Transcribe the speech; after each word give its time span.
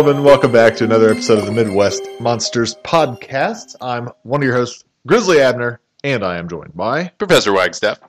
gentlemen. 0.00 0.24
Welcome 0.24 0.50
back 0.50 0.76
to 0.76 0.84
another 0.84 1.10
episode 1.10 1.38
of 1.38 1.44
the 1.44 1.52
Midwest 1.52 2.02
Monsters 2.20 2.74
Podcast. 2.76 3.76
I'm 3.82 4.08
one 4.22 4.40
of 4.40 4.46
your 4.46 4.56
hosts, 4.56 4.82
Grizzly 5.06 5.42
Abner, 5.42 5.78
and 6.02 6.24
I 6.24 6.38
am 6.38 6.48
joined 6.48 6.74
by. 6.74 7.08
Professor 7.18 7.52
Wagstaff. 7.52 8.00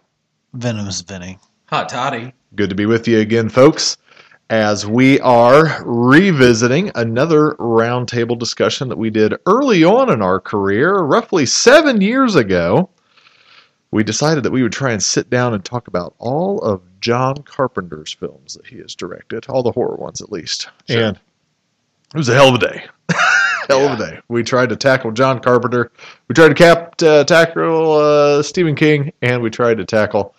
Venomous 0.53 1.01
Vinny. 1.01 1.37
Hot 1.67 1.89
toddy. 1.89 2.31
Good 2.55 2.69
to 2.69 2.77
be 2.77 2.85
with 2.85 3.09
you 3.09 3.19
again, 3.19 3.49
folks, 3.49 3.97
as 4.49 4.87
we 4.87 5.19
are 5.19 5.83
revisiting 5.83 6.91
another 6.95 7.55
roundtable 7.55 8.39
discussion 8.39 8.87
that 8.87 8.97
we 8.97 9.09
did 9.09 9.35
early 9.45 9.83
on 9.83 10.09
in 10.09 10.21
our 10.21 10.39
career, 10.39 10.95
roughly 10.95 11.45
seven 11.45 11.99
years 11.99 12.37
ago. 12.37 12.89
We 13.91 14.05
decided 14.05 14.45
that 14.45 14.53
we 14.53 14.63
would 14.63 14.71
try 14.71 14.93
and 14.93 15.03
sit 15.03 15.29
down 15.29 15.53
and 15.53 15.65
talk 15.65 15.89
about 15.89 16.15
all 16.19 16.61
of 16.61 16.83
John 17.01 17.43
Carpenter's 17.43 18.13
films 18.13 18.53
that 18.53 18.67
he 18.67 18.77
has 18.77 18.95
directed, 18.95 19.47
all 19.49 19.61
the 19.61 19.73
horror 19.73 19.97
ones 19.97 20.21
at 20.21 20.31
least. 20.31 20.69
Sure. 20.87 21.07
And 21.07 21.19
it 22.13 22.17
was 22.17 22.29
a 22.29 22.33
hell 22.33 22.49
of 22.49 22.55
a 22.55 22.59
day. 22.59 22.85
hell 23.69 23.87
of 23.87 23.99
a 23.99 24.11
day. 24.11 24.19
We 24.27 24.43
tried 24.43 24.69
to 24.69 24.75
tackle 24.75 25.11
John 25.11 25.39
Carpenter. 25.39 25.91
We 26.27 26.35
tried 26.35 26.49
to 26.49 26.55
cap, 26.55 27.01
uh, 27.01 27.23
tackle 27.23 27.93
uh, 27.93 28.43
Stephen 28.43 28.75
King, 28.75 29.13
and 29.21 29.41
we 29.41 29.49
tried 29.49 29.77
to 29.77 29.85
tackle 29.85 30.35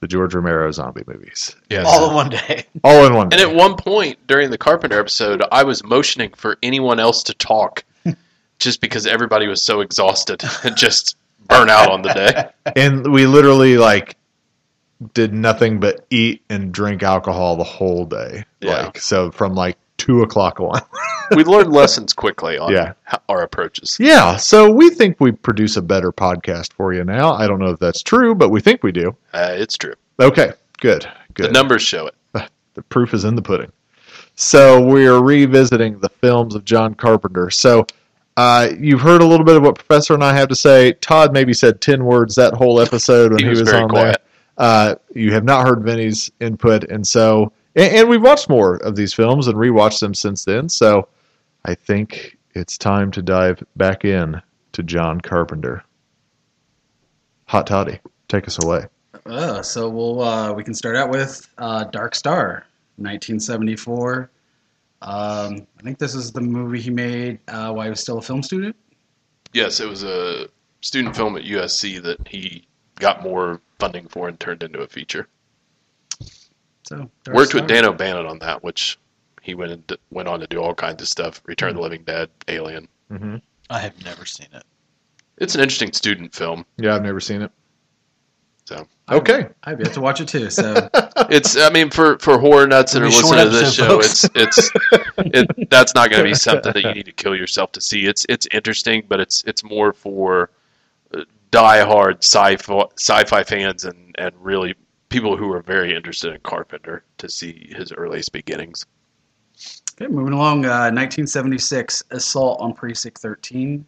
the 0.00 0.08
George 0.08 0.34
Romero 0.34 0.70
zombie 0.72 1.02
movies. 1.06 1.54
Yes. 1.68 1.86
All 1.86 2.08
in 2.08 2.14
one 2.14 2.30
day. 2.30 2.64
All 2.84 3.04
in 3.06 3.14
one. 3.14 3.28
And 3.32 3.40
at 3.40 3.54
one 3.54 3.76
point 3.76 4.18
during 4.26 4.50
the 4.50 4.58
Carpenter 4.58 4.98
episode, 4.98 5.42
I 5.52 5.64
was 5.64 5.84
motioning 5.84 6.32
for 6.34 6.56
anyone 6.62 6.98
else 6.98 7.22
to 7.24 7.34
talk 7.34 7.84
just 8.58 8.80
because 8.80 9.06
everybody 9.06 9.46
was 9.46 9.62
so 9.62 9.80
exhausted 9.80 10.42
and 10.64 10.76
just 10.76 11.16
burn 11.46 11.68
out 11.68 11.90
on 11.90 12.02
the 12.02 12.14
day. 12.14 12.72
and 12.76 13.12
we 13.12 13.26
literally 13.26 13.76
like 13.76 14.16
did 15.14 15.34
nothing 15.34 15.80
but 15.80 16.06
eat 16.10 16.42
and 16.48 16.72
drink 16.72 17.02
alcohol 17.02 17.56
the 17.56 17.64
whole 17.64 18.06
day. 18.06 18.44
Yeah. 18.60 18.86
Like 18.86 18.98
so 18.98 19.30
from 19.30 19.54
like 19.54 19.76
two 20.00 20.22
o'clock 20.22 20.60
on. 20.60 20.80
We 21.36 21.44
learned 21.44 21.72
lessons 21.72 22.12
quickly 22.12 22.58
on 22.58 22.72
Yeah. 22.72 22.94
our 23.28 23.42
approaches. 23.42 23.96
yeah. 24.00 24.36
So 24.36 24.68
we 24.68 24.90
think 24.90 25.16
we 25.20 25.30
produce 25.30 25.76
a 25.76 25.82
better 25.82 26.10
podcast 26.10 26.72
for 26.72 26.92
you 26.92 27.04
now. 27.04 27.34
I 27.34 27.46
don't 27.46 27.60
know 27.60 27.70
if 27.70 27.78
that's 27.78 28.02
true, 28.02 28.34
but 28.34 28.48
we 28.48 28.60
think 28.60 28.82
we 28.82 28.90
do. 28.90 29.14
Uh, 29.32 29.50
it's 29.52 29.76
true. 29.76 29.94
Okay. 30.18 30.50
Good. 30.80 31.08
Good. 31.34 31.46
The 31.46 31.52
numbers 31.52 31.82
show 31.82 32.08
it. 32.08 32.14
the 32.74 32.82
proof 32.82 33.14
is 33.14 33.24
in 33.24 33.36
the 33.36 33.42
pudding. 33.42 33.70
So 34.34 34.84
we're 34.84 35.20
revisiting 35.22 36.00
the 36.00 36.08
films 36.08 36.56
of 36.56 36.64
John 36.64 36.94
Carpenter. 36.94 37.48
So 37.50 37.86
uh, 38.36 38.70
you've 38.76 39.00
heard 39.00 39.22
a 39.22 39.26
little 39.26 39.46
bit 39.46 39.54
of 39.56 39.62
what 39.62 39.76
Professor 39.76 40.14
and 40.14 40.24
I 40.24 40.34
have 40.34 40.48
to 40.48 40.56
say. 40.56 40.94
Todd 40.94 41.32
maybe 41.32 41.52
said 41.52 41.80
ten 41.80 42.04
words 42.04 42.34
that 42.34 42.54
whole 42.54 42.80
episode 42.80 43.30
when 43.30 43.38
He 43.38 43.44
he, 43.44 43.50
was 43.50 43.60
was, 43.60 43.70
very 43.70 43.82
on 43.84 43.88
quiet. 43.88 44.22
there. 44.58 44.66
Uh, 44.66 44.94
you 45.14 45.32
have 45.32 45.44
not 45.44 45.64
heard 45.66 45.84
Vinny's 45.84 46.28
input, 46.40 46.84
and 46.90 47.06
so 47.06 47.52
and, 47.80 47.96
and 47.96 48.08
we've 48.08 48.22
watched 48.22 48.48
more 48.48 48.76
of 48.76 48.96
these 48.96 49.14
films 49.14 49.46
and 49.46 49.56
rewatched 49.56 50.00
them 50.00 50.14
since 50.14 50.44
then. 50.44 50.68
So 50.68 51.08
I 51.64 51.74
think 51.74 52.36
it's 52.54 52.76
time 52.76 53.10
to 53.12 53.22
dive 53.22 53.62
back 53.76 54.04
in 54.04 54.40
to 54.72 54.82
John 54.82 55.20
Carpenter. 55.20 55.82
Hot 57.46 57.66
toddy, 57.66 57.98
take 58.28 58.46
us 58.46 58.62
away. 58.62 58.86
Uh, 59.26 59.62
so 59.62 59.88
we'll 59.88 60.22
uh, 60.22 60.52
we 60.52 60.64
can 60.64 60.74
start 60.74 60.96
out 60.96 61.10
with 61.10 61.48
uh, 61.58 61.84
Dark 61.84 62.14
Star, 62.14 62.66
1974. 62.96 64.30
Um, 65.02 65.66
I 65.78 65.82
think 65.82 65.98
this 65.98 66.14
is 66.14 66.32
the 66.32 66.40
movie 66.40 66.80
he 66.80 66.90
made 66.90 67.38
uh, 67.48 67.72
while 67.72 67.84
he 67.84 67.90
was 67.90 68.00
still 68.00 68.18
a 68.18 68.22
film 68.22 68.42
student. 68.42 68.76
Yes, 69.52 69.80
it 69.80 69.88
was 69.88 70.04
a 70.04 70.48
student 70.80 71.16
film 71.16 71.36
at 71.36 71.44
USC 71.44 72.02
that 72.02 72.28
he 72.28 72.66
got 72.96 73.22
more 73.22 73.60
funding 73.78 74.06
for 74.08 74.28
and 74.28 74.38
turned 74.38 74.62
into 74.62 74.80
a 74.80 74.86
feature. 74.86 75.26
So 76.90 77.08
Worked 77.32 77.54
with 77.54 77.68
Dan 77.68 77.84
O'Bannon 77.84 78.26
on 78.26 78.40
that, 78.40 78.64
which 78.64 78.98
he 79.42 79.54
went 79.54 79.70
and 79.70 79.86
d- 79.86 79.96
went 80.10 80.26
on 80.28 80.40
to 80.40 80.46
do 80.48 80.60
all 80.60 80.74
kinds 80.74 81.00
of 81.00 81.06
stuff. 81.08 81.40
Return 81.46 81.68
of 81.70 81.76
the 81.76 81.80
Living 81.82 82.02
Dead, 82.02 82.28
Alien. 82.48 82.88
hmm 83.08 83.36
I 83.70 83.78
have 83.78 84.04
never 84.04 84.26
seen 84.26 84.48
it. 84.52 84.64
It's 85.38 85.54
an 85.54 85.60
interesting 85.60 85.92
student 85.92 86.34
film. 86.34 86.66
Yeah, 86.78 86.96
I've 86.96 87.04
never 87.04 87.20
seen 87.20 87.42
it. 87.42 87.52
So 88.64 88.86
Okay. 89.08 89.46
I've 89.62 89.78
yet 89.80 89.92
to 89.94 90.00
watch 90.00 90.20
it 90.20 90.26
too. 90.28 90.50
So 90.50 90.88
it's 91.30 91.56
I 91.56 91.70
mean 91.70 91.90
for 91.90 92.18
for 92.18 92.38
horror 92.40 92.66
nuts 92.66 92.92
that 92.92 93.02
are 93.02 93.06
It'll 93.06 93.30
be 93.30 93.38
a 93.38 93.44
listening 93.44 93.44
to 93.44 93.50
this 93.50 93.78
episode, 93.78 93.86
show, 93.86 93.88
folks. 94.02 94.24
it's 94.34 94.70
it's 94.82 95.08
it 95.58 95.70
that's 95.70 95.94
not 95.94 96.10
going 96.10 96.24
to 96.24 96.28
be 96.28 96.34
something 96.34 96.72
that 96.72 96.82
you 96.82 96.92
need 96.94 97.06
to 97.06 97.12
kill 97.12 97.36
yourself 97.36 97.70
to 97.72 97.80
see. 97.80 98.06
It's 98.06 98.26
it's 98.28 98.46
interesting, 98.50 99.04
but 99.08 99.20
it's 99.20 99.44
it's 99.46 99.62
more 99.62 99.92
for 99.92 100.50
uh, 101.14 101.22
diehard 101.52 102.18
sci-fi 102.24 102.84
sci-fi 102.96 103.44
fans 103.44 103.84
and 103.84 104.14
and 104.18 104.34
really 104.40 104.74
people 105.10 105.36
who 105.36 105.52
are 105.52 105.60
very 105.62 105.94
interested 105.94 106.32
in 106.34 106.40
Carpenter 106.40 107.04
to 107.18 107.28
see 107.28 107.72
his 107.76 107.92
earliest 107.92 108.32
beginnings. 108.32 108.86
okay, 110.00 110.10
moving 110.10 110.32
along. 110.32 110.64
Uh, 110.64 110.88
1976, 110.90 112.02
Assault 112.10 112.60
on 112.60 112.72
Precinct 112.72 113.18
13. 113.18 113.84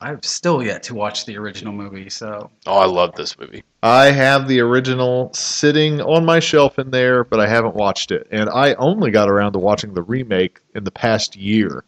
I've 0.00 0.24
still 0.24 0.62
yet 0.62 0.84
to 0.84 0.94
watch 0.94 1.26
the 1.26 1.36
original 1.36 1.72
movie. 1.72 2.08
So 2.08 2.50
Oh, 2.66 2.78
I 2.78 2.86
love 2.86 3.16
this 3.16 3.36
movie. 3.36 3.64
I 3.82 4.12
have 4.12 4.46
the 4.46 4.60
original 4.60 5.32
sitting 5.34 6.00
on 6.00 6.24
my 6.24 6.38
shelf 6.38 6.78
in 6.78 6.92
there, 6.92 7.24
but 7.24 7.40
I 7.40 7.48
haven't 7.48 7.74
watched 7.74 8.12
it. 8.12 8.28
And 8.30 8.48
I 8.48 8.74
only 8.74 9.10
got 9.10 9.28
around 9.28 9.54
to 9.54 9.58
watching 9.58 9.94
the 9.94 10.02
remake 10.02 10.60
in 10.76 10.84
the 10.84 10.92
past 10.92 11.34
year. 11.34 11.82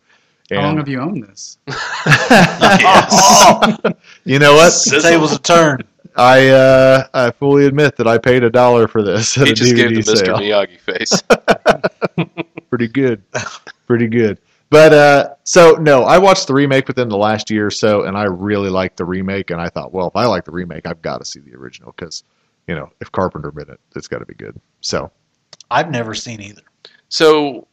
how 0.50 0.62
long 0.62 0.78
have 0.78 0.88
you 0.88 1.00
owned 1.00 1.22
this? 1.22 1.58
Yes. 2.06 3.80
you 4.24 4.38
know 4.40 4.54
what? 4.54 4.72
The 4.72 5.00
tables 5.02 5.30
have 5.30 5.42
turn. 5.42 5.82
I 6.16 6.48
uh, 6.48 7.06
I 7.14 7.30
fully 7.30 7.66
admit 7.66 7.96
that 7.96 8.06
I 8.06 8.18
paid 8.18 8.44
a 8.44 8.50
dollar 8.50 8.88
for 8.88 9.02
this 9.02 9.36
at 9.38 9.46
he 9.46 9.52
a 9.52 9.54
just 9.54 9.76
gave 9.76 9.90
the 9.90 10.02
DVD 10.02 10.22
Mr. 10.22 10.34
Miyagi 10.36 10.78
face. 10.80 11.22
Pretty 12.70 12.88
good, 12.88 13.22
pretty 13.88 14.06
good. 14.06 14.38
But 14.70 14.92
uh, 14.92 15.34
so 15.42 15.72
no, 15.72 16.04
I 16.04 16.18
watched 16.18 16.46
the 16.46 16.54
remake 16.54 16.86
within 16.86 17.08
the 17.08 17.16
last 17.16 17.50
year 17.50 17.66
or 17.66 17.70
so, 17.72 18.04
and 18.04 18.16
I 18.16 18.24
really 18.24 18.70
liked 18.70 18.96
the 18.96 19.04
remake. 19.04 19.50
And 19.50 19.60
I 19.60 19.68
thought, 19.68 19.92
well, 19.92 20.06
if 20.06 20.14
I 20.14 20.26
like 20.26 20.44
the 20.44 20.52
remake, 20.52 20.86
I've 20.86 21.02
got 21.02 21.18
to 21.18 21.24
see 21.24 21.40
the 21.40 21.56
original 21.56 21.92
because, 21.96 22.22
you 22.68 22.76
know, 22.76 22.88
if 23.00 23.10
Carpenter 23.10 23.50
made 23.50 23.68
it, 23.68 23.80
it's 23.96 24.06
got 24.06 24.20
to 24.20 24.26
be 24.26 24.34
good. 24.34 24.60
So 24.80 25.10
I've 25.72 25.90
never 25.90 26.14
seen 26.14 26.40
either. 26.40 26.62
So, 27.08 27.66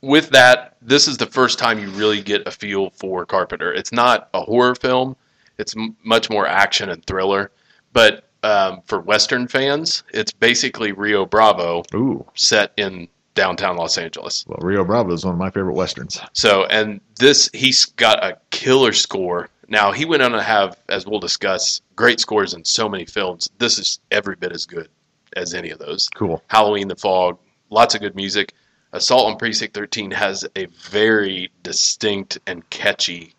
with 0.00 0.30
that, 0.30 0.76
this 0.80 1.08
is 1.08 1.16
the 1.16 1.26
first 1.26 1.58
time 1.58 1.80
you 1.80 1.90
really 1.90 2.22
get 2.22 2.46
a 2.46 2.52
feel 2.52 2.90
for 2.90 3.26
Carpenter. 3.26 3.74
It's 3.74 3.90
not 3.90 4.28
a 4.34 4.40
horror 4.42 4.76
film; 4.76 5.16
it's 5.58 5.76
m- 5.76 5.96
much 6.04 6.30
more 6.30 6.46
action 6.46 6.90
and 6.90 7.04
thriller. 7.04 7.50
But 7.94 8.24
um, 8.42 8.82
for 8.84 9.00
Western 9.00 9.48
fans, 9.48 10.02
it's 10.12 10.32
basically 10.32 10.92
Rio 10.92 11.24
Bravo 11.24 11.82
ooh, 11.94 12.26
set 12.34 12.72
in 12.76 13.08
downtown 13.34 13.76
Los 13.76 13.96
Angeles. 13.96 14.44
well, 14.46 14.58
Rio 14.60 14.84
Bravo 14.84 15.12
is 15.12 15.24
one 15.24 15.32
of 15.32 15.40
my 15.40 15.50
favorite 15.50 15.74
westerns. 15.74 16.20
So, 16.34 16.66
and 16.66 17.00
this 17.18 17.48
he's 17.54 17.86
got 17.86 18.22
a 18.22 18.36
killer 18.50 18.92
score. 18.92 19.48
Now 19.68 19.92
he 19.92 20.04
went 20.04 20.22
on 20.22 20.32
to 20.32 20.42
have, 20.42 20.76
as 20.90 21.06
we'll 21.06 21.20
discuss, 21.20 21.80
great 21.96 22.20
scores 22.20 22.52
in 22.52 22.64
so 22.64 22.88
many 22.88 23.06
films. 23.06 23.48
This 23.58 23.78
is 23.78 24.00
every 24.10 24.36
bit 24.36 24.52
as 24.52 24.66
good 24.66 24.88
as 25.36 25.54
any 25.54 25.70
of 25.70 25.78
those. 25.78 26.08
Cool. 26.14 26.42
Halloween, 26.48 26.88
The 26.88 26.96
Fog, 26.96 27.38
lots 27.70 27.94
of 27.94 28.02
good 28.02 28.14
music. 28.14 28.52
Assault 28.92 29.32
on 29.32 29.38
Precinct 29.38 29.74
13 29.74 30.10
has 30.12 30.44
a 30.54 30.66
very 30.66 31.50
distinct 31.62 32.38
and 32.46 32.68
catchy 32.70 33.34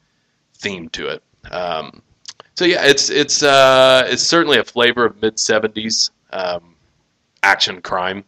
theme 0.57 0.89
to 0.89 1.07
it. 1.07 1.23
Um, 1.49 2.01
so 2.55 2.65
yeah, 2.65 2.85
it's 2.85 3.09
it's 3.09 3.43
uh, 3.43 4.07
it's 4.09 4.23
certainly 4.23 4.57
a 4.57 4.63
flavor 4.63 5.05
of 5.05 5.21
mid 5.21 5.35
70s 5.37 6.11
um, 6.31 6.75
action 7.43 7.81
crime, 7.81 8.23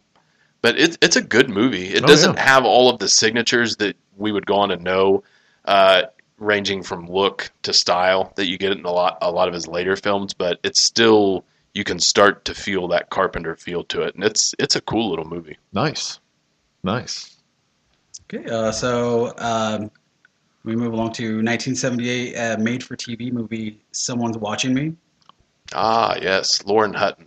but 0.62 0.78
it's 0.78 0.98
it's 1.02 1.16
a 1.16 1.22
good 1.22 1.48
movie. 1.50 1.88
It 1.94 2.04
Oh, 2.04 2.06
doesn't 2.06 2.34
yeah. 2.34 2.42
have 2.42 2.64
all 2.64 2.90
of 2.90 2.98
the 2.98 3.08
signatures 3.08 3.76
that 3.76 3.96
we 4.16 4.32
would 4.32 4.46
go 4.46 4.56
on 4.56 4.68
to 4.70 4.76
know, 4.76 5.22
uh, 5.64 6.02
ranging 6.38 6.82
from 6.82 7.08
look 7.08 7.50
to 7.62 7.72
style 7.72 8.32
that 8.36 8.46
you 8.48 8.58
get 8.58 8.72
in 8.72 8.84
a 8.84 8.90
lot 8.92 9.18
a 9.22 9.30
lot 9.30 9.48
of 9.48 9.54
his 9.54 9.66
later 9.66 9.96
films, 9.96 10.34
but 10.34 10.58
it's 10.62 10.80
still 10.82 11.44
you 11.74 11.84
can 11.84 11.98
start 12.00 12.44
to 12.46 12.54
feel 12.54 12.88
that 12.88 13.10
Carpenter 13.10 13.54
feel 13.56 13.84
to 13.84 14.02
it, 14.02 14.14
and 14.14 14.24
it's 14.24 14.54
it's 14.58 14.76
a 14.76 14.80
cool 14.80 15.08
little 15.10 15.24
movie. 15.26 15.56
Nice, 15.72 16.18
nice. 16.82 17.36
Okay, 18.32 18.44
uh, 18.50 18.72
so 18.72 19.32
um, 19.38 19.90
we 20.68 20.76
move 20.76 20.92
along 20.92 21.12
to 21.14 21.36
1978 21.42 22.36
uh, 22.36 22.56
made-for-TV 22.58 23.32
movie 23.32 23.80
"Someone's 23.92 24.36
Watching 24.36 24.74
Me." 24.74 24.92
Ah, 25.72 26.16
yes, 26.20 26.64
Lauren 26.66 26.92
Hutton. 26.92 27.26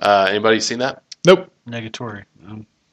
Uh, 0.00 0.26
anybody 0.28 0.58
seen 0.58 0.80
that? 0.80 1.02
Nope. 1.24 1.50
Negatory. 1.68 2.24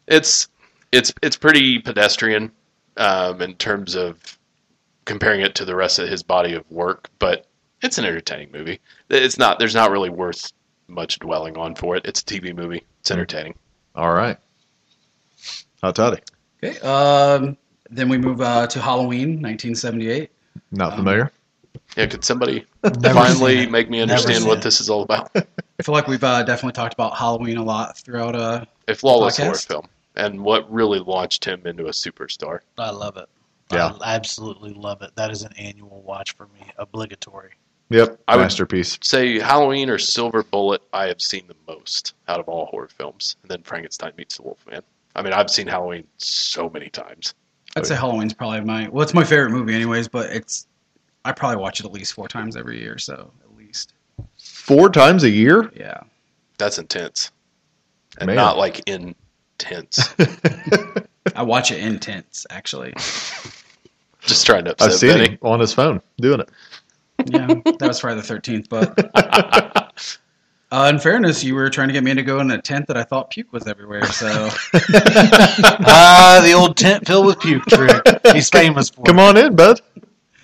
It's 0.07 0.47
it's 0.91 1.11
it's 1.23 1.35
pretty 1.35 1.79
pedestrian 1.79 2.51
um, 2.97 3.41
in 3.41 3.55
terms 3.55 3.95
of 3.95 4.37
comparing 5.05 5.41
it 5.41 5.55
to 5.55 5.65
the 5.65 5.75
rest 5.75 5.97
of 5.97 6.07
his 6.07 6.21
body 6.21 6.53
of 6.53 6.69
work, 6.71 7.09
but 7.17 7.47
it's 7.81 7.97
an 7.97 8.05
entertaining 8.05 8.51
movie. 8.51 8.79
It's 9.09 9.39
not 9.39 9.57
there's 9.57 9.75
not 9.75 9.89
really 9.89 10.09
worth 10.11 10.53
much 10.87 11.17
dwelling 11.17 11.57
on 11.57 11.73
for 11.73 11.95
it. 11.95 12.05
It's 12.05 12.21
a 12.21 12.25
TV 12.25 12.55
movie. 12.55 12.83
It's 12.99 13.09
entertaining. 13.09 13.55
All 13.95 14.13
right. 14.13 14.37
Hot 15.81 15.95
toddy. 15.95 16.21
Okay. 16.63 16.79
Um, 16.79 17.57
then 17.89 18.09
we 18.09 18.17
move 18.17 18.41
uh, 18.41 18.67
to 18.67 18.81
Halloween, 18.81 19.41
1978. 19.41 20.29
Not 20.71 20.91
Um, 20.93 20.97
familiar. 20.99 21.31
Yeah, 21.97 22.05
could 22.07 22.23
somebody 22.23 22.65
finally 23.03 23.67
make 23.67 23.89
me 23.89 23.99
understand 24.01 24.45
what 24.45 24.59
it. 24.59 24.63
this 24.63 24.79
is 24.81 24.89
all 24.89 25.03
about? 25.03 25.29
I 25.35 25.83
feel 25.83 25.93
like 25.93 26.07
we've 26.07 26.23
uh, 26.23 26.43
definitely 26.43 26.71
talked 26.73 26.93
about 26.93 27.15
Halloween 27.17 27.57
a 27.57 27.63
lot 27.63 27.97
throughout. 27.97 28.35
Uh, 28.35 28.65
A 28.87 28.95
flawless 28.95 29.37
horror 29.37 29.55
film, 29.55 29.87
and 30.15 30.41
what 30.41 30.71
really 30.71 30.99
launched 30.99 31.43
him 31.45 31.61
into 31.65 31.85
a 31.87 31.91
superstar. 31.91 32.59
I 32.77 32.89
love 32.91 33.17
it. 33.17 33.27
Yeah. 33.71 33.93
I 34.01 34.15
absolutely 34.15 34.73
love 34.73 35.01
it. 35.01 35.11
That 35.15 35.31
is 35.31 35.43
an 35.43 35.51
annual 35.57 36.01
watch 36.05 36.33
for 36.35 36.47
me. 36.47 36.61
Obligatory. 36.77 37.51
Yep. 37.89 38.19
I 38.27 38.35
would- 38.35 38.43
Masterpiece. 38.43 38.97
Say 39.01 39.39
Halloween 39.39 39.89
or 39.89 39.97
Silver 39.97 40.43
Bullet, 40.43 40.81
I 40.93 41.07
have 41.07 41.21
seen 41.21 41.43
the 41.47 41.55
most 41.67 42.13
out 42.27 42.39
of 42.39 42.47
all 42.47 42.65
horror 42.67 42.87
films, 42.87 43.35
and 43.43 43.51
then 43.51 43.61
Frankenstein 43.63 44.13
meets 44.17 44.37
the 44.37 44.43
Wolfman. 44.43 44.81
I 45.15 45.21
mean, 45.21 45.33
I've 45.33 45.49
seen 45.49 45.67
Halloween 45.67 46.05
so 46.17 46.69
many 46.69 46.89
times. 46.89 47.33
I'd 47.75 47.85
say 47.85 47.95
Halloween's 47.95 48.33
probably 48.33 48.61
my 48.61 48.87
well, 48.89 49.03
it's 49.03 49.13
my 49.13 49.23
favorite 49.23 49.49
movie, 49.51 49.75
anyways. 49.75 50.07
But 50.07 50.29
it's 50.31 50.67
I 51.25 51.31
probably 51.31 51.57
watch 51.57 51.79
it 51.79 51.85
at 51.85 51.91
least 51.91 52.13
four 52.13 52.27
times 52.27 52.55
every 52.55 52.79
year, 52.79 52.97
so 52.97 53.31
at 53.43 53.57
least 53.57 53.93
Four 54.37 54.89
times 54.89 55.23
a 55.23 55.29
year? 55.29 55.71
yeah. 55.75 55.99
That's 56.57 56.77
intense, 56.79 57.31
and 58.19 58.27
Man. 58.27 58.35
not 58.37 58.57
like 58.57 58.87
intense. 58.87 60.15
I 61.35 61.43
watch 61.43 61.71
it 61.71 61.79
intense, 61.79 62.45
actually. 62.49 62.93
Just 64.21 64.45
trying 64.45 64.63
to 64.65 64.71
upset 64.71 64.89
I've 64.91 64.95
seen 64.95 65.09
Benny. 65.09 65.29
him 65.31 65.37
on 65.41 65.59
his 65.59 65.73
phone 65.73 66.01
doing 66.17 66.39
it. 66.39 66.49
Yeah, 67.25 67.47
that 67.47 67.81
was 67.81 67.99
Friday 67.99 68.21
the 68.21 68.25
Thirteenth. 68.25 68.69
But 68.69 68.97
uh, 70.75 70.89
in 70.89 70.99
fairness, 70.99 71.41
you 71.41 71.55
were 71.55 71.69
trying 71.69 71.87
to 71.87 71.93
get 71.93 72.03
me 72.03 72.13
to 72.13 72.21
go 72.21 72.39
in 72.41 72.51
a 72.51 72.61
tent 72.61 72.87
that 72.87 72.97
I 72.97 73.03
thought 73.03 73.29
puke 73.29 73.53
was 73.53 73.65
everywhere. 73.65 74.05
So 74.07 74.27
ah, 74.73 76.41
the 76.43 76.51
old 76.51 76.75
tent 76.75 77.07
filled 77.07 77.27
with 77.27 77.39
puke 77.39 77.65
trick. 77.67 78.01
He's 78.33 78.49
famous 78.49 78.89
for. 78.89 79.03
Come 79.03 79.19
on 79.19 79.37
in, 79.37 79.55
bud. 79.55 79.79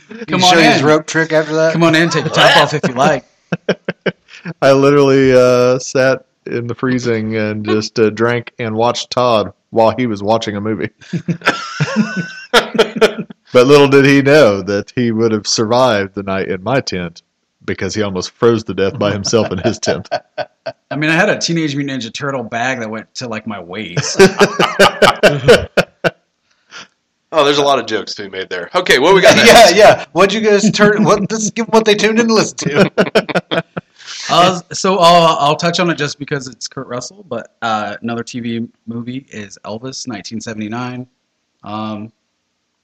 Can 0.07 0.25
Come 0.25 0.39
you 0.39 0.45
on 0.45 0.53
show 0.53 0.59
you 0.59 0.71
his 0.71 0.79
in. 0.79 0.87
rope 0.87 1.05
trick 1.05 1.33
after 1.33 1.53
that? 1.55 1.73
come 1.73 1.83
on 1.83 1.95
in, 1.95 2.09
take 2.09 2.23
your 2.23 2.33
top 2.33 2.55
off 2.57 2.73
if 2.73 2.81
you 2.87 2.93
like. 2.93 3.25
I 4.61 4.71
literally 4.71 5.33
uh, 5.33 5.79
sat 5.79 6.25
in 6.45 6.67
the 6.67 6.75
freezing 6.75 7.35
and 7.35 7.65
just 7.65 7.99
uh, 7.99 8.09
drank 8.09 8.53
and 8.57 8.75
watched 8.75 9.11
Todd 9.11 9.51
while 9.71 9.93
he 9.97 10.07
was 10.07 10.23
watching 10.23 10.55
a 10.55 10.61
movie. 10.61 10.89
but 12.51 13.27
little 13.53 13.89
did 13.89 14.05
he 14.05 14.21
know 14.21 14.61
that 14.61 14.93
he 14.95 15.11
would 15.11 15.33
have 15.33 15.45
survived 15.45 16.15
the 16.15 16.23
night 16.23 16.47
in 16.47 16.63
my 16.63 16.79
tent 16.79 17.21
because 17.71 17.95
he 17.95 18.01
almost 18.01 18.31
froze 18.31 18.63
to 18.65 18.73
death 18.73 18.97
by 18.99 19.11
himself 19.11 19.51
in 19.51 19.57
his 19.59 19.79
tent. 19.79 20.07
I 20.89 20.95
mean, 20.95 21.09
I 21.09 21.15
had 21.15 21.29
a 21.29 21.37
Teenage 21.39 21.75
Mutant 21.75 22.01
Ninja 22.03 22.13
Turtle 22.13 22.43
bag 22.43 22.79
that 22.79 22.89
went 22.89 23.13
to 23.15 23.27
like 23.27 23.47
my 23.47 23.59
waist. 23.59 24.19
Oh, 27.33 27.45
there's 27.45 27.59
a 27.59 27.63
lot 27.63 27.79
of 27.79 27.85
jokes 27.85 28.13
to 28.15 28.23
be 28.23 28.29
made 28.29 28.49
there. 28.49 28.69
Okay, 28.75 28.99
what 28.99 29.15
we 29.15 29.21
got 29.21 29.37
yeah, 29.37 29.43
next? 29.53 29.75
yeah. 29.75 30.05
What'd 30.11 30.33
you 30.33 30.41
guys 30.41 30.69
turn? 30.71 31.05
What? 31.05 31.31
Let's 31.31 31.49
give 31.49 31.65
'em 31.65 31.69
what 31.71 31.85
they 31.85 31.95
tuned 31.95 32.19
in 32.19 32.27
to 32.27 32.33
listen 32.33 32.57
to. 32.57 33.63
Uh, 34.29 34.61
so 34.71 34.97
I'll, 34.97 35.37
I'll 35.39 35.55
touch 35.55 35.79
on 35.79 35.89
it 35.89 35.95
just 35.95 36.17
because 36.19 36.47
it's 36.47 36.67
Kurt 36.67 36.87
Russell, 36.87 37.23
but 37.27 37.55
uh, 37.61 37.97
another 38.01 38.23
TV 38.23 38.69
movie 38.85 39.25
is 39.29 39.57
Elvis, 39.65 40.07
1979. 40.07 41.07
Um, 41.63 42.11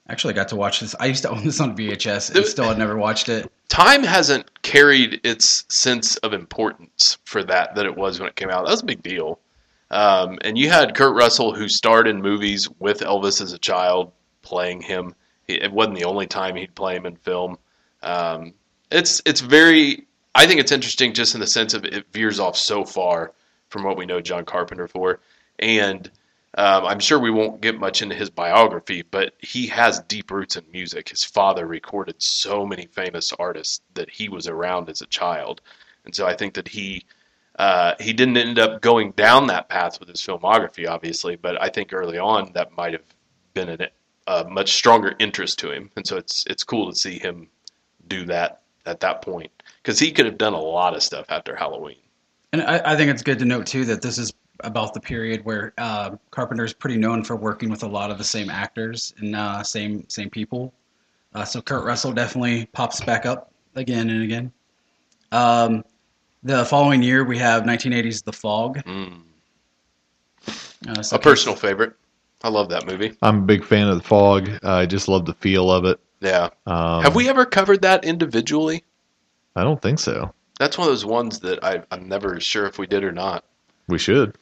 actually, 0.08 0.34
I 0.34 0.36
got 0.36 0.48
to 0.48 0.56
watch 0.56 0.80
this. 0.80 0.94
I 0.98 1.06
used 1.06 1.22
to 1.22 1.30
own 1.30 1.44
this 1.44 1.60
on 1.60 1.76
VHS 1.76 2.34
and 2.34 2.44
still 2.46 2.68
had 2.68 2.78
never 2.78 2.96
watched 2.96 3.28
it. 3.28 3.50
Time 3.68 4.02
hasn't 4.02 4.62
carried 4.62 5.20
its 5.24 5.64
sense 5.68 6.16
of 6.18 6.32
importance 6.32 7.18
for 7.24 7.44
that 7.44 7.74
that 7.74 7.86
it 7.86 7.96
was 7.96 8.18
when 8.18 8.28
it 8.28 8.36
came 8.36 8.50
out. 8.50 8.64
That 8.64 8.72
was 8.72 8.82
a 8.82 8.86
big 8.86 9.02
deal. 9.02 9.38
Um, 9.90 10.38
and 10.42 10.58
you 10.58 10.68
had 10.68 10.94
Kurt 10.94 11.14
Russell, 11.14 11.54
who 11.54 11.68
starred 11.68 12.08
in 12.08 12.20
movies 12.20 12.68
with 12.78 13.00
Elvis 13.00 13.40
as 13.40 13.52
a 13.52 13.58
child, 13.58 14.12
playing 14.42 14.82
him. 14.82 15.14
It 15.46 15.62
it 15.62 15.72
wasn't 15.72 15.96
the 15.96 16.04
only 16.04 16.26
time 16.26 16.56
he'd 16.56 16.74
play 16.74 16.96
him 16.96 17.06
in 17.06 17.16
film. 17.16 17.58
Um, 18.02 18.54
it's 18.90 19.22
it's 19.24 19.40
very. 19.40 20.06
I 20.34 20.46
think 20.46 20.60
it's 20.60 20.72
interesting 20.72 21.14
just 21.14 21.34
in 21.34 21.40
the 21.40 21.46
sense 21.46 21.74
of 21.74 21.84
it 21.84 22.06
veers 22.12 22.38
off 22.38 22.56
so 22.56 22.84
far 22.84 23.32
from 23.70 23.82
what 23.82 23.96
we 23.96 24.06
know 24.06 24.20
John 24.20 24.44
Carpenter 24.44 24.86
for, 24.86 25.20
and 25.58 26.10
um, 26.56 26.86
I'm 26.86 26.98
sure 26.98 27.18
we 27.18 27.30
won't 27.30 27.60
get 27.60 27.78
much 27.78 28.00
into 28.00 28.14
his 28.14 28.30
biography, 28.30 29.02
but 29.02 29.34
he 29.38 29.66
has 29.66 30.00
deep 30.00 30.30
roots 30.30 30.56
in 30.56 30.64
music. 30.72 31.10
His 31.10 31.22
father 31.22 31.66
recorded 31.66 32.22
so 32.22 32.64
many 32.64 32.86
famous 32.86 33.32
artists 33.38 33.82
that 33.94 34.08
he 34.08 34.28
was 34.28 34.46
around 34.48 34.88
as 34.88 35.02
a 35.02 35.06
child, 35.06 35.60
and 36.04 36.14
so 36.14 36.26
I 36.26 36.34
think 36.34 36.54
that 36.54 36.68
he 36.68 37.04
uh, 37.58 37.94
he 38.00 38.12
didn't 38.12 38.36
end 38.36 38.58
up 38.58 38.80
going 38.80 39.10
down 39.12 39.48
that 39.48 39.68
path 39.68 40.00
with 40.00 40.08
his 40.08 40.20
filmography, 40.20 40.88
obviously, 40.88 41.36
but 41.36 41.60
I 41.60 41.68
think 41.68 41.92
early 41.92 42.16
on 42.16 42.52
that 42.54 42.76
might 42.76 42.92
have 42.92 43.02
been 43.52 43.88
a 44.28 44.44
much 44.44 44.72
stronger 44.72 45.14
interest 45.18 45.58
to 45.58 45.70
him, 45.70 45.90
and 45.96 46.06
so 46.06 46.16
it's 46.16 46.44
it's 46.48 46.64
cool 46.64 46.90
to 46.90 46.96
see 46.96 47.18
him 47.18 47.48
do 48.06 48.24
that 48.24 48.62
at 48.86 49.00
that 49.00 49.20
point 49.22 49.50
because 49.82 49.98
he 49.98 50.12
could 50.12 50.24
have 50.24 50.38
done 50.38 50.54
a 50.54 50.60
lot 50.60 50.94
of 50.94 51.02
stuff 51.02 51.26
after 51.28 51.54
Halloween. 51.54 51.96
And 52.52 52.62
I, 52.62 52.80
I 52.92 52.96
think 52.96 53.10
it's 53.10 53.22
good 53.22 53.38
to 53.40 53.44
note 53.44 53.66
too 53.66 53.84
that 53.84 54.00
this 54.00 54.16
is 54.16 54.32
about 54.60 54.94
the 54.94 55.00
period 55.00 55.44
where 55.44 55.72
uh, 55.78 56.16
is 56.58 56.72
pretty 56.72 56.96
known 56.96 57.22
for 57.24 57.36
working 57.36 57.70
with 57.70 57.82
a 57.82 57.86
lot 57.86 58.10
of 58.10 58.18
the 58.18 58.24
same 58.24 58.50
actors 58.50 59.14
and 59.18 59.36
uh, 59.36 59.62
same 59.62 60.08
same 60.08 60.30
people. 60.30 60.72
Uh, 61.34 61.44
so 61.44 61.60
Kurt 61.60 61.84
Russell 61.84 62.12
definitely 62.12 62.66
pops 62.66 63.00
back 63.00 63.26
up 63.26 63.52
again 63.74 64.10
and 64.10 64.22
again. 64.22 64.52
Um, 65.30 65.84
the 66.42 66.64
following 66.64 67.02
year 67.02 67.24
we 67.24 67.38
have 67.38 67.64
1980's 67.64 68.22
The 68.22 68.32
Fog. 68.32 68.82
Mm. 68.84 69.22
Uh, 70.88 71.02
so 71.02 71.16
A 71.16 71.18
personal 71.18 71.56
favorite. 71.56 71.94
I 72.42 72.48
love 72.48 72.68
that 72.70 72.86
movie. 72.86 73.16
I'm 73.22 73.38
a 73.38 73.46
big 73.46 73.64
fan 73.64 73.88
of 73.88 73.96
the 73.96 74.04
fog. 74.04 74.48
I 74.62 74.86
just 74.86 75.08
love 75.08 75.26
the 75.26 75.34
feel 75.34 75.70
of 75.72 75.84
it. 75.84 75.98
Yeah. 76.20 76.50
Um, 76.66 77.02
Have 77.02 77.16
we 77.16 77.28
ever 77.28 77.44
covered 77.44 77.82
that 77.82 78.04
individually? 78.04 78.84
I 79.56 79.64
don't 79.64 79.82
think 79.82 79.98
so. 79.98 80.32
That's 80.58 80.78
one 80.78 80.86
of 80.86 80.92
those 80.92 81.04
ones 81.04 81.40
that 81.40 81.62
I, 81.64 81.82
I'm 81.90 82.08
never 82.08 82.38
sure 82.40 82.66
if 82.66 82.78
we 82.78 82.86
did 82.86 83.02
or 83.02 83.12
not. 83.12 83.44
We 83.88 83.98
should. 83.98 84.36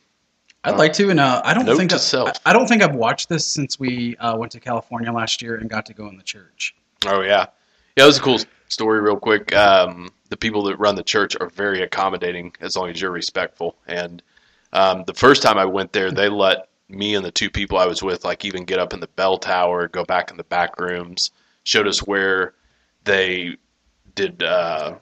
I'd 0.67 0.79
like 0.79 0.93
to, 0.95 1.11
and 1.11 1.21
uh, 1.21 1.41
I 1.45 1.55
don't 1.55 1.67
Note 1.67 1.77
think 1.77 1.93
I've. 1.93 2.15
I, 2.15 2.33
I 2.51 2.53
don't 2.53 2.67
think 2.67 2.83
I've 2.83 2.95
watched 2.95 3.29
this 3.29 3.47
since 3.47 3.79
we 3.79 4.17
uh, 4.17 4.37
went 4.37 4.53
to 4.53 4.61
California 4.61 5.13
last 5.13 5.41
year 5.41 5.57
and 5.57 5.71
got 5.71 5.87
to 5.87 5.95
go 5.95 6.09
in 6.09 6.17
the 6.17 6.23
church. 6.23 6.75
Oh 7.07 7.21
yeah, 7.23 7.47
yeah. 7.97 8.05
It 8.05 8.07
was 8.07 8.19
a 8.19 8.23
cool 8.23 8.39
story. 8.69 9.01
Real 9.01 9.17
quick, 9.17 9.55
um, 9.55 10.11
the 10.29 10.37
people 10.37 10.65
that 10.65 10.77
run 10.77 10.95
the 10.95 11.03
church 11.03 11.37
are 11.41 11.49
very 11.49 11.83
accommodating 11.83 12.53
as 12.61 12.77
long 12.77 12.91
as 12.91 13.01
you're 13.01 13.11
respectful. 13.11 13.77
And 13.87 14.23
um, 14.73 15.05
the 15.07 15.15
first 15.15 15.43
time 15.43 15.59
I 15.59 15.65
went 15.65 15.93
there, 15.93 16.11
they 16.11 16.29
let 16.29 16.69
me 16.89 17.15
and 17.15 17.25
the 17.25 17.31
two 17.31 17.51
people 17.51 17.79
I 17.79 17.87
was 17.87 18.03
with, 18.03 18.25
like, 18.25 18.45
even 18.45 18.65
get 18.65 18.79
up 18.79 18.93
in 18.93 19.01
the 19.01 19.09
bell 19.09 19.39
tower, 19.39 19.89
go 19.89 20.05
back 20.05 20.31
in 20.31 20.37
the 20.37 20.45
back 20.45 20.79
rooms, 20.79 21.31
showed 21.65 21.87
us 21.87 22.01
where 22.01 22.55
they 23.05 23.57
did 24.15 24.43
uh, 24.43 24.97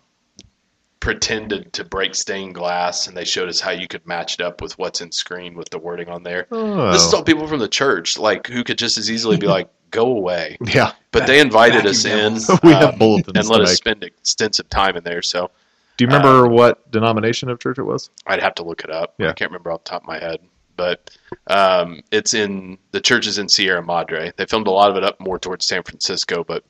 pretended 1.05 1.71
to 1.75 1.85
break 1.85 2.15
stained 2.15 2.55
glass, 2.55 3.07
and 3.07 3.15
they 3.17 3.27
showed 3.27 3.47
us 3.51 3.61
how 3.61 3.71
you 3.71 3.87
could 3.87 4.07
match 4.07 4.35
it 4.35 4.41
up 4.41 4.63
with 4.63 4.77
what's 4.79 5.03
in 5.03 5.13
screen 5.13 5.55
with 5.55 5.69
the 5.69 5.79
wording 5.79 6.09
on 6.09 6.23
there. 6.23 6.47
Oh. 6.51 6.91
This 6.93 7.03
is 7.05 7.13
all 7.13 7.23
people 7.23 7.47
from 7.47 7.59
the 7.61 7.69
church, 7.69 8.19
like 8.19 8.47
who 8.47 8.65
could 8.65 8.79
just 8.79 8.97
as 8.97 9.11
easily 9.11 9.37
be 9.37 9.47
like, 9.57 9.69
"Go 9.91 10.07
away." 10.07 10.57
yeah. 10.65 10.93
But 11.13 11.27
they 11.27 11.41
invited 11.41 11.85
us 11.87 12.07
in 12.07 12.35
devils. 12.35 12.59
We 12.63 12.73
have 12.73 12.95
um, 12.95 12.99
bulletins 12.99 13.37
and 13.37 13.49
let 13.49 13.61
us 13.61 13.69
make. 13.69 13.77
spend 13.77 14.03
extensive 14.03 14.69
time 14.71 14.97
in 14.97 15.05
there. 15.05 15.21
So 15.21 15.51
Do 15.99 16.05
you 16.05 16.09
remember 16.09 16.49
what 16.49 16.91
denomination 16.91 17.51
of 17.51 17.59
church 17.61 17.79
it 17.79 17.83
was? 17.85 18.09
I'd 18.27 18.43
have 18.43 18.55
to 18.57 18.63
look 18.65 18.83
it 18.83 18.91
up. 18.91 19.13
Yeah. 19.19 19.29
I 19.29 19.33
can't 19.35 19.51
remember 19.51 19.73
off 19.73 19.85
the 19.85 19.91
top 19.91 20.03
of 20.03 20.09
my 20.09 20.19
head. 20.19 20.41
But 20.77 21.11
um, 21.49 22.01
it's 22.11 22.33
in 22.33 22.79
the 22.93 23.01
church 23.01 23.27
is 23.27 23.37
in 23.39 23.49
Sierra 23.49 23.83
Madre. 23.83 24.33
They 24.37 24.47
filmed 24.47 24.67
a 24.67 24.71
lot 24.73 24.91
of 24.91 24.97
it 24.97 25.05
up 25.05 25.21
more 25.21 25.39
towards 25.39 25.67
San 25.67 25.83
Francisco. 25.83 26.43
But 26.43 26.65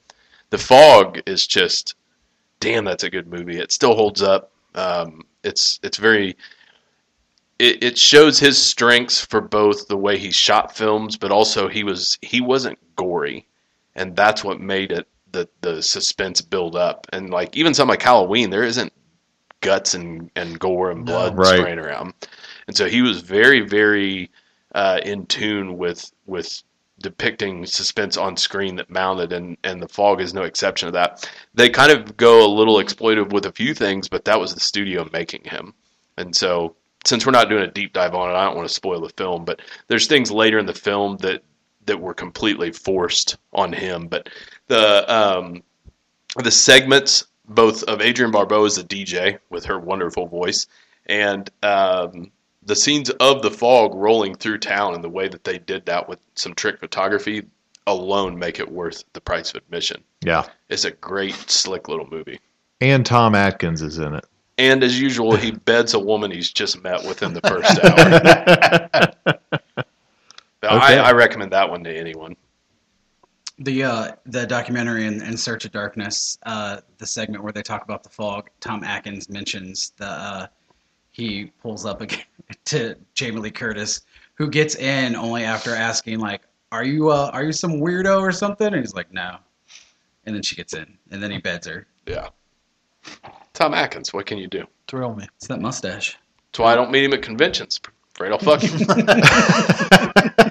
The 0.51 0.59
Fog 0.59 1.21
is 1.25 1.47
just, 1.47 1.95
damn, 2.65 2.85
that's 2.85 3.05
a 3.05 3.11
good 3.11 3.29
movie. 3.29 3.59
It 3.59 3.73
still 3.73 3.95
holds 3.95 4.23
up. 4.23 4.51
Um, 4.75 5.23
it's 5.43 5.79
it's 5.83 5.99
very. 5.99 6.37
It, 7.59 7.85
it 7.85 7.99
shows 7.99 8.39
his 8.41 8.61
strengths 8.61 9.25
for 9.25 9.41
both 9.41 9.87
the 9.87 9.97
way 9.97 10.19
he 10.19 10.33
shot 10.33 10.77
films, 10.77 11.17
but 11.17 11.31
also 11.31 11.69
he 11.69 11.85
was 11.85 12.19
he 12.23 12.41
wasn't 12.41 12.79
gory, 12.97 13.47
and 13.95 14.17
that's 14.17 14.43
what 14.43 14.61
made 14.61 14.91
it 14.93 15.07
the 15.31 15.49
the 15.61 15.83
suspense 15.83 16.41
build 16.41 16.75
up. 16.75 17.07
And 17.13 17.31
like 17.31 17.57
even 17.57 17.75
something 17.75 17.91
like 17.91 18.03
Halloween, 18.03 18.51
there 18.51 18.65
isn't 18.65 18.93
guts 19.61 19.95
and, 19.95 20.31
and 20.37 20.59
gore 20.59 20.91
and 20.91 21.05
No. 21.05 21.13
blood 21.13 21.39
Right. 21.39 21.59
spraying 21.59 21.79
around. 21.79 22.15
And 22.67 22.77
so 22.77 22.87
he 22.87 23.03
was 23.03 23.21
very, 23.21 23.61
very 23.61 24.31
uh, 24.75 25.01
in 25.05 25.27
tune 25.27 25.77
with 25.77 26.11
with 26.27 26.63
depicting 27.05 27.67
suspense 27.67 28.17
on 28.17 28.37
screen 28.37 28.75
that 28.77 28.91
mounted, 28.91 29.33
and 29.33 29.57
and 29.63 29.81
the 29.81 29.87
fog 29.87 30.21
is 30.21 30.35
no 30.35 30.43
exception 30.43 30.87
to 30.87 30.93
that. 30.93 31.31
They 31.55 31.69
kind 31.69 31.93
of 31.93 32.17
go 32.17 32.45
a 32.45 32.49
little 32.49 32.77
exploitive 32.77 33.33
with 33.33 33.47
a 33.47 33.53
few 33.53 33.75
things, 33.75 34.09
but 34.09 34.25
that 34.25 34.41
was 34.41 34.55
the 34.55 34.61
studio 34.61 35.09
making 35.13 35.45
him, 35.45 35.75
and 36.17 36.35
so 36.35 36.75
since 37.05 37.27
we're 37.27 37.33
not 37.33 37.51
doing 37.51 37.63
a 37.63 37.71
deep 37.71 37.93
dive 37.93 38.15
on 38.15 38.31
it, 38.31 38.35
I 38.35 38.47
don't 38.47 38.57
want 38.57 38.67
to 38.67 38.75
spoil 38.75 39.03
the 39.03 39.11
film, 39.11 39.45
but 39.45 39.61
there's 39.89 40.07
things 40.07 40.31
later 40.31 40.59
in 40.59 40.67
the 40.67 40.75
film 40.75 41.19
that 41.19 41.43
that 41.87 42.01
were 42.01 42.15
completely 42.15 42.73
forced 42.73 43.37
on 43.53 43.73
him. 43.73 44.09
But 44.09 44.31
the 44.69 45.15
um, 45.15 45.63
the 46.43 46.51
segments 46.51 47.27
both 47.47 47.83
of 47.85 48.01
Adrienne 48.01 48.33
Barbeau 48.33 48.65
as 48.65 48.79
a 48.79 48.85
DJ 48.85 49.39
with 49.51 49.67
her 49.67 49.79
wonderful 49.79 50.27
voice 50.27 50.67
and 51.07 51.51
um, 51.63 52.31
the 52.67 52.77
scenes 52.77 53.11
of 53.11 53.43
the 53.43 53.51
fog 53.51 53.95
rolling 53.95 54.35
through 54.35 54.59
town 54.59 54.95
and 54.95 55.05
the 55.05 55.09
way 55.09 55.29
that 55.29 55.45
they 55.45 55.59
did 55.59 55.87
that 55.87 56.09
with 56.09 56.19
some 56.35 56.55
trick 56.55 56.81
photography 56.81 57.45
alone 57.87 58.39
make 58.39 58.59
it 58.59 58.71
worth 58.71 59.05
the 59.13 59.21
price 59.21 59.51
of 59.51 59.57
admission. 59.57 60.03
Yeah. 60.23 60.45
It's 60.69 60.85
a 60.85 60.91
great, 60.91 61.35
slick 61.35 61.89
little 61.89 62.09
movie. 62.11 62.41
And 62.81 63.05
Tom 63.05 63.35
Atkins 63.35 63.83
is 63.83 63.99
in 63.99 64.15
it. 64.15 64.25
And 64.57 64.83
as 64.83 65.01
usual, 65.01 65.37
he 65.37 65.51
beds 65.67 65.95
a 65.95 65.99
woman 65.99 66.31
he's 66.31 66.51
just 66.51 66.83
met 66.83 67.05
within 67.05 67.35
the 67.35 67.41
first 67.43 67.79
hour. 67.85 69.35
Okay. 70.65 70.99
I, 70.99 71.11
I 71.11 71.13
recommend 71.13 71.53
that 71.53 71.69
one 71.69 71.85
to 71.85 71.95
anyone. 71.95 72.37
The 73.59 73.85
uh, 73.85 74.13
the 74.27 74.47
documentary 74.47 75.07
in, 75.07 75.23
in 75.23 75.37
Search 75.37 75.65
of 75.65 75.73
Darkness, 75.73 76.39
uh, 76.45 76.81
the 76.99 77.07
segment 77.07 77.45
where 77.45 77.53
they 77.53 77.63
talk 77.63 77.85
about 77.85 78.03
the 78.03 78.09
fog, 78.09 78.49
Tom 78.61 78.83
Atkins 78.83 79.29
mentions 79.29 79.93
the 79.97 80.07
uh, 80.07 80.47
he 81.15 81.47
pulls 81.63 81.87
up 81.87 82.01
again 82.01 82.25
to 82.67 82.97
Jamie 83.15 83.41
Lee 83.41 83.51
Curtis, 83.51 84.03
who 84.35 84.49
gets 84.51 84.75
in 84.75 85.15
only 85.17 85.45
after 85.45 85.75
asking 85.75 86.19
like, 86.19 86.43
"Are 86.73 86.85
you 86.85 87.09
uh, 87.11 87.31
are 87.33 87.45
you 87.45 87.53
some 87.53 87.75
weirdo 87.81 88.21
or 88.21 88.33
something?" 88.33 88.67
And 88.67 88.77
he's 88.77 88.95
like, 88.95 89.13
"No," 89.13 89.37
and 90.27 90.35
then 90.35 90.43
she 90.43 90.57
gets 90.57 90.75
in, 90.75 90.99
and 91.11 91.23
then 91.23 91.31
he 91.31 91.39
beds 91.39 91.67
her. 91.69 91.87
Yeah. 92.07 92.29
Tom 93.53 93.75
Atkins, 93.75 94.13
what 94.13 94.27
can 94.27 94.39
you 94.39 94.49
do? 94.49 94.67
Thrill 94.89 95.15
me. 95.15 95.29
It's 95.37 95.47
that 95.47 95.61
mustache. 95.61 96.19
That's 96.51 96.59
why 96.59 96.73
I 96.73 96.75
don't 96.75 96.91
meet 96.91 97.05
him 97.05 97.13
at 97.13 97.23
conventions. 97.23 97.81
Afraid 98.15 98.33
I'll 98.33 98.39
fuck 98.39 98.61
him. 98.63 98.79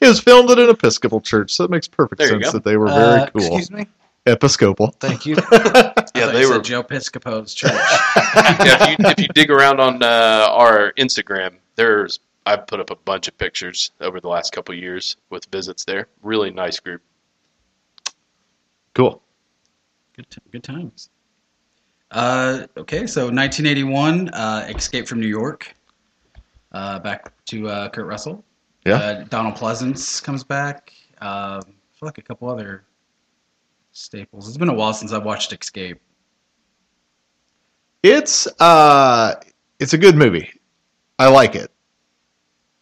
It 0.00 0.08
was 0.08 0.18
filmed 0.18 0.50
at 0.50 0.58
an 0.58 0.68
Episcopal 0.68 1.20
church, 1.20 1.52
so 1.52 1.62
it 1.62 1.70
makes 1.70 1.86
perfect 1.86 2.18
There 2.18 2.26
sense 2.28 2.46
go. 2.46 2.50
that 2.50 2.64
they 2.64 2.76
were 2.76 2.88
very 2.88 3.20
Uh, 3.20 3.26
cool. 3.30 3.40
Excuse 3.56 3.70
me. 3.70 3.86
Episcopal. 4.26 4.94
Thank 5.00 5.26
you. 5.26 5.34
yeah, 5.52 5.92
thought 5.92 6.12
they 6.14 6.42
you 6.42 6.50
were. 6.50 6.60
Joe 6.60 6.82
Piscopo's 6.82 7.54
church. 7.54 7.72
yeah, 8.62 8.90
if 8.92 8.98
you 8.98 9.06
if 9.06 9.18
you 9.18 9.28
dig 9.28 9.50
around 9.50 9.80
on 9.80 10.02
uh, 10.02 10.46
our 10.50 10.92
Instagram, 10.92 11.56
there's 11.74 12.20
I've 12.46 12.66
put 12.66 12.80
up 12.80 12.90
a 12.90 12.96
bunch 12.96 13.28
of 13.28 13.36
pictures 13.38 13.90
over 14.00 14.20
the 14.20 14.28
last 14.28 14.52
couple 14.52 14.74
of 14.74 14.80
years 14.80 15.16
with 15.30 15.46
visits 15.46 15.84
there. 15.84 16.06
Really 16.22 16.50
nice 16.50 16.78
group. 16.78 17.02
Cool. 18.94 19.22
good, 20.14 20.28
t- 20.30 20.40
good 20.50 20.62
times. 20.62 21.08
Uh, 22.10 22.66
okay, 22.76 23.06
so 23.06 23.22
1981, 23.22 24.28
uh, 24.30 24.66
Escape 24.68 25.08
from 25.08 25.18
New 25.18 25.26
York. 25.26 25.74
Uh, 26.72 26.98
back 26.98 27.32
to 27.46 27.68
uh, 27.68 27.88
Kurt 27.88 28.06
Russell. 28.06 28.44
Yeah. 28.84 28.96
Uh, 28.96 29.24
Donald 29.24 29.54
Pleasence 29.54 30.22
comes 30.22 30.44
back. 30.44 30.92
Uh, 31.20 31.62
I 31.64 31.98
feel 31.98 32.06
like 32.06 32.18
a 32.18 32.22
couple 32.22 32.50
other 32.50 32.84
staples. 33.92 34.48
It's 34.48 34.56
been 34.56 34.68
a 34.68 34.74
while 34.74 34.94
since 34.94 35.12
I've 35.12 35.24
watched 35.24 35.52
Escape. 35.52 36.00
It's 38.02 38.48
uh 38.60 39.34
it's 39.78 39.92
a 39.92 39.98
good 39.98 40.16
movie. 40.16 40.50
I 41.18 41.28
like 41.28 41.54
it. 41.54 41.70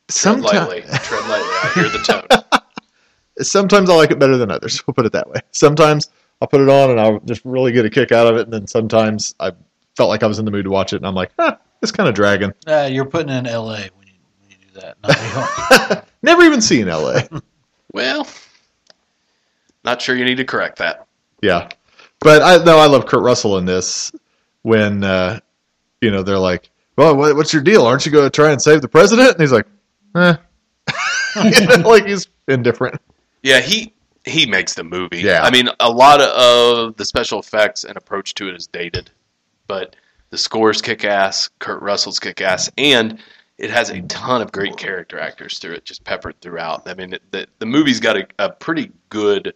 Tread 0.09 0.40
lightly. 0.40 0.83
Sometimes 0.83 1.07
Tread 1.07 1.29
lightly. 1.29 1.49
I 1.49 1.73
hear 1.75 1.88
the 1.88 1.99
tone. 1.99 2.62
sometimes 3.45 3.90
I 3.90 3.95
like 3.95 4.11
it 4.11 4.19
better 4.19 4.37
than 4.37 4.50
others. 4.50 4.83
We'll 4.87 4.95
put 4.95 5.07
it 5.07 5.12
that 5.12 5.29
way. 5.29 5.40
Sometimes 5.50 6.11
I'll 6.40 6.49
put 6.49 6.61
it 6.61 6.69
on 6.69 6.90
and 6.90 7.00
I'll 7.00 7.21
just 7.21 7.43
really 7.45 7.73
get 7.73 7.85
a 7.85 7.90
kick 7.90 8.12
out 8.12 8.26
of 8.26 8.37
it, 8.37 8.45
and 8.45 8.52
then 8.52 8.67
sometimes 8.67 9.35
I 9.40 9.52
felt 9.97 10.09
like 10.09 10.23
I 10.23 10.26
was 10.26 10.38
in 10.38 10.47
the 10.47 10.50
mood 10.50 10.64
to 10.64 10.71
watch 10.71 10.93
it, 10.93 10.97
and 10.97 11.07
I'm 11.07 11.14
like, 11.14 11.33
huh, 11.38 11.57
it's 11.83 11.93
kind 11.93 12.09
of 12.09 12.14
dragging. 12.14 12.52
Uh, 12.67 12.88
you're 12.90 13.05
putting 13.05 13.29
in 13.29 13.47
L.A. 13.47 13.90
when 13.97 14.07
you, 14.09 14.14
when 14.40 14.50
you 14.50 14.57
do 14.73 14.81
that. 14.81 14.97
Not 15.93 16.09
Never 16.23 16.43
even 16.43 16.62
seen 16.62 16.88
L.A. 16.88 17.29
Well, 17.93 18.26
not 19.85 20.03
sure 20.03 20.17
you 20.17 20.25
need 20.25 20.37
to 20.37 20.45
correct 20.45 20.79
that. 20.79 21.07
Yeah, 21.43 21.69
but 22.21 22.43
I 22.43 22.63
no, 22.63 22.79
I 22.79 22.87
love 22.87 23.07
Kurt 23.07 23.23
Russell 23.23 23.59
in 23.59 23.65
this 23.65 24.13
when 24.63 25.05
uh, 25.05 25.41
you 26.01 26.11
know 26.11 26.23
they're 26.23 26.39
like, 26.39 26.71
"Well, 26.97 27.17
what, 27.17 27.37
what's 27.37 27.53
your 27.53 27.63
deal? 27.63 27.87
Aren't 27.87 28.07
you 28.07 28.13
going 28.13 28.27
to 28.27 28.31
try 28.31 28.51
and 28.51 28.61
save 28.61 28.83
the 28.83 28.89
president?" 28.89 29.33
And 29.33 29.41
he's 29.41 29.53
like, 29.53 29.67
"Eh," 30.17 30.37
You 31.45 31.67
know, 31.67 31.89
like 31.89 32.07
he's 32.07 32.29
indifferent. 32.49 33.01
Yeah, 33.43 33.61
he 33.61 33.93
he 34.25 34.47
makes 34.47 34.75
the 34.75 34.85
movie. 34.85 35.21
Yeah. 35.21 35.43
I 35.43 35.51
mean, 35.51 35.69
a 35.79 35.91
lot 35.91 36.21
of 36.21 36.97
the 36.97 37.05
special 37.05 37.39
effects 37.39 37.85
and 37.85 37.97
approach 37.97 38.35
to 38.35 38.49
it 38.49 38.55
is 38.55 38.67
dated, 38.67 39.11
but 39.67 39.97
the 40.31 40.39
scores 40.39 40.83
kick 40.83 41.05
ass. 41.05 41.49
Kurt 41.59 41.83
Russell's 41.83 42.19
kick 42.19 42.41
ass, 42.41 42.71
and 42.77 43.19
it 43.59 43.71
has 43.71 43.91
a 43.91 44.01
ton 44.03 44.43
of 44.43 44.53
great 44.53 44.77
character 44.77 45.19
actors 45.19 45.59
through 45.59 45.75
it, 45.75 45.85
just 45.85 46.05
peppered 46.05 46.41
throughout. 46.41 46.89
I 46.89 46.95
mean, 46.95 47.15
it, 47.15 47.23
the 47.31 47.47
the 47.59 47.67
movie's 47.67 48.01
got 48.01 48.17
a, 48.17 48.27
a 48.39 48.51
pretty 48.51 48.91
good 49.09 49.55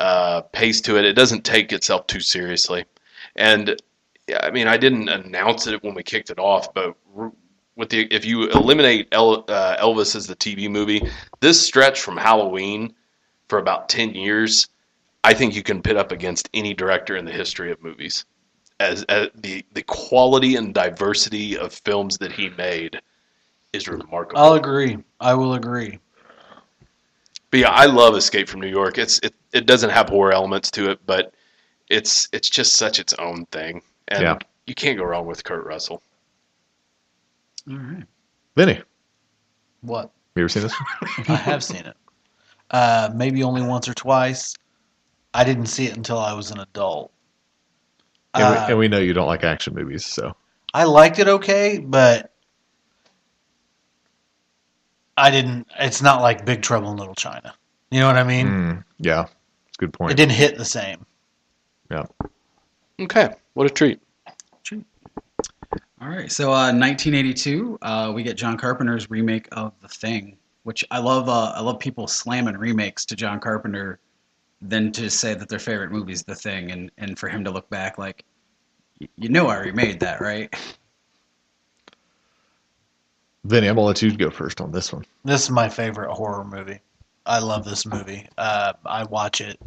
uh, 0.00 0.42
pace 0.52 0.80
to 0.82 0.96
it. 0.96 1.04
It 1.04 1.14
doesn't 1.14 1.44
take 1.44 1.72
itself 1.72 2.06
too 2.06 2.20
seriously, 2.20 2.84
and 3.34 3.80
I 4.42 4.50
mean, 4.50 4.66
I 4.66 4.76
didn't 4.76 5.08
announce 5.08 5.66
it 5.66 5.82
when 5.82 5.94
we 5.94 6.02
kicked 6.02 6.30
it 6.30 6.38
off, 6.38 6.74
but 6.74 6.96
with 7.76 7.90
the 7.90 8.12
if 8.12 8.24
you 8.24 8.48
eliminate 8.50 9.08
El, 9.12 9.44
uh, 9.48 9.76
Elvis 9.76 10.16
as 10.16 10.26
the 10.26 10.36
TV 10.36 10.68
movie, 10.68 11.02
this 11.40 11.64
stretch 11.64 12.00
from 12.00 12.16
Halloween 12.16 12.94
for 13.48 13.58
about 13.58 13.88
10 13.88 14.14
years, 14.14 14.68
I 15.22 15.34
think 15.34 15.54
you 15.54 15.62
can 15.62 15.82
pit 15.82 15.96
up 15.96 16.10
against 16.10 16.48
any 16.54 16.74
director 16.74 17.16
in 17.16 17.24
the 17.24 17.32
history 17.32 17.70
of 17.70 17.82
movies. 17.82 18.24
As, 18.80 19.04
as 19.04 19.28
the 19.34 19.64
the 19.72 19.82
quality 19.82 20.56
and 20.56 20.74
diversity 20.74 21.56
of 21.56 21.72
films 21.72 22.18
that 22.18 22.32
he 22.32 22.50
made 22.50 23.00
is 23.72 23.88
remarkable. 23.88 24.40
I'll 24.40 24.54
agree. 24.54 24.98
I 25.20 25.34
will 25.34 25.54
agree. 25.54 25.98
But 27.56 27.60
yeah, 27.60 27.70
I 27.70 27.86
love 27.86 28.14
Escape 28.16 28.50
from 28.50 28.60
New 28.60 28.68
York. 28.68 28.98
It's 28.98 29.18
it, 29.20 29.32
it 29.54 29.64
doesn't 29.64 29.88
have 29.88 30.10
horror 30.10 30.30
elements 30.30 30.70
to 30.72 30.90
it, 30.90 31.00
but 31.06 31.32
it's 31.88 32.28
it's 32.30 32.50
just 32.50 32.74
such 32.74 32.98
its 32.98 33.14
own 33.14 33.46
thing. 33.46 33.80
And 34.08 34.20
Yeah. 34.20 34.38
you 34.66 34.74
can't 34.74 34.98
go 34.98 35.04
wrong 35.04 35.24
with 35.24 35.42
Kurt 35.42 35.64
Russell. 35.64 36.02
All 37.70 37.78
right. 37.78 38.04
Vinny, 38.56 38.74
have 38.74 38.84
What? 39.80 40.10
you 40.34 40.42
ever 40.42 40.50
seen 40.50 40.64
this? 40.64 40.74
I 41.30 41.36
have 41.36 41.64
seen 41.64 41.86
it. 41.86 41.96
Uh, 42.72 43.08
maybe 43.14 43.42
only 43.42 43.62
once 43.62 43.88
or 43.88 43.94
twice. 43.94 44.54
I 45.32 45.42
didn't 45.42 45.66
see 45.66 45.86
it 45.86 45.96
until 45.96 46.18
I 46.18 46.34
was 46.34 46.50
an 46.50 46.60
adult. 46.60 47.10
and, 48.34 48.44
Uh, 48.44 48.66
and 48.68 48.76
we 48.76 48.86
know 48.86 48.98
you 48.98 49.14
don't 49.14 49.28
like 49.28 49.44
action 49.44 49.74
movies, 49.74 50.04
so 50.04 50.36
I 50.74 50.84
liked 50.84 51.18
it 51.20 51.26
okay, 51.28 51.78
but 51.78 52.34
I 55.16 55.30
didn't. 55.30 55.66
It's 55.78 56.02
not 56.02 56.20
like 56.22 56.44
Big 56.44 56.62
Trouble 56.62 56.90
in 56.90 56.96
Little 56.96 57.14
China. 57.14 57.54
You 57.90 58.00
know 58.00 58.06
what 58.06 58.16
I 58.16 58.24
mean? 58.24 58.46
Mm, 58.46 58.84
yeah, 58.98 59.22
it's 59.22 59.78
a 59.78 59.80
good 59.80 59.92
point. 59.92 60.12
It 60.12 60.16
didn't 60.16 60.32
hit 60.32 60.58
the 60.58 60.64
same. 60.64 61.06
Yeah. 61.90 62.04
Okay, 63.00 63.30
what 63.54 63.66
a 63.66 63.70
treat. 63.70 64.00
All 65.98 66.08
right. 66.08 66.30
So, 66.30 66.50
uh, 66.50 66.72
1982, 66.72 67.78
uh, 67.80 68.12
we 68.14 68.22
get 68.22 68.36
John 68.36 68.58
Carpenter's 68.58 69.08
remake 69.08 69.48
of 69.52 69.72
The 69.80 69.88
Thing, 69.88 70.36
which 70.64 70.84
I 70.90 70.98
love. 70.98 71.28
Uh, 71.28 71.52
I 71.54 71.60
love 71.60 71.78
people 71.78 72.06
slamming 72.06 72.56
remakes 72.58 73.06
to 73.06 73.16
John 73.16 73.40
Carpenter, 73.40 73.98
than 74.60 74.92
to 74.92 75.08
say 75.08 75.32
that 75.34 75.48
their 75.48 75.58
favorite 75.58 75.90
movie 75.92 76.12
is 76.12 76.22
The 76.22 76.34
Thing, 76.34 76.70
and 76.70 76.90
and 76.98 77.18
for 77.18 77.28
him 77.28 77.44
to 77.44 77.50
look 77.50 77.70
back 77.70 77.96
like, 77.96 78.24
"Y- 79.00 79.08
you 79.16 79.28
know, 79.30 79.46
I 79.46 79.56
remade 79.58 80.00
that, 80.00 80.20
right? 80.20 80.54
Vinny, 83.46 83.68
I'm 83.68 83.76
gonna 83.76 83.86
let 83.86 84.02
you 84.02 84.16
go 84.16 84.28
first 84.30 84.60
on 84.60 84.72
this 84.72 84.92
one. 84.92 85.04
This 85.24 85.44
is 85.44 85.50
my 85.50 85.68
favorite 85.68 86.12
horror 86.12 86.44
movie. 86.44 86.80
I 87.24 87.38
love 87.38 87.64
this 87.64 87.86
movie. 87.86 88.28
Uh, 88.36 88.72
I 88.84 89.04
watch 89.04 89.40
it. 89.40 89.60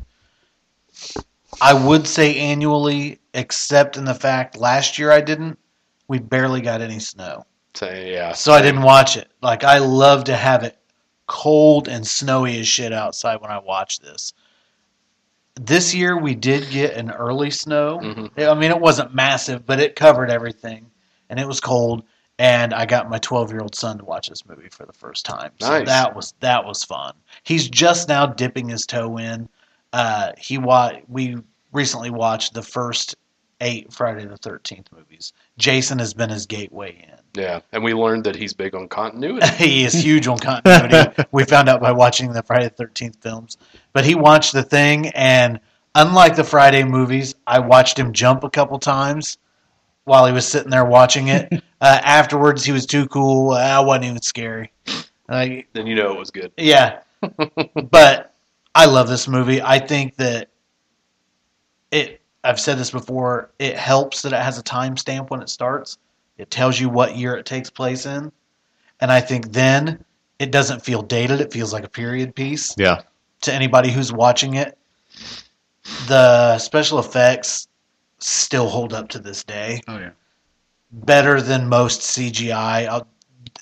I 1.61 1.73
would 1.73 2.05
say 2.05 2.37
annually, 2.37 3.19
except 3.33 3.97
in 3.97 4.05
the 4.05 4.13
fact 4.13 4.57
last 4.57 4.97
year 4.99 5.11
I 5.11 5.21
didn't. 5.21 5.57
We 6.07 6.19
barely 6.19 6.61
got 6.61 6.81
any 6.81 6.99
snow. 6.99 7.45
So 7.73 7.89
yeah, 7.89 8.33
So 8.33 8.51
I 8.51 8.61
didn't 8.61 8.81
watch 8.81 9.15
it. 9.15 9.29
Like 9.41 9.63
I 9.63 9.77
love 9.77 10.25
to 10.25 10.35
have 10.35 10.63
it 10.63 10.77
cold 11.27 11.87
and 11.87 12.05
snowy 12.05 12.59
as 12.59 12.67
shit 12.67 12.91
outside 12.91 13.39
when 13.41 13.51
I 13.51 13.59
watch 13.59 13.99
this. 13.99 14.33
This 15.55 15.93
year 15.93 16.17
we 16.17 16.35
did 16.35 16.69
get 16.69 16.95
an 16.95 17.11
early 17.11 17.51
snow. 17.51 17.99
Mhm. 17.99 18.47
I 18.49 18.53
mean 18.55 18.71
it 18.71 18.79
wasn't 18.79 19.13
massive, 19.13 19.65
but 19.65 19.79
it 19.79 19.95
covered 19.95 20.29
everything 20.31 20.89
and 21.29 21.39
it 21.39 21.47
was 21.47 21.61
cold 21.61 22.03
and 22.39 22.73
I 22.73 22.85
got 22.85 23.09
my 23.09 23.19
12-year-old 23.19 23.75
son 23.75 23.97
to 23.99 24.05
watch 24.05 24.29
this 24.29 24.45
movie 24.47 24.69
for 24.69 24.85
the 24.85 24.93
first 24.93 25.25
time. 25.25 25.51
So 25.59 25.69
Nice. 25.69 25.85
that 25.87 26.15
was 26.15 26.33
that 26.39 26.65
was 26.65 26.83
fun. 26.83 27.13
He's 27.43 27.69
just 27.69 28.07
now 28.09 28.25
dipping 28.25 28.69
his 28.69 28.85
toe 28.87 29.17
in. 29.17 29.47
Uh, 29.93 30.31
he 30.37 30.57
wa- 30.57 30.93
we 31.07 31.37
recently 31.73 32.09
watched 32.09 32.53
the 32.53 32.61
first 32.63 33.15
8 33.61 33.91
Friday 33.91 34.25
the 34.25 34.37
13th 34.37 34.85
movies. 34.95 35.33
Jason 35.57 35.99
has 35.99 36.13
been 36.13 36.29
his 36.29 36.45
gateway 36.45 37.05
in. 37.09 37.41
yeah, 37.41 37.59
and 37.73 37.83
we 37.83 37.93
learned 37.93 38.23
that 38.23 38.35
he's 38.37 38.53
big 38.53 38.73
on 38.73 38.87
continuity. 38.87 39.45
he 39.57 39.83
is 39.83 39.93
huge 39.93 40.27
on 40.27 40.37
continuity. 40.39 41.23
we 41.33 41.43
found 41.43 41.67
out 41.67 41.81
by 41.81 41.91
watching 41.91 42.31
the 42.31 42.41
Friday 42.43 42.65
the 42.65 42.69
Thirteenth 42.69 43.17
films. 43.21 43.57
But 43.91 44.05
he 44.05 44.15
watched 44.15 44.53
the 44.53 44.63
thing, 44.63 45.07
and 45.09 45.59
unlike 45.95 46.35
the 46.37 46.43
Friday 46.45 46.83
movies, 46.85 47.35
I 47.47 47.59
watched 47.59 47.99
him 47.99 48.13
jump 48.13 48.43
a 48.45 48.49
couple 48.49 48.79
times. 48.79 49.37
While 50.05 50.25
he 50.25 50.33
was 50.33 50.47
sitting 50.47 50.69
there 50.69 50.85
watching 50.85 51.27
it. 51.29 51.47
uh, 51.81 51.99
afterwards, 52.03 52.63
he 52.63 52.71
was 52.71 52.85
too 52.85 53.07
cool. 53.07 53.51
Uh, 53.51 53.57
I 53.59 53.79
wasn't 53.79 54.05
even 54.05 54.21
scary. 54.21 54.71
Like, 55.27 55.67
Then 55.73 55.85
you 55.87 55.95
know 55.95 56.11
it 56.11 56.17
was 56.19 56.31
good. 56.31 56.51
yeah, 56.57 57.01
but 57.91 58.33
I 58.75 58.85
love 58.85 59.07
this 59.07 59.27
movie. 59.27 59.61
I 59.61 59.77
think 59.79 60.15
that 60.17 60.49
it. 61.91 62.21
I've 62.43 62.59
said 62.59 62.77
this 62.77 62.91
before. 62.91 63.51
It 63.59 63.75
helps 63.77 64.21
that 64.21 64.31
it 64.33 64.41
has 64.41 64.57
a 64.57 64.63
timestamp 64.63 65.29
when 65.29 65.41
it 65.41 65.49
starts. 65.49 65.97
It 66.37 66.49
tells 66.49 66.79
you 66.79 66.87
what 66.89 67.17
year 67.17 67.35
it 67.35 67.45
takes 67.45 67.69
place 67.69 68.05
in, 68.05 68.31
and 69.01 69.11
I 69.11 69.19
think 69.19 69.51
then 69.51 70.03
it 70.39 70.51
doesn't 70.51 70.81
feel 70.81 71.01
dated. 71.01 71.41
It 71.41 71.51
feels 71.51 71.73
like 71.73 71.83
a 71.83 71.89
period 71.89 72.33
piece 72.33 72.73
Yeah. 72.77 73.01
to 73.41 73.53
anybody 73.53 73.91
who's 73.91 74.13
watching 74.13 74.55
it. 74.55 74.77
The 76.07 76.57
special 76.59 76.99
effects 76.99 77.67
still 78.19 78.67
hold 78.69 78.93
up 78.93 79.09
to 79.09 79.19
this 79.19 79.43
day 79.43 79.81
Oh 79.87 79.97
yeah. 79.97 80.11
better 80.91 81.41
than 81.41 81.67
most 81.69 82.01
CGI, 82.01 82.87
uh, 82.87 83.03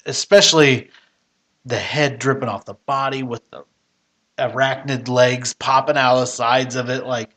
especially 0.05 0.89
the 1.65 1.77
head 1.77 2.19
dripping 2.19 2.49
off 2.49 2.65
the 2.65 2.73
body 2.85 3.23
with 3.23 3.49
the 3.51 3.63
arachnid 4.39 5.07
legs 5.07 5.53
popping 5.53 5.97
out 5.97 6.15
of 6.15 6.21
the 6.21 6.25
sides 6.27 6.75
of 6.75 6.89
it. 6.89 7.05
Like, 7.05 7.31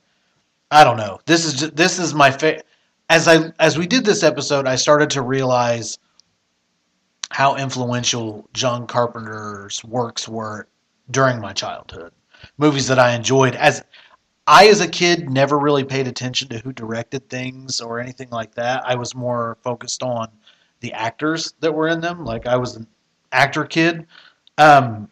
I 0.71 0.85
don't 0.85 0.97
know. 0.97 1.21
This 1.27 1.45
is 1.45 1.55
just, 1.55 1.77
this 1.77 1.99
is 1.99 2.15
my 2.15 2.31
favorite. 2.31 2.67
As 3.09 3.27
I 3.27 3.53
as 3.59 3.77
we 3.77 3.87
did 3.89 4.05
this 4.05 4.23
episode, 4.23 4.67
I 4.69 4.77
started 4.77 5.11
to 5.11 5.23
realize 5.23 5.99
how 7.31 7.57
influential 7.57 8.49
John 8.53 8.87
Carpenter's 8.87 9.83
works 9.85 10.29
were 10.29 10.69
during 11.11 11.41
my 11.41 11.53
childhood. 11.53 12.13
Movies 12.57 12.87
that 12.87 12.99
I 12.99 13.15
enjoyed 13.15 13.55
as 13.57 13.83
I, 14.51 14.67
as 14.67 14.81
a 14.81 14.89
kid, 14.89 15.31
never 15.31 15.57
really 15.57 15.85
paid 15.85 16.09
attention 16.09 16.49
to 16.49 16.59
who 16.59 16.73
directed 16.73 17.31
things 17.31 17.81
or 17.81 18.01
anything 18.01 18.31
like 18.31 18.53
that. 18.57 18.83
I 18.85 18.97
was 18.97 19.15
more 19.15 19.57
focused 19.63 20.03
on 20.03 20.27
the 20.81 20.93
actors 20.93 21.55
that 21.61 21.73
were 21.73 21.87
in 21.87 22.01
them. 22.01 22.25
Like 22.25 22.49
I 22.49 22.57
was 22.57 22.75
an 22.75 22.89
actor 23.31 23.65
kid. 23.65 24.09
Um, 24.59 25.09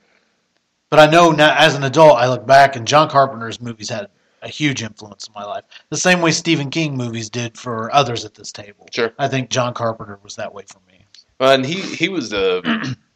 but 0.90 0.98
I 0.98 1.06
know 1.08 1.30
now, 1.30 1.54
as 1.56 1.76
an 1.76 1.84
adult, 1.84 2.16
I 2.16 2.28
look 2.28 2.48
back 2.48 2.74
and 2.74 2.84
John 2.84 3.08
Carpenter's 3.08 3.60
movies 3.60 3.88
had 3.88 4.08
a 4.42 4.48
huge 4.48 4.82
influence 4.82 5.28
in 5.28 5.34
my 5.34 5.44
life. 5.44 5.62
The 5.90 5.96
same 5.96 6.20
way 6.20 6.32
Stephen 6.32 6.68
King 6.68 6.96
movies 6.96 7.30
did 7.30 7.56
for 7.56 7.94
others 7.94 8.24
at 8.24 8.34
this 8.34 8.50
table. 8.50 8.88
Sure. 8.92 9.12
I 9.20 9.28
think 9.28 9.50
John 9.50 9.72
Carpenter 9.72 10.18
was 10.24 10.34
that 10.34 10.52
way 10.52 10.64
for 10.66 10.80
me. 10.90 11.04
Well, 11.38 11.52
and 11.52 11.64
he 11.64 11.80
he 11.80 12.08
was 12.08 12.32
a 12.32 12.60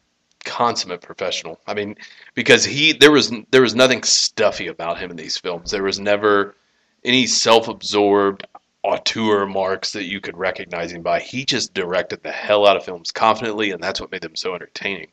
consummate 0.43 1.01
professional. 1.01 1.59
I 1.67 1.73
mean, 1.73 1.95
because 2.33 2.63
he 2.63 2.93
there 2.93 3.11
was 3.11 3.31
there 3.51 3.61
was 3.61 3.75
nothing 3.75 4.03
stuffy 4.03 4.67
about 4.67 4.99
him 4.99 5.11
in 5.11 5.17
these 5.17 5.37
films. 5.37 5.71
There 5.71 5.83
was 5.83 5.99
never 5.99 6.55
any 7.03 7.25
self-absorbed 7.25 8.45
auteur 8.83 9.45
marks 9.45 9.93
that 9.93 10.05
you 10.05 10.19
could 10.19 10.37
recognize 10.37 10.91
him 10.91 11.01
by. 11.01 11.19
He 11.19 11.45
just 11.45 11.73
directed 11.73 12.21
the 12.21 12.31
hell 12.31 12.67
out 12.67 12.77
of 12.77 12.83
films 12.83 13.11
confidently, 13.11 13.71
and 13.71 13.81
that's 13.81 13.99
what 13.99 14.11
made 14.11 14.21
them 14.21 14.35
so 14.35 14.55
entertaining. 14.55 15.07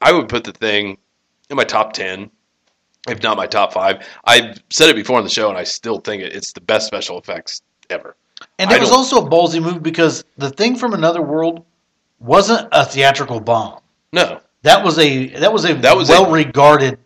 I 0.00 0.12
would 0.12 0.28
put 0.28 0.44
the 0.44 0.52
thing 0.52 0.98
in 1.50 1.56
my 1.56 1.64
top 1.64 1.92
ten, 1.92 2.30
if 3.08 3.22
not 3.22 3.36
my 3.36 3.46
top 3.46 3.72
five. 3.72 4.06
I've 4.24 4.62
said 4.70 4.88
it 4.88 4.96
before 4.96 5.18
on 5.18 5.24
the 5.24 5.30
show, 5.30 5.48
and 5.48 5.58
I 5.58 5.64
still 5.64 5.98
think 5.98 6.22
it, 6.22 6.34
it's 6.34 6.52
the 6.52 6.60
best 6.60 6.86
special 6.86 7.18
effects 7.18 7.62
ever. 7.90 8.16
And 8.58 8.70
it 8.70 8.80
was 8.80 8.90
also 8.90 9.24
a 9.24 9.30
ballsy 9.30 9.62
move 9.62 9.82
because 9.82 10.24
the 10.36 10.50
thing 10.50 10.76
from 10.76 10.92
another 10.92 11.22
world 11.22 11.64
wasn't 12.18 12.68
a 12.72 12.84
theatrical 12.84 13.40
bomb. 13.40 13.80
No, 14.12 14.40
That 14.64 14.82
was 14.84 14.98
a 14.98 15.26
that 15.28 15.52
was 15.52 15.64
a 15.64 15.74
That 15.74 15.96
was 15.96 16.08
well 16.08 16.30
regarded 16.30 16.98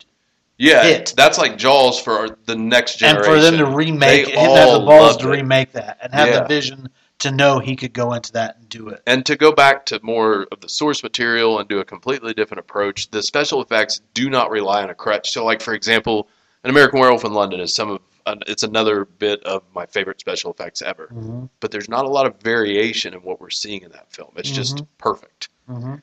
yeah, 0.60 0.84
It. 0.86 1.14
that's 1.16 1.38
like 1.38 1.56
Jaws 1.56 2.00
for 2.00 2.36
the 2.46 2.56
next 2.56 2.96
generation. 2.98 3.32
and 3.32 3.36
for 3.36 3.40
them 3.40 3.58
to 3.58 3.66
remake 3.76 4.26
They 4.26 4.32
it, 4.32 4.38
him 4.38 4.50
have 4.56 4.72
the 4.80 4.86
balls 4.86 5.16
to 5.18 5.28
remake 5.28 5.72
that 5.72 5.98
and 6.00 6.12
have 6.12 6.28
Yeah. 6.28 6.40
the 6.40 6.46
vision 6.48 6.88
to 7.20 7.30
know 7.32 7.58
he 7.58 7.74
could 7.76 7.92
go 7.92 8.12
into 8.12 8.32
that 8.32 8.56
and 8.58 8.68
do 8.68 8.88
it. 8.88 9.02
And 9.06 9.26
to 9.26 9.36
go 9.36 9.50
back 9.52 9.86
to 9.86 9.98
more 10.02 10.46
of 10.52 10.60
the 10.60 10.68
source 10.68 11.02
material 11.02 11.58
and 11.58 11.68
do 11.68 11.78
a 11.80 11.84
completely 11.84 12.32
different 12.32 12.60
approach, 12.60 13.10
the 13.10 13.22
special 13.22 13.60
effects 13.62 14.00
do 14.14 14.30
not 14.30 14.50
rely 14.50 14.82
on 14.82 14.90
a 14.90 14.94
crutch. 14.94 15.30
So, 15.30 15.44
like 15.44 15.60
for 15.60 15.74
example, 15.74 16.28
an 16.64 16.70
American 16.70 17.00
Werewolf 17.00 17.24
in 17.24 17.32
London 17.34 17.60
is 17.60 17.74
some 17.74 17.90
of 17.90 18.00
it's 18.46 18.62
another 18.62 19.04
bit 19.06 19.42
of 19.44 19.62
my 19.74 19.86
favorite 19.86 20.20
special 20.20 20.52
effects 20.52 20.82
ever. 20.82 21.06
Mm-hmm. 21.06 21.46
But 21.60 21.70
there's 21.70 21.88
not 21.88 22.04
a 22.04 22.08
lot 22.08 22.26
of 22.26 22.40
variation 22.40 23.14
in 23.14 23.20
what 23.20 23.40
we're 23.40 23.48
seeing 23.50 23.82
in 23.82 23.90
that 23.92 24.12
film. 24.12 24.32
It's 24.36 24.50
just 24.50 24.82
perfect. 24.98 25.48
Mm-hmm. 25.68 25.94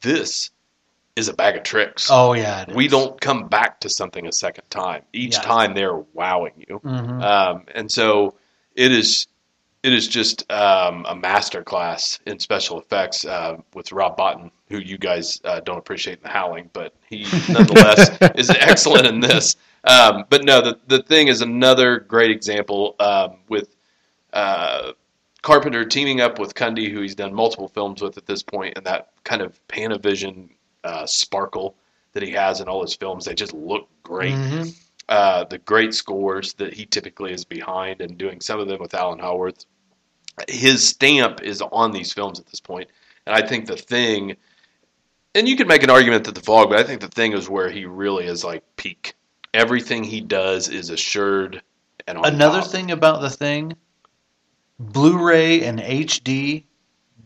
This 0.00 0.50
is 1.16 1.28
a 1.28 1.34
bag 1.34 1.56
of 1.56 1.62
tricks. 1.62 2.08
Oh 2.10 2.32
yeah, 2.32 2.64
we 2.74 2.86
is. 2.86 2.90
don't 2.90 3.20
come 3.20 3.48
back 3.48 3.80
to 3.80 3.88
something 3.90 4.26
a 4.26 4.32
second 4.32 4.64
time. 4.70 5.02
Each 5.12 5.34
Yeah. 5.34 5.42
time 5.42 5.74
they're 5.74 5.96
wowing 6.14 6.52
you. 6.68 6.80
Mhm. 6.84 7.22
Um, 7.22 7.66
and 7.74 7.90
so 7.90 8.34
it 8.74 8.92
is 8.92 9.26
it 9.82 9.92
is 9.92 10.06
just 10.06 10.50
um, 10.50 11.04
a 11.08 11.14
master 11.14 11.64
class 11.64 12.20
in 12.26 12.38
special 12.38 12.78
effects 12.80 13.24
uh, 13.24 13.56
with 13.74 13.90
Rob 13.90 14.16
Bottin, 14.16 14.50
who 14.68 14.78
you 14.78 14.96
guys 14.96 15.40
uh, 15.44 15.58
don't 15.60 15.76
appreciate 15.76 16.18
in 16.18 16.22
the 16.22 16.28
Howling, 16.28 16.70
but 16.72 16.94
he 17.10 17.26
nonetheless 17.48 18.16
is 18.36 18.48
excellent 18.50 19.06
in 19.06 19.18
this. 19.20 19.56
Um, 19.84 20.24
but 20.30 20.44
no, 20.44 20.60
the 20.62 20.78
the 20.86 21.02
thing 21.02 21.26
is 21.28 21.42
another 21.42 21.98
great 21.98 22.30
example 22.30 22.94
um, 23.00 23.38
with 23.48 23.74
uh, 24.32 24.92
Carpenter 25.42 25.84
teaming 25.84 26.20
up 26.20 26.38
with 26.38 26.54
Cundey, 26.54 26.88
who 26.90 27.00
he's 27.02 27.16
done 27.16 27.34
multiple 27.34 27.66
films 27.68 28.00
with 28.00 28.16
at 28.16 28.24
this 28.26 28.42
point, 28.44 28.74
and 28.76 28.86
that 28.86 29.10
kind 29.24 29.42
of 29.42 29.58
Panavision 29.66 30.50
uh, 30.84 31.06
sparkle 31.06 31.74
that 32.12 32.22
he 32.22 32.30
has 32.32 32.60
in 32.60 32.68
all 32.68 32.82
his 32.82 32.94
films. 32.94 33.24
They 33.24 33.34
just 33.34 33.52
look 33.54 33.88
great 34.02 34.34
Mhm. 34.34 34.74
uh, 35.08 35.44
the 35.44 35.58
great 35.58 35.92
scores 35.94 36.54
that 36.54 36.72
he 36.72 36.86
typically 36.86 37.32
is 37.32 37.44
behind 37.44 38.00
and 38.00 38.16
doing 38.16 38.40
some 38.40 38.60
of 38.60 38.68
them 38.68 38.80
with 38.80 38.94
Alan 38.94 39.18
Howarth. 39.18 39.66
His 40.48 40.86
stamp 40.88 41.42
is 41.42 41.60
on 41.60 41.90
these 41.90 42.12
films 42.12 42.38
at 42.40 42.46
this 42.46 42.60
point, 42.60 42.88
and 43.26 43.34
I 43.34 43.46
think 43.46 43.66
the 43.66 43.76
thing, 43.76 44.36
and 45.34 45.48
you 45.48 45.56
could 45.56 45.68
make 45.68 45.82
an 45.82 45.90
argument 45.90 46.24
that 46.24 46.34
the 46.34 46.40
fog, 46.40 46.70
but 46.70 46.78
I 46.78 46.84
think 46.84 47.00
the 47.00 47.08
thing 47.08 47.32
is 47.32 47.48
where 47.48 47.68
he 47.68 47.84
really 47.84 48.24
is 48.26 48.44
like 48.44 48.62
peak. 48.76 49.14
Everything 49.52 50.04
he 50.04 50.20
does 50.20 50.68
is 50.68 50.88
assured 50.88 51.62
and 52.06 52.16
on 52.16 52.24
Another 52.24 52.60
top. 52.62 52.70
thing 52.70 52.90
about 52.92 53.20
the 53.20 53.28
thing, 53.30 53.74
Blu-ray 54.78 55.62
and 55.64 55.78
HD 55.80 56.64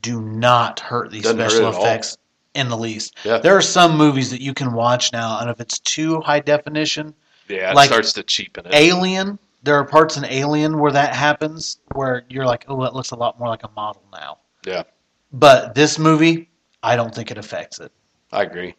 do 0.03 0.21
not 0.21 0.81
hurt 0.81 1.11
these 1.11 1.23
Doesn't 1.23 1.39
hurt 1.39 1.51
special 1.51 1.75
all. 1.75 1.83
effects 1.85 2.17
in 2.57 2.69
the 2.69 2.77
least. 2.77 3.17
Yeah. 3.25 3.39
There 3.39 3.57
are 3.57 3.63
some 3.63 3.97
movies 3.97 4.31
that 4.31 4.41
you 4.41 4.55
can 4.55 4.73
watch 4.73 5.13
now, 5.13 5.39
and 5.41 5.51
if 5.51 5.61
it's 5.61 5.79
too 5.79 6.21
high 6.21 6.41
definition, 6.41 7.15
yeah, 7.49 7.71
it 7.71 7.77
like 7.77 7.89
starts 7.89 8.13
to 8.15 8.23
cheapen 8.23 8.67
it. 8.67 8.75
Alien, 8.75 9.39
there 9.63 9.77
are 9.77 9.85
parts 9.85 10.17
in 10.17 10.25
Alien 10.25 10.79
where 10.79 10.93
that 10.93 11.15
happens, 11.15 11.79
where 11.95 12.25
you're 12.29 12.47
like, 12.47 12.65
oh, 12.69 12.83
that 12.83 12.95
looks 12.95 13.11
a 13.11 13.17
lot 13.17 13.39
more 13.39 13.49
like 13.49 13.63
a 13.65 13.71
model 13.77 14.03
now. 14.13 14.39
Yeah. 14.65 14.85
But 15.33 15.75
this 15.75 15.99
movie, 15.99 16.49
I 16.83 16.97
don't 16.97 17.15
think 17.15 17.31
it 17.31 17.39
affects 17.39 17.79
it. 17.81 17.93
I 18.33 18.43
agree. 18.43 18.75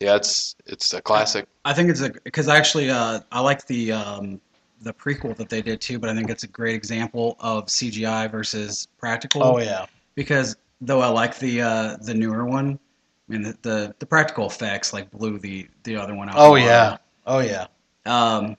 Yeah, 0.00 0.14
it's 0.14 0.54
it's 0.66 0.94
a 0.94 1.02
classic. 1.02 1.46
I 1.64 1.72
think 1.72 1.90
it's 1.90 2.02
a 2.02 2.10
because 2.22 2.48
actually 2.48 2.90
uh, 2.90 3.20
I 3.32 3.40
like 3.40 3.66
the 3.66 3.92
um, 3.92 4.40
the 4.82 4.92
prequel 4.92 5.36
that 5.36 5.48
they 5.48 5.62
did 5.62 5.80
too, 5.80 5.98
but 5.98 6.08
I 6.08 6.14
think 6.14 6.30
it's 6.30 6.44
a 6.44 6.48
great 6.48 6.74
example 6.74 7.36
of 7.40 7.66
CGI 7.66 8.30
versus 8.30 8.86
practical. 8.98 9.42
Oh 9.42 9.58
yeah. 9.58 9.86
Because 10.14 10.56
though 10.80 11.00
I 11.00 11.08
like 11.08 11.38
the 11.38 11.62
uh, 11.62 11.96
the 12.00 12.14
newer 12.14 12.44
one, 12.44 12.78
I 13.28 13.32
mean 13.32 13.42
the, 13.42 13.58
the, 13.62 13.94
the 13.98 14.06
practical 14.06 14.46
effects 14.46 14.92
like 14.92 15.10
blew 15.10 15.38
the 15.38 15.68
the 15.84 15.96
other 15.96 16.14
one 16.14 16.28
out. 16.28 16.36
Oh 16.38 16.54
the 16.54 16.62
yeah. 16.62 16.96
Oh 17.26 17.40
yeah. 17.40 17.66
Um, 18.06 18.56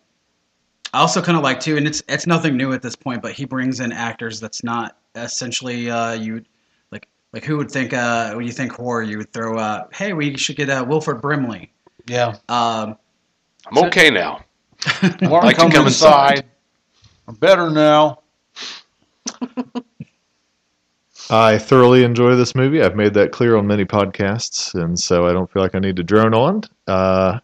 I 0.93 0.99
also 0.99 1.21
kind 1.21 1.37
of 1.37 1.43
like 1.43 1.59
too, 1.59 1.77
and 1.77 1.87
it's 1.87 2.03
it's 2.07 2.27
nothing 2.27 2.55
new 2.55 2.73
at 2.73 2.81
this 2.81 2.95
point, 2.95 3.21
but 3.21 3.33
he 3.33 3.45
brings 3.45 3.79
in 3.79 3.91
actors 3.91 4.39
that's 4.39 4.63
not 4.63 4.97
essentially 5.15 5.89
uh, 5.89 6.13
you 6.13 6.43
like 6.91 7.07
like 7.33 7.43
who 7.43 7.57
would 7.57 7.71
think 7.71 7.93
uh, 7.93 8.33
when 8.33 8.45
you 8.45 8.51
think 8.51 8.71
horror, 8.71 9.03
you 9.03 9.17
would 9.19 9.33
throw 9.33 9.57
uh, 9.57 9.87
hey 9.93 10.13
we 10.13 10.37
should 10.37 10.55
get 10.55 10.69
uh, 10.69 10.85
Wilford 10.87 11.21
Brimley. 11.21 11.71
Yeah. 12.07 12.35
Um, 12.47 12.97
I'm 13.67 13.85
okay 13.85 14.09
now. 14.09 14.43
Warren 15.21 15.45
Like 15.45 15.55
to 15.55 15.61
come 15.61 15.71
come 15.71 15.87
inside. 15.87 16.45
I'm 17.27 17.35
better 17.35 17.69
now. 17.69 18.21
I 21.29 21.59
thoroughly 21.59 22.03
enjoy 22.03 22.35
this 22.35 22.55
movie. 22.55 22.81
I've 22.81 22.95
made 22.95 23.13
that 23.13 23.31
clear 23.31 23.55
on 23.55 23.67
many 23.67 23.85
podcasts, 23.85 24.73
and 24.73 24.99
so 24.99 25.27
I 25.27 25.31
don't 25.31 25.51
feel 25.51 25.61
like 25.61 25.75
I 25.75 25.79
need 25.79 25.97
to 25.97 26.03
drone 26.03 26.33
on. 26.33 26.63
Uh, 26.87 27.39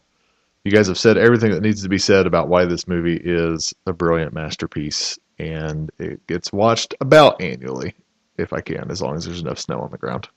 you 0.64 0.72
guys 0.72 0.88
have 0.88 0.98
said 0.98 1.18
everything 1.18 1.52
that 1.52 1.62
needs 1.62 1.84
to 1.84 1.90
be 1.90 2.00
said 2.00 2.26
about 2.26 2.48
why 2.48 2.66
this 2.66 2.88
movie 2.88 3.22
is 3.24 3.74
a 3.86 3.94
brilliant 3.94 4.34
masterpiece, 4.34 5.20
and 5.38 5.92
it 6.00 6.26
gets 6.26 6.52
watched 6.52 6.96
about 7.00 7.40
annually, 7.40 7.94
if 8.38 8.54
I 8.54 8.62
can, 8.62 8.90
as 8.90 9.04
long 9.04 9.16
as 9.16 9.26
there's 9.26 9.42
enough 9.42 9.60
snow 9.60 9.82
on 9.82 9.92
the 9.92 10.00
ground, 10.00 10.28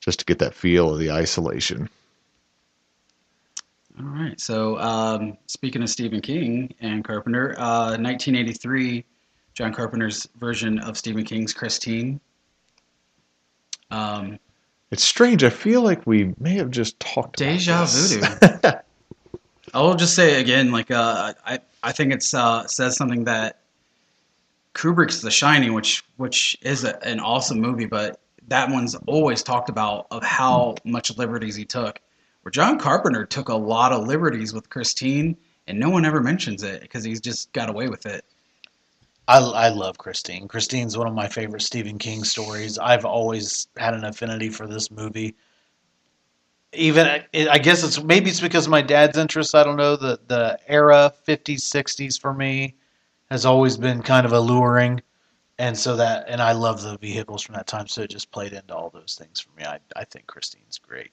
just 0.00 0.18
to 0.18 0.24
get 0.24 0.40
that 0.40 0.54
feel 0.54 0.92
of 0.92 0.98
the 0.98 1.12
isolation. 1.12 1.88
All 3.98 4.06
right. 4.06 4.38
So, 4.40 4.78
um, 4.80 5.38
speaking 5.46 5.82
of 5.82 5.88
Stephen 5.88 6.20
King 6.20 6.74
and 6.80 7.04
Carpenter, 7.04 7.54
uh, 7.56 7.96
1983, 7.96 9.04
John 9.54 9.72
Carpenter's 9.72 10.28
version 10.38 10.80
of 10.80 10.98
Stephen 10.98 11.24
King's 11.24 11.54
Christine. 11.54 12.20
Um, 13.90 14.38
It's 14.90 15.04
strange. 15.04 15.44
I 15.44 15.50
feel 15.50 15.82
like 15.82 16.06
we 16.06 16.34
may 16.38 16.54
have 16.54 16.70
just 16.70 16.98
talked 17.00 17.40
about 17.40 17.52
Deja 17.52 17.84
voodoo. 17.84 18.70
I'll 19.74 19.94
just 19.94 20.14
say 20.14 20.40
again, 20.40 20.70
like 20.72 20.90
uh, 20.90 21.34
I, 21.44 21.58
I 21.82 21.92
think 21.92 22.12
it's 22.12 22.32
uh, 22.32 22.66
says 22.66 22.96
something 22.96 23.24
that 23.24 23.60
Kubrick's 24.74 25.20
The 25.20 25.30
Shining, 25.30 25.72
which 25.72 26.04
which 26.16 26.56
is 26.62 26.84
a, 26.84 27.02
an 27.06 27.20
awesome 27.20 27.60
movie, 27.60 27.86
but 27.86 28.20
that 28.48 28.70
one's 28.70 28.94
always 29.06 29.42
talked 29.42 29.68
about 29.68 30.06
of 30.10 30.22
how 30.22 30.76
much 30.84 31.16
liberties 31.18 31.56
he 31.56 31.64
took. 31.64 32.00
Where 32.42 32.50
John 32.50 32.78
Carpenter 32.78 33.26
took 33.26 33.48
a 33.48 33.54
lot 33.54 33.92
of 33.92 34.06
liberties 34.06 34.54
with 34.54 34.70
Christine, 34.70 35.36
and 35.66 35.80
no 35.80 35.90
one 35.90 36.04
ever 36.04 36.20
mentions 36.20 36.62
it 36.62 36.80
because 36.80 37.02
he's 37.02 37.20
just 37.20 37.52
got 37.52 37.68
away 37.68 37.88
with 37.88 38.06
it. 38.06 38.24
I, 39.28 39.38
I 39.38 39.68
love 39.70 39.98
Christine. 39.98 40.48
Christine's 40.48 40.96
one 40.96 41.08
of 41.08 41.14
my 41.14 41.28
favorite 41.28 41.62
Stephen 41.62 41.98
King 41.98 42.24
stories. 42.24 42.78
I've 42.78 43.04
always 43.04 43.68
had 43.76 43.94
an 43.94 44.04
affinity 44.04 44.50
for 44.50 44.66
this 44.66 44.90
movie. 44.90 45.34
Even 46.72 47.06
I 47.34 47.58
guess 47.58 47.82
it's 47.84 48.02
maybe 48.02 48.30
it's 48.30 48.40
because 48.40 48.66
of 48.66 48.70
my 48.70 48.82
dad's 48.82 49.16
interest. 49.16 49.54
I 49.54 49.64
don't 49.64 49.76
know 49.76 49.96
the 49.96 50.20
the 50.26 50.58
era 50.68 51.12
fifties 51.24 51.64
sixties 51.64 52.18
for 52.18 52.34
me 52.34 52.76
has 53.30 53.46
always 53.46 53.76
been 53.78 54.02
kind 54.02 54.26
of 54.26 54.32
alluring, 54.32 55.00
and 55.58 55.78
so 55.78 55.96
that 55.96 56.26
and 56.28 56.42
I 56.42 56.52
love 56.52 56.82
the 56.82 56.98
vehicles 56.98 57.42
from 57.42 57.54
that 57.56 57.66
time. 57.66 57.88
So 57.88 58.02
it 58.02 58.10
just 58.10 58.30
played 58.32 58.52
into 58.52 58.74
all 58.76 58.90
those 58.90 59.16
things 59.18 59.40
for 59.40 59.52
me. 59.58 59.64
I 59.64 59.80
I 59.96 60.04
think 60.04 60.26
Christine's 60.26 60.78
great. 60.78 61.12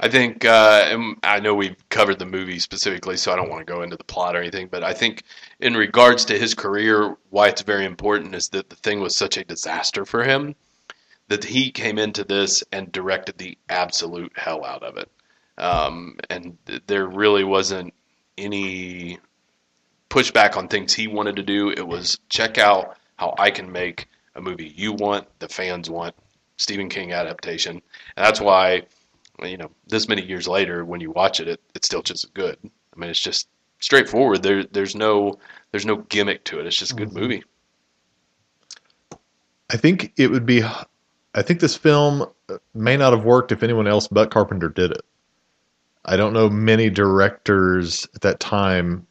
I 0.00 0.08
think 0.08 0.44
uh, 0.44 1.14
I 1.22 1.40
know 1.40 1.54
we've 1.54 1.76
covered 1.88 2.18
the 2.18 2.26
movie 2.26 2.58
specifically, 2.58 3.16
so 3.16 3.32
I 3.32 3.36
don't 3.36 3.50
want 3.50 3.64
to 3.64 3.72
go 3.72 3.82
into 3.82 3.96
the 3.96 4.04
plot 4.04 4.34
or 4.34 4.40
anything. 4.40 4.68
But 4.68 4.82
I 4.82 4.92
think 4.92 5.22
in 5.60 5.74
regards 5.74 6.24
to 6.26 6.38
his 6.38 6.54
career, 6.54 7.16
why 7.30 7.48
it's 7.48 7.62
very 7.62 7.84
important 7.84 8.34
is 8.34 8.48
that 8.48 8.68
the 8.68 8.76
thing 8.76 9.00
was 9.00 9.16
such 9.16 9.36
a 9.36 9.44
disaster 9.44 10.04
for 10.04 10.24
him 10.24 10.56
that 11.28 11.44
he 11.44 11.70
came 11.70 11.98
into 11.98 12.24
this 12.24 12.64
and 12.72 12.92
directed 12.92 13.38
the 13.38 13.56
absolute 13.68 14.32
hell 14.36 14.64
out 14.64 14.82
of 14.82 14.96
it. 14.96 15.10
Um, 15.56 16.18
and 16.28 16.58
th- 16.66 16.82
there 16.86 17.06
really 17.06 17.44
wasn't 17.44 17.94
any 18.36 19.18
pushback 20.10 20.56
on 20.56 20.68
things 20.68 20.92
he 20.92 21.06
wanted 21.06 21.36
to 21.36 21.42
do. 21.42 21.70
It 21.70 21.86
was 21.86 22.18
check 22.28 22.58
out 22.58 22.96
how 23.16 23.34
I 23.38 23.50
can 23.50 23.70
make 23.70 24.08
a 24.34 24.40
movie 24.40 24.72
you 24.76 24.92
want, 24.92 25.26
the 25.38 25.48
fans 25.48 25.88
want, 25.88 26.14
Stephen 26.56 26.88
King 26.88 27.12
adaptation. 27.12 27.80
And 28.16 28.26
that's 28.26 28.40
why 28.40 28.82
you 29.50 29.56
know, 29.56 29.70
this 29.86 30.08
many 30.08 30.22
years 30.24 30.46
later, 30.48 30.84
when 30.84 31.00
you 31.00 31.10
watch 31.10 31.40
it, 31.40 31.48
it 31.48 31.60
it's 31.74 31.86
still 31.86 32.02
just 32.02 32.32
good. 32.34 32.56
I 32.64 32.98
mean, 32.98 33.10
it's 33.10 33.20
just 33.20 33.48
straightforward. 33.80 34.42
There, 34.42 34.64
there's 34.64 34.94
no, 34.94 35.38
there's 35.70 35.86
no 35.86 35.96
gimmick 35.96 36.44
to 36.44 36.60
it. 36.60 36.66
It's 36.66 36.76
just 36.76 36.92
a 36.92 36.96
good 36.96 37.12
movie. 37.12 37.42
I 39.70 39.76
think 39.76 40.12
it 40.16 40.30
would 40.30 40.46
be. 40.46 40.62
I 41.34 41.40
think 41.42 41.60
this 41.60 41.76
film 41.76 42.26
may 42.74 42.96
not 42.96 43.12
have 43.14 43.24
worked 43.24 43.52
if 43.52 43.62
anyone 43.62 43.86
else 43.86 44.06
but 44.06 44.30
Carpenter 44.30 44.68
did 44.68 44.90
it. 44.90 45.00
I 46.04 46.16
don't 46.16 46.34
know 46.34 46.50
many 46.50 46.90
directors 46.90 48.06
at 48.14 48.20
that 48.22 48.38
time 48.40 49.06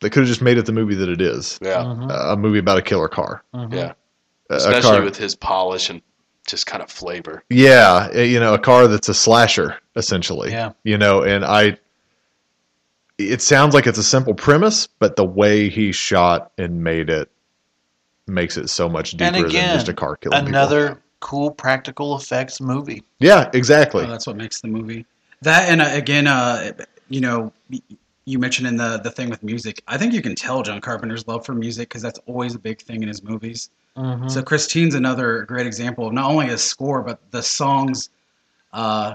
that 0.00 0.10
could 0.10 0.20
have 0.20 0.28
just 0.28 0.42
made 0.42 0.58
it 0.58 0.66
the 0.66 0.72
movie 0.72 0.94
that 0.94 1.08
it 1.08 1.20
is. 1.20 1.58
Yeah, 1.62 1.78
Mhm. 1.82 2.10
Uh, 2.10 2.32
a 2.32 2.36
movie 2.36 2.58
about 2.58 2.78
a 2.78 2.82
killer 2.82 3.08
car. 3.08 3.42
Mhm. 3.54 3.72
yeah. 3.74 3.92
A- 4.50 4.54
a 4.54 4.56
Especially 4.58 4.82
car- 4.98 5.02
with 5.02 5.16
his 5.16 5.34
polish 5.34 5.90
and 5.90 6.00
just 6.46 6.66
kind 6.66 6.82
of 6.82 6.90
flavor. 6.90 7.42
Yeah, 7.50 8.10
uh, 8.14 8.20
you 8.20 8.40
know, 8.40 8.54
a 8.54 8.58
car 8.58 8.88
that's 8.88 9.08
a 9.08 9.14
slasher 9.14 9.78
essentially. 9.96 10.50
Yeah. 10.50 10.72
You 10.84 10.98
know, 10.98 11.22
and 11.22 11.44
I 11.44 11.78
it 13.18 13.40
sounds 13.40 13.74
like 13.74 13.86
it's 13.86 13.98
a 13.98 14.04
simple 14.04 14.34
premise, 14.34 14.86
but 14.86 15.16
the 15.16 15.24
way 15.24 15.68
he 15.68 15.92
shot 15.92 16.52
and 16.58 16.82
made 16.84 17.08
it 17.08 17.30
makes 18.26 18.56
it 18.56 18.68
so 18.68 18.88
much 18.88 19.12
deeper 19.12 19.24
And 19.24 19.34
than 19.36 19.44
again, 19.46 19.74
just 19.74 19.88
a 19.88 19.94
car 19.94 20.16
killing 20.16 20.38
people. 20.38 20.48
Another 20.48 21.02
cool 21.20 21.50
practical 21.50 22.16
effects 22.16 22.60
movie. 22.60 23.02
Yeah, 23.18 23.50
exactly. 23.54 24.04
Oh, 24.04 24.08
that's 24.08 24.26
what 24.26 24.36
makes 24.36 24.60
the 24.60 24.68
movie. 24.68 25.06
That 25.42 25.68
and 25.68 25.80
uh, 25.80 25.88
again, 25.92 26.26
uh, 26.26 26.72
you 27.08 27.20
know, 27.20 27.52
you 28.24 28.38
mentioned 28.38 28.68
in 28.68 28.76
the 28.76 28.98
the 28.98 29.10
thing 29.10 29.30
with 29.30 29.42
music. 29.42 29.82
I 29.86 29.96
think 29.96 30.12
you 30.12 30.22
can 30.22 30.34
tell 30.34 30.62
John 30.62 30.80
Carpenter's 30.80 31.26
love 31.26 31.46
for 31.46 31.54
music 31.54 31.88
because 31.88 32.02
that's 32.02 32.20
always 32.26 32.54
a 32.54 32.58
big 32.58 32.80
thing 32.80 33.02
in 33.02 33.08
his 33.08 33.22
movies. 33.22 33.70
Mm-hmm. 33.96 34.28
So 34.28 34.42
Christine's 34.42 34.94
another 34.94 35.42
great 35.42 35.66
example 35.66 36.06
of 36.06 36.12
not 36.12 36.30
only 36.30 36.46
his 36.46 36.62
score 36.62 37.02
but 37.02 37.18
the 37.30 37.42
songs, 37.42 38.10
uh, 38.72 39.14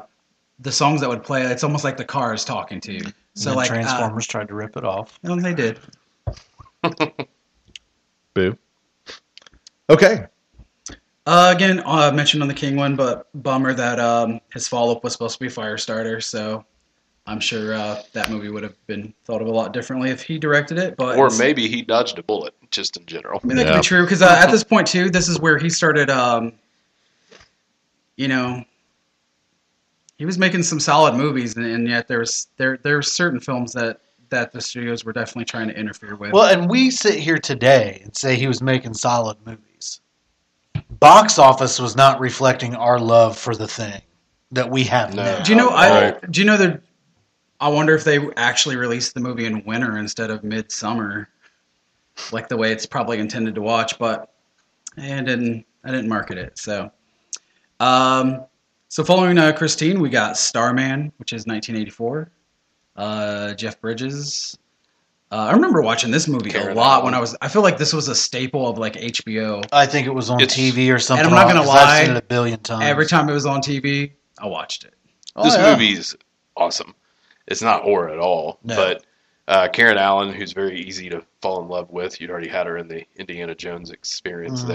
the 0.59 0.71
songs 0.71 1.01
that 1.01 1.09
would 1.09 1.23
play. 1.23 1.43
It's 1.43 1.63
almost 1.63 1.83
like 1.83 1.97
the 1.97 2.05
car 2.05 2.33
is 2.33 2.43
talking 2.43 2.79
to 2.81 2.93
you. 2.93 3.03
So 3.35 3.51
So 3.51 3.55
like 3.55 3.69
uh, 3.69 3.75
Transformers 3.75 4.27
tried 4.27 4.47
to 4.47 4.55
rip 4.55 4.75
it 4.77 4.83
off. 4.83 5.19
no, 5.23 5.35
they 5.39 5.53
did. 5.53 5.79
Boo. 8.33 8.57
Okay. 9.89 10.25
Uh, 11.27 11.53
again, 11.55 11.83
uh, 11.85 12.11
mentioned 12.11 12.41
on 12.41 12.47
the 12.47 12.53
King 12.53 12.75
one, 12.75 12.95
but 12.95 13.27
bummer 13.35 13.73
that 13.73 13.99
um, 13.99 14.41
his 14.53 14.67
follow 14.67 14.95
up 14.95 15.03
was 15.03 15.13
supposed 15.13 15.37
to 15.37 15.39
be 15.39 15.47
Firestarter. 15.47 16.23
So 16.23 16.65
I'm 17.31 17.39
sure 17.39 17.73
uh, 17.73 18.01
that 18.13 18.29
movie 18.29 18.49
would 18.49 18.63
have 18.63 18.75
been 18.87 19.13
thought 19.25 19.41
of 19.41 19.47
a 19.47 19.51
lot 19.51 19.71
differently 19.71 20.09
if 20.09 20.21
he 20.21 20.37
directed 20.37 20.77
it. 20.77 20.97
But 20.97 21.17
Or 21.17 21.29
maybe 21.29 21.67
he 21.67 21.81
dodged 21.81 22.19
a 22.19 22.23
bullet, 22.23 22.53
just 22.71 22.97
in 22.97 23.05
general. 23.05 23.39
I 23.43 23.47
mean, 23.47 23.55
that 23.57 23.65
Yeah. 23.65 23.71
could 23.73 23.77
be 23.79 23.83
true 23.83 24.03
because 24.03 24.21
uh, 24.21 24.35
at 24.37 24.51
this 24.51 24.63
point 24.63 24.85
too, 24.87 25.09
this 25.09 25.29
is 25.29 25.39
where 25.39 25.57
he 25.57 25.69
started. 25.69 26.09
Um, 26.09 26.53
you 28.17 28.27
know, 28.27 28.63
he 30.17 30.25
was 30.25 30.37
making 30.37 30.63
some 30.63 30.79
solid 30.79 31.15
movies, 31.15 31.55
and, 31.55 31.65
and 31.65 31.87
yet 31.87 32.07
there's 32.07 32.47
there 32.57 32.77
there's 32.83 33.11
certain 33.11 33.39
films 33.39 33.71
that 33.73 34.01
that 34.29 34.51
the 34.51 34.61
studios 34.61 35.03
were 35.05 35.13
definitely 35.13 35.45
trying 35.45 35.67
to 35.69 35.77
interfere 35.77 36.15
with. 36.15 36.33
Well, 36.33 36.45
and 36.53 36.69
we 36.69 36.91
sit 36.91 37.15
here 37.15 37.37
today 37.37 38.01
and 38.03 38.15
say 38.15 38.35
he 38.35 38.47
was 38.47 38.61
making 38.61 38.93
solid 38.93 39.37
movies. 39.45 40.01
Box 40.99 41.39
office 41.39 41.79
was 41.79 41.95
not 41.95 42.19
reflecting 42.19 42.75
our 42.75 42.99
love 42.99 43.37
for 43.37 43.55
the 43.55 43.67
thing 43.67 44.01
that 44.51 44.69
we 44.69 44.83
have 44.83 45.15
No. 45.15 45.23
now. 45.23 45.43
do 45.43 45.51
you 45.51 45.57
know? 45.57 45.69
I 45.69 45.89
Right. 46.11 46.31
do 46.31 46.41
you 46.41 46.45
know 46.45 46.57
that? 46.57 46.81
I 47.61 47.69
wonder 47.69 47.93
if 47.95 48.03
they 48.03 48.19
actually 48.37 48.75
released 48.75 49.13
the 49.13 49.19
movie 49.21 49.45
in 49.45 49.63
winter 49.63 49.97
instead 49.99 50.31
of 50.31 50.43
midsummer, 50.43 51.29
like 52.31 52.49
the 52.49 52.57
way 52.57 52.71
it's 52.71 52.87
probably 52.87 53.19
intended 53.19 53.53
to 53.55 53.61
watch. 53.61 53.97
But 53.99 54.33
I 54.97 55.21
didn't. 55.21 55.65
I 55.83 55.91
didn't 55.91 56.09
market 56.09 56.37
it. 56.37 56.57
So, 56.57 56.91
um, 57.79 58.45
so 58.89 59.03
following 59.03 59.37
uh, 59.37 59.51
Christine, 59.53 59.99
we 59.99 60.09
got 60.09 60.37
Starman, 60.37 61.11
which 61.17 61.33
is 61.33 61.47
1984. 61.47 62.29
Uh, 62.97 63.53
Jeff 63.53 63.79
Bridges. 63.79 64.57
Uh, 65.31 65.35
I 65.49 65.53
remember 65.53 65.81
watching 65.81 66.11
this 66.11 66.27
movie 66.27 66.49
Karen 66.51 66.71
a 66.75 66.79
lot 66.79 67.03
when 67.05 67.13
I 67.13 67.19
was. 67.19 67.37
I 67.41 67.47
feel 67.47 67.61
like 67.61 67.77
this 67.77 67.93
was 67.93 68.09
a 68.09 68.15
staple 68.15 68.67
of 68.67 68.77
like 68.77 68.93
HBO. 68.93 69.63
I 69.71 69.85
think 69.85 70.07
it 70.07 70.11
was 70.13 70.29
on 70.29 70.41
It's- 70.41 70.57
TV 70.57 70.93
or 70.93 70.99
something. 70.99 71.25
I'm 71.25 71.31
not 71.31 71.47
gonna 71.47 71.61
'cause 71.61 71.69
I've 71.69 71.99
seen 71.99 72.07
lie, 72.09 72.17
it 72.17 72.23
a 72.23 72.27
billion 72.27 72.59
times. 72.59 72.83
Every 72.85 73.05
time 73.05 73.29
it 73.29 73.33
was 73.33 73.45
on 73.45 73.61
TV, 73.61 74.11
I 74.39 74.47
watched 74.47 74.83
it. 74.83 74.93
Oh, 75.35 75.43
this 75.43 75.55
yeah. 75.55 75.71
movie's 75.71 76.15
awesome. 76.57 76.93
It's 77.51 77.61
not 77.61 77.83
horror 77.83 78.09
at 78.09 78.19
all, 78.19 78.59
No. 78.63 78.75
but 78.75 79.05
uh, 79.47 79.67
Karen 79.67 79.97
Allen, 79.97 80.31
who's 80.33 80.53
very 80.53 80.79
easy 80.79 81.09
to 81.09 81.23
fall 81.41 81.61
in 81.61 81.67
love 81.67 81.89
with, 81.91 82.21
you'd 82.21 82.29
already 82.31 82.47
had 82.47 82.65
her 82.67 82.77
in 82.77 82.87
the 82.87 83.05
Indiana 83.17 83.53
Jones 83.53 83.91
experience 83.91 84.63
Mhm. 84.63 84.67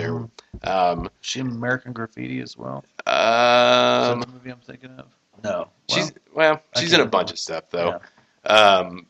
there. 0.62 0.71
Um, 0.73 1.09
She 1.23 1.41
in 1.41 1.49
American 1.49 1.93
Graffiti 1.93 2.41
as 2.41 2.57
well. 2.57 2.85
Is 2.99 3.05
that 3.07 4.11
um, 4.12 4.21
the 4.21 4.27
movie 4.27 4.51
I'm 4.51 4.59
thinking 4.61 4.91
of? 4.99 5.07
No. 5.45 5.69
she's 5.91 6.12
well, 6.35 6.61
I 6.75 6.81
she's 6.81 6.93
in 6.93 7.01
a 7.01 7.05
can't- 7.05 7.11
bunch 7.12 7.31
of 7.33 7.39
stuff 7.39 7.65
though. 7.71 8.01
Um, 8.45 9.07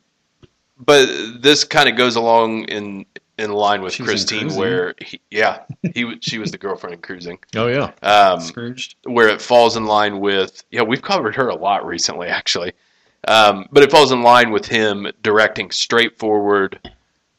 but 0.79 1.07
this 1.41 1.65
kind 1.65 1.89
of 1.89 1.97
goes 1.97 2.17
along 2.17 2.65
in 2.65 3.07
in 3.39 3.53
line 3.53 3.83
with 3.83 3.93
She 3.93 4.03
was 4.03 4.11
in 4.33 4.39
Christine, 4.39 4.59
where 4.59 4.95
he, 5.01 5.21
yeah, 5.31 5.65
he 5.95 6.17
she 6.21 6.39
was 6.39 6.51
the 6.53 6.59
girlfriend 6.59 6.95
in 6.95 7.01
Cruising. 7.01 7.39
Oh 7.55 7.67
yeah. 7.67 7.93
Um, 8.03 8.41
Scrooged. 8.41 8.97
where 9.05 9.29
it 9.29 9.41
falls 9.43 9.77
in 9.77 9.87
line 9.87 10.21
with 10.21 10.65
yeah 10.71 10.83
we've 10.83 11.03
covered 11.03 11.35
her 11.37 11.49
a 11.49 11.55
lot 11.57 11.85
recently 11.87 12.29
actually 12.29 12.73
um, 13.27 13.67
but 13.73 13.83
it 13.83 13.91
falls 13.91 14.13
in 14.13 14.23
line 14.23 14.51
with 14.51 14.67
him 14.67 15.07
directing 15.23 15.71
straightforward 15.71 16.93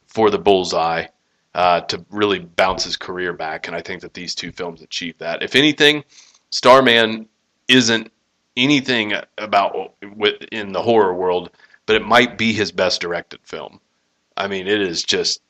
for 0.07 0.29
the 0.29 0.39
bullseye 0.39 1.05
uh, 1.53 1.81
to 1.81 2.05
really 2.09 2.39
bounce 2.39 2.83
his 2.83 2.97
career 2.97 3.33
back. 3.33 3.67
And 3.67 3.75
i 3.75 3.81
think 3.81 4.01
that 4.01 4.13
these 4.13 4.35
two 4.35 4.51
films 4.51 4.81
achieve 4.81 5.17
that. 5.17 5.43
If 5.43 5.55
anything 5.55 6.03
starman 6.49 7.27
isn't 7.67 8.11
anything 8.55 9.13
about 9.37 9.95
in 10.51 10.71
the 10.71 10.81
horror 10.81 11.13
world 11.13 11.51
but 11.85 11.95
it 11.95 12.05
might 12.05 12.37
be 12.37 12.53
his 12.53 12.71
best 12.71 13.01
directed 13.01 13.39
film. 13.43 13.79
I 14.35 14.47
mean 14.47 14.67
it 14.67 14.81
is 14.81 15.03
just 15.03 15.41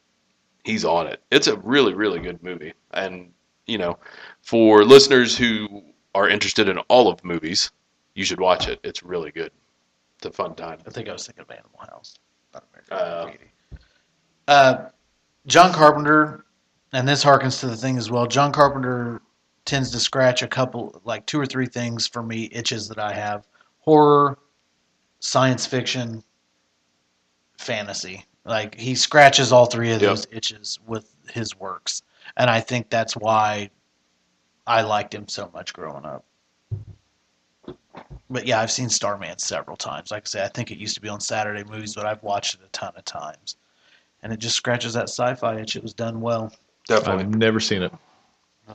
he's 0.63 0.85
on 0.85 1.07
it. 1.07 1.21
It's 1.31 1.47
a 1.47 1.57
really 1.57 1.93
really 1.93 2.19
good 2.19 2.41
movie. 2.43 2.73
And 2.91 3.31
you 3.65 3.77
know 3.77 3.99
for 4.41 4.83
listeners 4.83 5.37
who 5.37 5.83
are 6.15 6.29
interested 6.29 6.67
in 6.67 6.79
all 6.89 7.09
of 7.09 7.23
movies, 7.23 7.71
you 8.15 8.23
should 8.23 8.39
watch 8.39 8.67
it. 8.67 8.79
It's 8.83 9.03
really 9.03 9.31
good. 9.31 9.51
A 10.23 10.31
fun 10.31 10.55
time. 10.55 10.79
I 10.85 10.89
think 10.89 11.07
I 11.09 11.13
was 11.13 11.25
thinking 11.25 11.43
of 11.43 11.51
Animal 11.51 11.79
House. 11.79 12.15
Not 12.53 12.63
American 12.73 12.97
Uh, 12.97 13.23
Graffiti. 13.23 13.51
Uh, 14.47 14.89
John 15.45 15.71
Carpenter, 15.73 16.45
and 16.91 17.07
this 17.07 17.23
harkens 17.23 17.59
to 17.61 17.67
the 17.67 17.77
thing 17.77 17.97
as 17.97 18.09
well. 18.09 18.25
John 18.25 18.51
Carpenter 18.51 19.21
tends 19.65 19.91
to 19.91 19.99
scratch 19.99 20.41
a 20.41 20.47
couple, 20.47 21.01
like 21.05 21.25
two 21.27 21.39
or 21.39 21.45
three 21.45 21.67
things 21.67 22.07
for 22.07 22.23
me, 22.23 22.49
itches 22.51 22.87
that 22.89 22.97
I 22.99 23.13
have: 23.13 23.47
horror, 23.79 24.39
science 25.19 25.65
fiction, 25.65 26.23
fantasy. 27.57 28.25
Like 28.43 28.75
he 28.75 28.95
scratches 28.95 29.51
all 29.51 29.65
three 29.65 29.91
of 29.91 30.01
Yep. 30.01 30.09
those 30.09 30.27
itches 30.31 30.79
with 30.87 31.13
his 31.31 31.55
works, 31.57 32.01
and 32.37 32.49
I 32.49 32.59
think 32.61 32.89
that's 32.89 33.15
why 33.15 33.69
I 34.65 34.81
liked 34.81 35.13
him 35.13 35.27
so 35.27 35.49
much 35.53 35.73
growing 35.73 36.05
up. 36.05 36.25
But 38.29 38.45
yeah, 38.45 38.59
I've 38.59 38.71
seen 38.71 38.89
Starman 38.89 39.37
several 39.37 39.77
times. 39.77 40.11
Like 40.11 40.23
I 40.25 40.27
say, 40.27 40.43
I 40.43 40.49
think 40.49 40.71
it 40.71 40.77
used 40.77 40.95
to 40.95 41.01
be 41.01 41.09
on 41.09 41.21
Saturday 41.21 41.63
movies, 41.63 41.95
but 41.95 42.05
I've 42.05 42.21
watched 42.23 42.55
it 42.55 42.61
a 42.65 42.69
ton 42.69 42.91
of 42.95 43.05
times. 43.05 43.55
And 44.21 44.33
it 44.33 44.39
just 44.39 44.55
scratches 44.55 44.93
that 44.93 45.03
sci-fi 45.03 45.59
itch. 45.59 45.75
It 45.75 45.83
was 45.83 45.93
done 45.93 46.19
well. 46.19 46.51
Definitely. 46.87 47.23
I've 47.23 47.35
never 47.35 47.59
seen 47.59 47.83
it. 47.83 47.93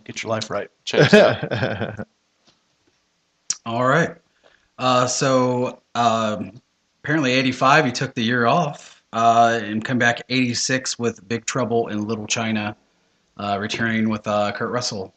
Get 0.04 0.22
your 0.22 0.30
life 0.30 0.48
right. 0.48 0.70
Change 0.84 1.10
that. 1.10 2.06
All 3.66 3.84
right. 3.84 4.16
Uh, 4.78 5.06
so 5.06 5.82
um, 5.94 6.52
apparently, 7.02 7.32
'85, 7.32 7.84
he 7.84 7.92
took 7.92 8.14
the 8.14 8.22
year 8.22 8.46
off 8.46 9.02
uh, 9.12 9.60
and 9.62 9.84
come 9.84 9.98
back 9.98 10.22
'86 10.28 10.98
with 10.98 11.26
Big 11.28 11.44
Trouble 11.44 11.88
in 11.88 12.06
Little 12.06 12.26
China, 12.26 12.74
uh, 13.36 13.58
returning 13.60 14.08
with 14.08 14.26
uh, 14.26 14.52
Kurt 14.52 14.70
Russell. 14.70 15.14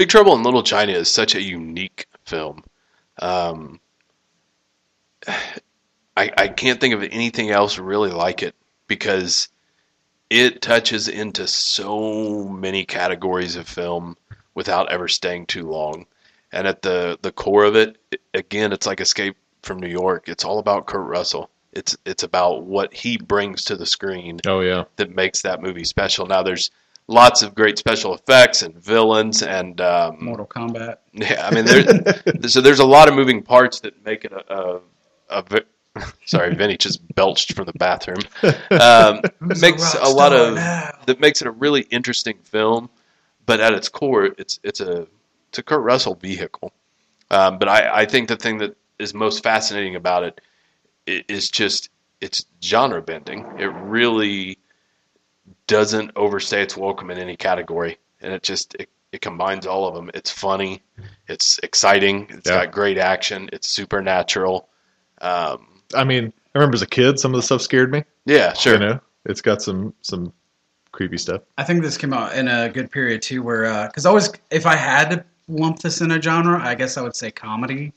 Big 0.00 0.08
Trouble 0.08 0.34
in 0.34 0.42
Little 0.42 0.62
China 0.62 0.92
is 0.92 1.10
such 1.10 1.34
a 1.34 1.42
unique 1.42 2.06
film. 2.24 2.64
Um, 3.18 3.80
I, 5.28 6.32
I 6.38 6.48
can't 6.48 6.80
think 6.80 6.94
of 6.94 7.02
anything 7.02 7.50
else 7.50 7.76
really 7.76 8.10
like 8.10 8.42
it 8.42 8.54
because 8.86 9.50
it 10.30 10.62
touches 10.62 11.06
into 11.06 11.46
so 11.46 12.48
many 12.48 12.86
categories 12.86 13.56
of 13.56 13.68
film 13.68 14.16
without 14.54 14.90
ever 14.90 15.06
staying 15.06 15.44
too 15.44 15.68
long. 15.68 16.06
And 16.50 16.66
at 16.66 16.80
the, 16.80 17.18
the 17.20 17.30
core 17.30 17.64
of 17.64 17.76
it, 17.76 17.98
again, 18.32 18.72
it's 18.72 18.86
like 18.86 19.02
Escape 19.02 19.36
from 19.62 19.80
New 19.80 19.90
York. 19.90 20.30
It's 20.30 20.46
all 20.46 20.60
about 20.60 20.86
Kurt 20.86 21.06
Russell. 21.06 21.50
It's 21.74 21.94
it's 22.06 22.22
about 22.22 22.62
what 22.64 22.94
he 22.94 23.18
brings 23.18 23.64
to 23.64 23.76
the 23.76 23.86
screen 23.86 24.40
oh 24.46 24.60
yeah. 24.60 24.84
that 24.96 25.14
makes 25.14 25.42
that 25.42 25.60
movie 25.60 25.84
special. 25.84 26.26
Now 26.26 26.42
there's 26.42 26.70
lots 27.10 27.42
of 27.42 27.54
great 27.54 27.76
special 27.76 28.14
effects 28.14 28.62
and 28.62 28.74
villains 28.74 29.42
and 29.42 29.80
um, 29.80 30.16
Mortal 30.20 30.46
Kombat. 30.46 30.98
yeah, 31.12 31.46
I 31.46 31.54
mean, 31.54 31.64
there, 31.64 32.48
so 32.48 32.60
there's 32.60 32.78
a 32.78 32.84
lot 32.84 33.08
of 33.08 33.14
moving 33.14 33.42
parts 33.42 33.80
that 33.80 34.04
make 34.04 34.24
it 34.24 34.32
a, 34.32 34.54
a, 34.54 34.80
a 35.28 35.60
sorry, 36.24 36.54
Vinny 36.54 36.76
just 36.76 37.14
belched 37.14 37.54
from 37.54 37.66
the 37.66 37.72
bathroom. 37.72 38.20
Um, 38.70 39.20
makes 39.60 39.94
a 39.94 40.08
lot 40.08 40.32
of 40.32 40.54
that 40.54 41.18
makes 41.18 41.40
it 41.42 41.48
a 41.48 41.50
really 41.50 41.82
interesting 41.82 42.38
film, 42.44 42.88
but 43.44 43.60
at 43.60 43.74
its 43.74 43.88
core, 43.88 44.26
it's 44.38 44.60
it's 44.62 44.80
a 44.80 45.06
it's 45.48 45.58
a 45.58 45.62
Kurt 45.62 45.82
Russell 45.82 46.14
vehicle. 46.14 46.72
Um, 47.32 47.58
but 47.58 47.68
I, 47.68 48.02
I 48.02 48.06
think 48.06 48.28
the 48.28 48.36
thing 48.36 48.58
that 48.58 48.76
is 48.98 49.14
most 49.14 49.42
fascinating 49.42 49.96
about 49.96 50.22
it 50.22 50.40
is 51.06 51.50
just 51.50 51.90
it's 52.20 52.44
genre 52.62 53.02
bending. 53.02 53.44
It 53.58 53.66
really 53.66 54.58
doesn't 55.70 56.10
overstay 56.16 56.62
its 56.62 56.76
welcome 56.76 57.10
in 57.10 57.18
any 57.18 57.36
category, 57.36 57.96
and 58.20 58.32
it 58.32 58.42
just 58.42 58.74
it, 58.74 58.88
it 59.12 59.20
combines 59.20 59.66
all 59.66 59.86
of 59.86 59.94
them. 59.94 60.10
It's 60.14 60.30
funny, 60.30 60.82
it's 61.28 61.58
exciting, 61.62 62.26
It's 62.30 62.48
Yeah. 62.50 62.64
got 62.64 62.72
great 62.72 62.98
action, 62.98 63.48
it's 63.52 63.68
supernatural. 63.68 64.68
Um, 65.20 65.66
I 65.94 66.04
mean, 66.04 66.32
I 66.54 66.58
remember 66.58 66.74
as 66.74 66.82
a 66.82 66.86
kid, 66.86 67.18
some 67.20 67.32
of 67.32 67.38
the 67.38 67.42
stuff 67.42 67.62
scared 67.62 67.92
me. 67.92 68.04
yeah, 68.26 68.52
sure. 68.52 68.74
You 68.74 68.78
know, 68.80 69.00
it's 69.26 69.40
got 69.40 69.62
some 69.62 69.94
some 70.02 70.32
creepy 70.92 71.18
stuff. 71.18 71.42
I 71.56 71.62
think 71.64 71.82
this 71.82 71.96
came 71.96 72.12
out 72.12 72.34
in 72.34 72.48
a 72.48 72.68
good 72.68 72.90
period 72.90 73.22
too, 73.22 73.42
where 73.42 73.86
because 73.86 74.06
always 74.06 74.30
if 74.50 74.66
I 74.66 74.74
had 74.76 75.10
to 75.10 75.24
lump 75.48 75.78
this 75.78 76.00
in 76.00 76.10
a 76.10 76.20
genre, 76.20 76.60
I 76.60 76.74
guess 76.74 76.96
I 76.96 77.02
would 77.02 77.14
say 77.16 77.30
comedy. 77.30 77.92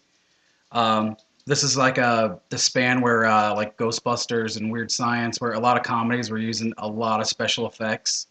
Um, 0.72 1.18
this 1.46 1.64
is 1.64 1.78
like 1.78 1.98
a 1.98 2.40
the 2.50 2.58
span 2.58 3.02
where 3.02 3.26
uh, 3.26 3.54
like 3.56 3.78
Ghostbusters 3.78 4.58
and 4.58 4.72
Weird 4.72 4.92
Science, 4.92 5.42
where 5.42 5.54
a 5.54 5.60
lot 5.60 5.78
of 5.78 5.84
comedies 5.84 6.30
were 6.30 6.38
using 6.38 6.74
a 6.78 6.88
lot 6.88 7.20
of 7.20 7.28
special 7.28 7.68
effects, 7.68 8.28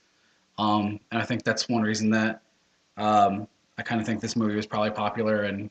um, 0.58 1.00
and 1.10 1.20
I 1.20 1.24
think 1.24 1.44
that's 1.44 1.68
one 1.68 1.82
reason 1.82 2.10
that 2.10 2.42
um, 2.96 3.46
I 3.78 3.82
kind 3.82 4.00
of 4.00 4.06
think 4.06 4.20
this 4.20 4.36
movie 4.36 4.54
was 4.54 4.66
probably 4.66 4.90
popular. 4.90 5.42
And 5.42 5.70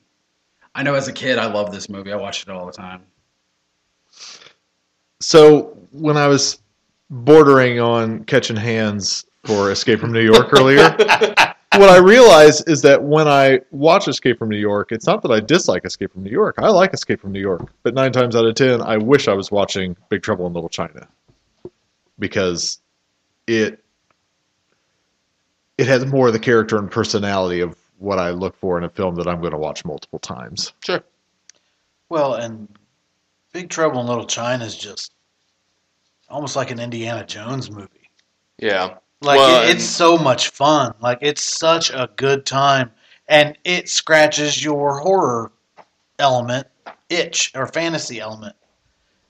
I 0.76 0.84
know 0.84 0.94
as 0.94 1.08
a 1.08 1.14
kid, 1.14 1.38
I 1.38 1.52
loved 1.52 1.72
this 1.72 1.90
movie. 1.90 2.12
I 2.12 2.16
watched 2.16 2.48
it 2.48 2.50
all 2.50 2.66
the 2.66 2.72
time. 2.72 3.04
So 5.22 5.78
when 5.92 6.18
I 6.18 6.28
was 6.28 6.60
bordering 7.10 7.80
on 7.80 8.24
catching 8.26 8.56
hands 8.56 9.26
for 9.46 9.72
Escape 9.72 10.00
from 10.00 10.12
New 10.12 10.22
York 10.22 10.50
earlier, 10.54 10.96
what 11.74 11.90
I 11.90 11.98
realize 11.98 12.62
is 12.62 12.82
that 12.82 13.02
when 13.04 13.28
I 13.28 13.62
watch 13.72 14.08
Escape 14.08 14.38
from 14.38 14.50
New 14.50 14.58
York, 14.58 14.92
it's 14.92 15.08
not 15.08 15.22
that 15.22 15.32
I 15.32 15.40
dislike 15.40 15.86
Escape 15.86 16.12
from 16.12 16.24
New 16.24 16.32
York. 16.32 16.56
I 16.58 16.70
like 16.70 16.94
Escape 16.94 17.22
from 17.22 17.32
New 17.32 17.40
York, 17.40 17.72
but 17.84 17.94
nine 17.94 18.12
times 18.12 18.36
out 18.36 18.46
of 18.46 18.56
ten, 18.56 18.82
I 18.82 18.98
wish 18.98 19.28
I 19.28 19.34
was 19.34 19.52
watching 19.52 19.96
Big 20.10 20.22
Trouble 20.22 20.48
in 20.48 20.54
Little 20.54 20.70
China 20.70 21.08
because 22.20 22.80
it 23.48 23.84
it 25.78 25.88
has 25.88 26.06
more 26.06 26.28
of 26.28 26.34
the 26.34 26.40
character 26.40 26.78
and 26.78 26.92
personality 26.92 27.62
of 27.62 27.76
what 27.98 28.20
I 28.20 28.32
look 28.32 28.56
for 28.58 28.78
in 28.78 28.84
a 28.84 28.90
film 28.90 29.16
that 29.16 29.28
I'm 29.28 29.40
going 29.40 29.52
to 29.52 29.58
watch 29.58 29.86
multiple 29.86 30.20
times. 30.20 30.74
Sure. 30.84 31.04
Well, 32.10 32.34
and 32.34 32.68
Big 33.54 33.70
Trouble 33.70 34.02
in 34.02 34.08
Little 34.08 34.26
China 34.26 34.66
is 34.66 34.78
just 34.78 35.14
almost 36.30 36.56
like 36.56 36.72
an 36.72 36.80
Indiana 36.80 37.26
Jones 37.26 37.72
movie. 37.72 38.10
Yeah. 38.58 38.96
Like 39.22 39.38
Well, 39.38 39.64
it, 39.64 39.76
it's 39.76 39.86
so 39.86 40.18
much 40.18 40.50
fun. 40.50 40.94
Like 41.02 41.20
it's 41.22 41.42
such 41.42 41.92
a 41.92 42.10
good 42.16 42.46
time, 42.46 42.92
and 43.28 43.58
it 43.64 43.90
scratches 43.90 44.64
your 44.64 45.00
horror 45.00 45.52
element 46.20 46.68
itch 47.10 47.52
or 47.56 47.68
fantasy 47.68 48.20
element, 48.20 48.56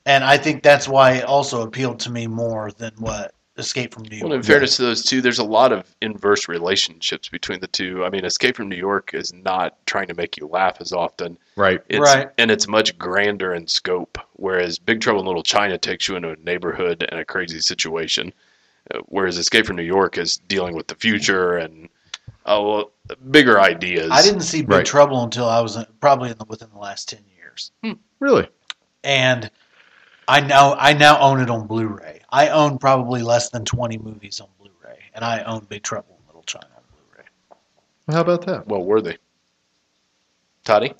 and 0.05 0.23
I 0.23 0.37
think 0.37 0.63
that's 0.63 0.87
why 0.87 1.13
it 1.13 1.25
also 1.25 1.61
appealed 1.61 1.99
to 2.01 2.09
me 2.09 2.27
more 2.27 2.71
than 2.71 2.93
what 2.97 3.33
Escape 3.57 3.93
from 3.93 4.03
New 4.03 4.17
York. 4.17 4.29
Well, 4.29 4.37
in 4.37 4.43
fairness 4.43 4.77
to 4.77 4.83
those 4.83 5.03
two, 5.03 5.21
there's 5.21 5.39
a 5.39 5.43
lot 5.43 5.73
of 5.73 5.93
inverse 6.01 6.47
relationships 6.47 7.27
between 7.27 7.59
the 7.59 7.67
two. 7.67 8.05
I 8.05 8.09
mean, 8.09 8.23
Escape 8.23 8.55
from 8.55 8.69
New 8.69 8.77
York 8.77 9.13
is 9.13 9.33
not 9.33 9.77
trying 9.85 10.07
to 10.07 10.13
make 10.13 10.37
you 10.37 10.47
laugh 10.47 10.77
as 10.79 10.93
often. 10.93 11.37
Right. 11.57 11.81
It's, 11.89 11.99
Right. 11.99 12.29
And 12.37 12.49
it's 12.49 12.67
much 12.67 12.97
grander 12.97 13.53
in 13.53 13.67
scope, 13.67 14.17
whereas 14.33 14.79
Big 14.79 15.01
Trouble 15.01 15.19
in 15.19 15.27
Little 15.27 15.43
China 15.43 15.77
takes 15.77 16.07
you 16.07 16.15
into 16.15 16.31
a 16.31 16.35
neighborhood 16.37 17.05
and 17.09 17.19
a 17.19 17.25
crazy 17.25 17.59
situation, 17.59 18.33
whereas 19.05 19.37
Escape 19.37 19.65
from 19.65 19.75
New 19.75 19.83
York 19.83 20.17
is 20.17 20.37
dealing 20.47 20.75
with 20.75 20.87
the 20.87 20.95
future 20.95 21.57
and 21.57 21.89
uh, 22.45 22.59
well, 22.61 22.91
bigger 23.29 23.59
ideas. 23.59 24.09
I 24.11 24.21
didn't 24.21 24.41
see 24.41 24.61
Big 24.61 24.69
Right. 24.69 24.85
Trouble 24.85 25.23
until 25.23 25.47
I 25.47 25.61
was 25.61 25.77
probably 25.99 26.31
in 26.31 26.37
the, 26.37 26.45
within 26.45 26.69
the 26.73 26.79
last 26.79 27.09
ten 27.09 27.23
years, 27.37 27.71
Really? 28.19 28.47
and 29.03 29.49
I 30.27 30.39
now 30.39 30.73
I 30.75 30.93
now 30.93 31.19
own 31.19 31.39
it 31.41 31.49
on 31.49 31.67
Blu-ray. 31.67 32.21
I 32.31 32.49
own 32.49 32.77
probably 32.77 33.21
less 33.21 33.49
than 33.49 33.65
twenty 33.65 33.97
movies 33.97 34.39
on 34.39 34.47
Blu-ray, 34.59 34.97
and 35.13 35.23
I 35.25 35.43
own 35.43 35.65
Big 35.69 35.83
Trouble 35.83 36.17
in 36.19 36.27
Little 36.27 36.43
China 36.43 36.67
on 36.75 36.83
Blu-ray. 36.95 37.25
How 38.15 38.21
about 38.21 38.45
that? 38.45 38.67
Well, 38.67 38.83
were 38.83 39.01
they? 39.01 39.17
Toddy, 40.63 40.93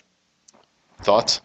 thoughts? 1.03 1.41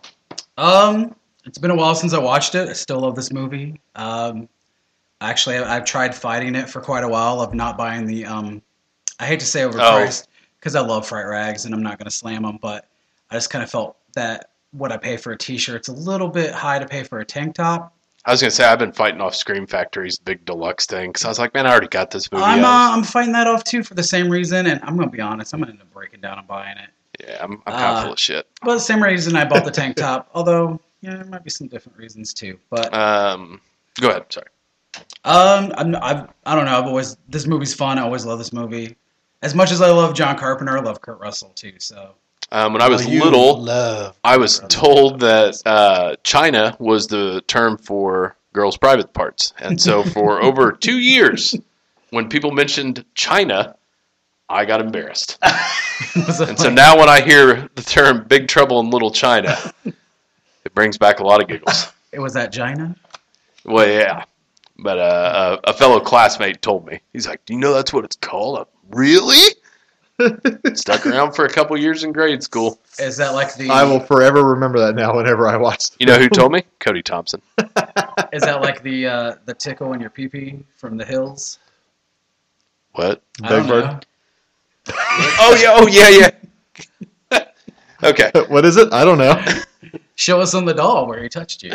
Um, 0.59 1.15
it's 1.45 1.59
been 1.59 1.71
a 1.71 1.77
while 1.77 1.95
since 1.95 2.13
I 2.13 2.19
watched 2.19 2.55
it. 2.55 2.69
I 2.69 2.73
still 2.73 3.01
love 3.01 3.15
this 3.15 3.33
movie. 3.33 3.81
Um, 3.95 4.49
actually, 5.21 5.59
I- 5.59 5.77
I've 5.77 5.85
tried 5.85 6.15
fighting 6.15 6.55
it 6.55 6.69
for 6.69 6.81
quite 6.81 7.05
a 7.05 7.09
while 7.09 7.41
of 7.41 7.55
not 7.55 7.77
buying 7.79 8.07
the. 8.07 8.27
Um, 8.27 8.63
I 9.19 9.27
hate 9.27 9.41
to 9.41 9.47
say 9.47 9.61
overpriced 9.63 10.27
because 10.59 10.75
I 10.75 10.81
love 10.81 11.07
Fright 11.07 11.27
Rags 11.27 11.65
and 11.65 11.75
I'm 11.75 11.83
not 11.83 11.99
going 11.99 12.05
to 12.07 12.11
slam 12.15 12.43
them, 12.43 12.59
but 12.61 12.87
I 13.31 13.35
just 13.35 13.51
kind 13.51 13.65
of 13.65 13.71
felt 13.71 13.97
that 14.15 14.51
what 14.73 14.93
I 14.93 14.97
pay 14.99 15.17
for 15.17 15.33
a 15.33 15.39
T-shirt's 15.39 15.89
a 15.89 15.93
little 15.93 16.29
bit 16.29 16.53
high 16.53 16.79
to 16.79 16.87
pay 16.87 17.03
for 17.03 17.21
a 17.21 17.25
tank 17.25 17.55
top. 17.55 17.95
I 18.27 18.33
was 18.33 18.41
gonna 18.41 18.51
say 18.51 18.65
I've 18.65 18.81
been 18.81 18.93
fighting 18.93 19.21
off 19.21 19.37
Scream 19.37 19.67
Factory's 19.69 20.19
big 20.19 20.45
deluxe 20.45 20.85
thing 20.85 21.11
because 21.11 21.25
I 21.25 21.29
was 21.29 21.39
like, 21.39 21.55
man, 21.55 21.65
I 21.65 21.71
already 21.71 21.87
got 21.87 22.11
this 22.11 22.31
movie. 22.33 22.45
I'm 22.45 22.65
uh, 22.65 22.69
I'm 22.97 23.05
fighting 23.05 23.33
that 23.35 23.47
off 23.47 23.63
too 23.63 23.85
for 23.85 23.95
the 23.95 24.03
same 24.03 24.29
reason, 24.29 24.67
and 24.67 24.81
I'm 24.83 24.97
going 24.97 25.09
to 25.09 25.17
be 25.17 25.21
honest, 25.23 25.55
I'm 25.55 25.61
going 25.61 25.69
to 25.69 25.73
end 25.75 25.81
up 25.83 25.93
breaking 25.95 26.23
down 26.23 26.37
and 26.39 26.47
buying 26.49 26.77
it. 26.77 26.91
yeah, 27.25 27.39
I'm, 27.41 27.53
I'm 27.67 27.73
kind 27.73 27.85
of 27.85 27.97
uh, 27.99 28.03
full 28.03 28.13
of 28.15 28.19
shit. 28.19 28.49
Well, 28.65 28.75
the 28.75 28.81
same 28.81 29.01
reason 29.01 29.37
I 29.37 29.45
bought 29.45 29.65
the 29.65 29.71
tank 29.71 29.95
top, 29.97 30.29
although 30.35 30.81
yeah, 31.03 31.15
there 31.15 31.25
might 31.27 31.45
be 31.45 31.51
some 31.51 31.69
different 31.69 31.97
reasons 31.97 32.35
too, 32.35 32.59
but. 32.69 32.93
Um, 32.93 33.61
go 34.01 34.11
ahead. 34.11 34.25
Sorry. 34.31 34.49
Um, 35.25 35.73
I'm, 35.77 35.97
I've, 35.97 36.29
I 36.45 36.55
don't 36.55 36.65
know. 36.67 36.79
I've 36.79 36.87
always 36.87 37.17
this 37.29 37.47
movie's 37.47 37.75
fun. 37.75 37.99
I 37.99 38.03
always 38.03 38.25
love 38.25 38.39
this 38.39 38.53
movie. 38.53 38.97
As 39.43 39.55
much 39.55 39.71
as 39.71 39.81
I 39.81 39.91
love 39.91 40.15
John 40.15 40.37
Carpenter, 40.39 40.77
I 40.79 40.81
love 40.81 41.01
Kurt 41.01 41.19
Russell 41.21 41.51
too. 41.51 41.75
So 41.79 42.15
Um, 42.53 42.73
when 42.73 42.83
I 42.83 42.89
was 42.89 43.05
Well, 43.05 43.15
you 43.15 43.25
little, 43.25 43.63
love 43.63 44.19
I 44.25 44.37
was 44.37 44.61
told 44.69 45.21
that 45.21 45.61
uh, 45.67 46.17
China 46.23 46.77
was 46.79 47.07
the 47.09 47.43
term 47.47 47.77
for 47.77 48.37
girls' 48.53 48.77
private 48.77 49.13
parts, 49.13 49.53
and 49.59 49.81
so 49.81 50.03
for 50.03 50.41
over 50.49 50.73
two 50.73 50.99
years, 50.99 51.55
when 52.11 52.29
people 52.29 52.51
mentioned 52.53 53.05
China, 53.15 53.77
I 54.49 54.65
got 54.65 54.81
embarrassed. 54.81 55.39
And 56.15 56.59
so 56.59 56.69
now, 56.69 56.99
when 56.99 57.09
I 57.09 57.23
hear 57.23 57.71
the 57.75 57.81
term 57.83 58.25
"Big 58.29 58.49
Trouble 58.49 58.81
in 58.81 58.91
Little 58.91 59.11
China," 59.11 59.57
it 59.87 60.75
brings 60.75 60.99
back 60.99 61.21
a 61.21 61.25
lot 61.25 61.41
of 61.41 61.49
giggles. 61.49 61.91
it 62.13 62.21
was 62.21 62.35
that 62.35 62.53
China. 62.53 62.95
Well, 63.65 63.89
yeah, 63.89 64.25
but 64.79 64.99
uh, 64.99 65.59
a, 65.65 65.71
a 65.71 65.73
fellow 65.73 66.01
classmate 66.01 66.63
told 66.63 66.87
me. 66.87 67.01
He's 67.13 67.27
like, 67.27 67.45
"Do 67.45 67.55
you 67.55 67.61
know 67.61 67.73
that's 67.73 67.93
what 67.93 68.05
it's 68.05 68.17
called?" 68.17 68.59
I'm, 68.59 68.67
really? 68.91 69.55
Stuck 70.75 71.07
around 71.07 71.33
for 71.33 71.45
a 71.45 71.49
couple 71.49 71.77
years 71.77 72.03
in 72.05 72.13
grade 72.13 72.43
school. 72.43 72.81
Is 72.99 73.17
that 73.19 73.35
like 73.35 73.55
the? 73.57 73.69
I 73.69 73.85
will 73.85 74.01
forever 74.01 74.45
remember 74.45 74.79
that 74.81 74.95
now 74.95 75.15
whenever 75.17 75.47
I 75.49 75.57
watch 75.57 75.91
the 75.91 75.97
You 76.01 76.07
know 76.07 76.19
who 76.19 76.29
told 76.29 76.53
me? 76.53 76.65
Cody 76.79 77.03
Thompson. 77.03 77.43
Is 78.33 78.43
that 78.43 78.61
like 78.63 78.83
the 78.83 79.07
uh, 79.07 79.35
the 79.45 79.55
tickle 79.55 79.93
in 79.93 80.01
your 80.01 80.11
pee 80.11 80.29
pee 80.29 80.65
from 80.77 80.97
the 80.97 81.05
hills? 81.05 81.59
What? 82.93 83.23
I 83.43 83.49
Big 83.49 83.69
Bird. 83.69 84.07
Oh 84.89 85.59
yeah. 85.61 85.73
Oh 85.75 85.87
yeah. 85.89 86.31
Yeah. 87.33 87.45
okay. 88.05 88.31
What 88.49 88.65
is 88.65 88.77
it? 88.77 88.93
I 88.93 89.05
don't 89.05 89.19
know. 89.19 89.43
Show 90.15 90.41
us 90.41 90.55
on 90.55 90.65
the 90.65 90.75
doll 90.75 91.09
where 91.09 91.23
he 91.23 91.29
touched 91.29 91.65
you. 91.65 91.73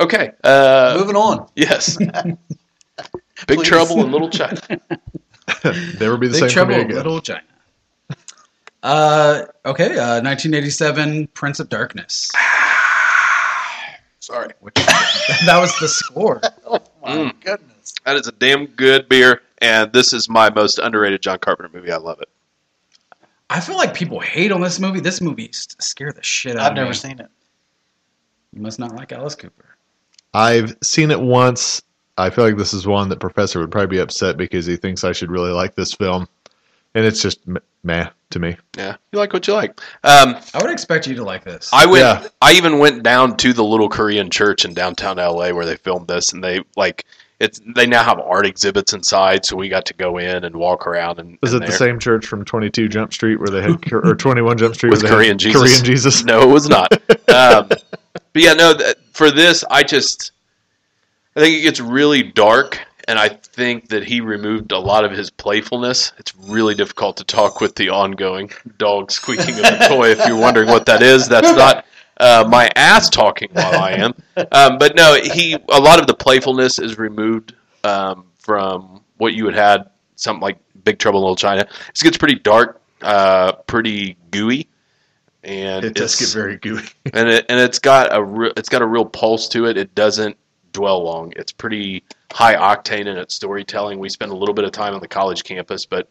Okay. 0.00 0.32
Uh, 0.42 0.96
Moving 0.98 1.16
on. 1.16 1.48
yes. 1.56 1.96
Big 3.46 3.58
Please. 3.58 3.68
Trouble 3.68 4.04
in 4.04 4.12
Little 4.12 4.30
China. 4.30 4.60
Never 6.00 6.16
be 6.16 6.28
the 6.28 6.32
Big 6.32 6.40
same 6.40 6.48
Trouble 6.48 6.72
for 6.72 6.78
me 6.78 6.84
in 6.84 6.90
again. 6.90 6.96
Little 6.96 7.20
China. 7.20 7.42
Uh, 8.82 9.42
okay, 9.64 9.96
uh, 9.96 10.20
1987, 10.22 11.26
Prince 11.28 11.58
of 11.58 11.68
Darkness. 11.70 12.30
Sorry. 14.20 14.52
Which 14.60 14.74
that 14.74 15.58
was 15.58 15.76
the 15.80 15.88
score. 15.88 16.40
Oh 16.66 16.80
my 17.02 17.16
Mm. 17.16 17.40
goodness. 17.44 17.94
That 18.06 18.16
is 18.16 18.26
a 18.26 18.32
damn 18.32 18.66
good 18.66 19.08
beer, 19.08 19.42
and 19.58 19.92
this 19.92 20.12
is 20.14 20.28
my 20.28 20.48
most 20.50 20.78
underrated 20.78 21.20
John 21.22 21.38
Carpenter 21.38 21.70
movie. 21.74 21.92
I 21.92 21.96
love 21.98 22.20
it. 22.22 22.28
I 23.50 23.60
feel 23.60 23.76
like 23.76 23.92
people 23.94 24.20
hate 24.20 24.50
on 24.52 24.60
this 24.62 24.78
movie. 24.80 25.00
This 25.00 25.20
movie 25.20 25.48
s- 25.50 25.68
scared 25.80 26.16
the 26.16 26.22
shit 26.22 26.56
out 26.56 26.62
I've 26.62 26.68
of 26.72 26.74
me. 26.76 26.80
I've 26.80 26.84
never 26.86 26.94
seen 26.94 27.20
it. 27.20 27.28
You 28.54 28.62
must 28.62 28.78
not 28.78 28.94
like 28.94 29.12
Alice 29.12 29.34
Cooper. 29.34 29.73
I've 30.34 30.76
seen 30.82 31.10
it 31.10 31.20
once. 31.20 31.82
I 32.18 32.30
feel 32.30 32.44
like 32.44 32.56
this 32.56 32.74
is 32.74 32.86
one 32.86 33.08
that 33.08 33.20
Professor 33.20 33.60
would 33.60 33.70
probably 33.70 33.96
be 33.96 33.98
upset 33.98 34.36
because 34.36 34.66
he 34.66 34.76
thinks 34.76 35.04
I 35.04 35.12
should 35.12 35.30
really 35.30 35.52
like 35.52 35.74
this 35.74 35.92
film, 35.92 36.28
and 36.94 37.04
it's 37.04 37.22
just 37.22 37.40
m- 37.46 37.58
meh 37.82 38.08
to 38.30 38.38
me. 38.38 38.56
Yeah, 38.76 38.96
you 39.12 39.18
like 39.18 39.32
what 39.32 39.46
you 39.46 39.54
like. 39.54 39.80
Um, 40.02 40.36
I 40.52 40.62
would 40.62 40.70
expect 40.70 41.06
you 41.06 41.14
to 41.16 41.24
like 41.24 41.44
this. 41.44 41.70
I 41.72 41.86
went. 41.86 42.02
Yeah. 42.02 42.28
I 42.42 42.52
even 42.52 42.78
went 42.78 43.02
down 43.02 43.36
to 43.38 43.52
the 43.52 43.64
little 43.64 43.88
Korean 43.88 44.30
church 44.30 44.64
in 44.64 44.74
downtown 44.74 45.16
LA 45.16 45.52
where 45.52 45.64
they 45.64 45.76
filmed 45.76 46.08
this, 46.08 46.32
and 46.32 46.42
they 46.42 46.62
like 46.76 47.04
it's. 47.40 47.60
They 47.74 47.86
now 47.86 48.02
have 48.04 48.20
art 48.20 48.46
exhibits 48.46 48.92
inside, 48.92 49.44
so 49.44 49.56
we 49.56 49.68
got 49.68 49.86
to 49.86 49.94
go 49.94 50.18
in 50.18 50.44
and 50.44 50.54
walk 50.54 50.86
around. 50.86 51.18
And 51.18 51.38
Is 51.42 51.52
and 51.52 51.64
it 51.64 51.66
the 51.66 51.72
same 51.72 51.98
church 51.98 52.26
from 52.26 52.44
22 52.44 52.88
Jump 52.88 53.12
Street 53.12 53.40
where 53.40 53.48
they 53.48 53.62
had 53.62 53.92
or 53.92 54.14
21 54.14 54.58
Jump 54.58 54.74
Street 54.74 54.90
With 54.92 55.02
where 55.02 55.10
they 55.10 55.16
Korean 55.16 55.32
had 55.32 55.38
Jesus? 55.38 55.62
Korean 55.62 55.84
Jesus? 55.84 56.24
No, 56.24 56.42
it 56.42 56.52
was 56.52 56.68
not. 56.68 56.92
um, 57.28 57.68
but 58.14 58.42
yeah, 58.42 58.54
no. 58.54 58.74
Th- 58.74 58.96
for 59.12 59.30
this, 59.30 59.64
I 59.70 59.82
just 59.82 60.32
I 61.36 61.40
think 61.40 61.56
it 61.56 61.62
gets 61.62 61.80
really 61.80 62.22
dark, 62.22 62.80
and 63.06 63.18
I 63.18 63.28
think 63.28 63.88
that 63.88 64.04
he 64.04 64.20
removed 64.20 64.72
a 64.72 64.78
lot 64.78 65.04
of 65.04 65.12
his 65.12 65.30
playfulness. 65.30 66.12
It's 66.18 66.34
really 66.36 66.74
difficult 66.74 67.16
to 67.18 67.24
talk 67.24 67.60
with 67.60 67.74
the 67.74 67.90
ongoing 67.90 68.50
dog 68.78 69.10
squeaking 69.10 69.58
of 69.58 69.64
a 69.64 69.88
toy. 69.88 70.10
If 70.10 70.26
you're 70.26 70.38
wondering 70.38 70.68
what 70.68 70.86
that 70.86 71.02
is, 71.02 71.28
that's 71.28 71.52
not 71.56 71.84
uh, 72.18 72.46
my 72.48 72.70
ass 72.76 73.08
talking 73.10 73.48
while 73.52 73.80
I 73.80 73.92
am. 73.92 74.14
Um, 74.52 74.78
but 74.78 74.96
no, 74.96 75.14
he 75.20 75.54
a 75.54 75.80
lot 75.80 76.00
of 76.00 76.06
the 76.06 76.14
playfulness 76.14 76.78
is 76.78 76.98
removed 76.98 77.54
um, 77.82 78.26
from 78.38 79.02
what 79.16 79.34
you 79.34 79.46
had 79.46 79.54
had 79.54 79.90
something 80.16 80.42
like 80.42 80.58
Big 80.84 80.98
Trouble 80.98 81.20
in 81.20 81.22
Little 81.22 81.36
China. 81.36 81.62
It 81.62 82.00
gets 82.00 82.18
pretty 82.18 82.36
dark, 82.36 82.80
uh, 83.02 83.52
pretty 83.66 84.16
gooey, 84.30 84.68
and 85.44 85.84
it 85.84 85.94
does 85.94 86.16
get 86.16 86.28
very 86.30 86.56
gooey. 86.56 86.82
and 87.12 87.28
it 87.28 87.46
and 87.48 87.60
it's 87.60 87.78
got 87.78 88.14
a 88.14 88.22
re- 88.22 88.52
it's 88.56 88.68
got 88.68 88.82
a 88.82 88.86
real 88.86 89.04
pulse 89.04 89.48
to 89.48 89.66
it. 89.66 89.76
It 89.76 89.94
doesn't 89.94 90.36
dwell 90.72 91.02
long. 91.02 91.32
It's 91.36 91.52
pretty 91.52 92.02
high 92.32 92.54
octane 92.54 93.06
in 93.06 93.16
its 93.16 93.34
storytelling. 93.34 93.98
We 93.98 94.08
spend 94.08 94.32
a 94.32 94.36
little 94.36 94.54
bit 94.54 94.64
of 94.64 94.72
time 94.72 94.94
on 94.94 95.00
the 95.00 95.08
college 95.08 95.44
campus, 95.44 95.86
but 95.86 96.08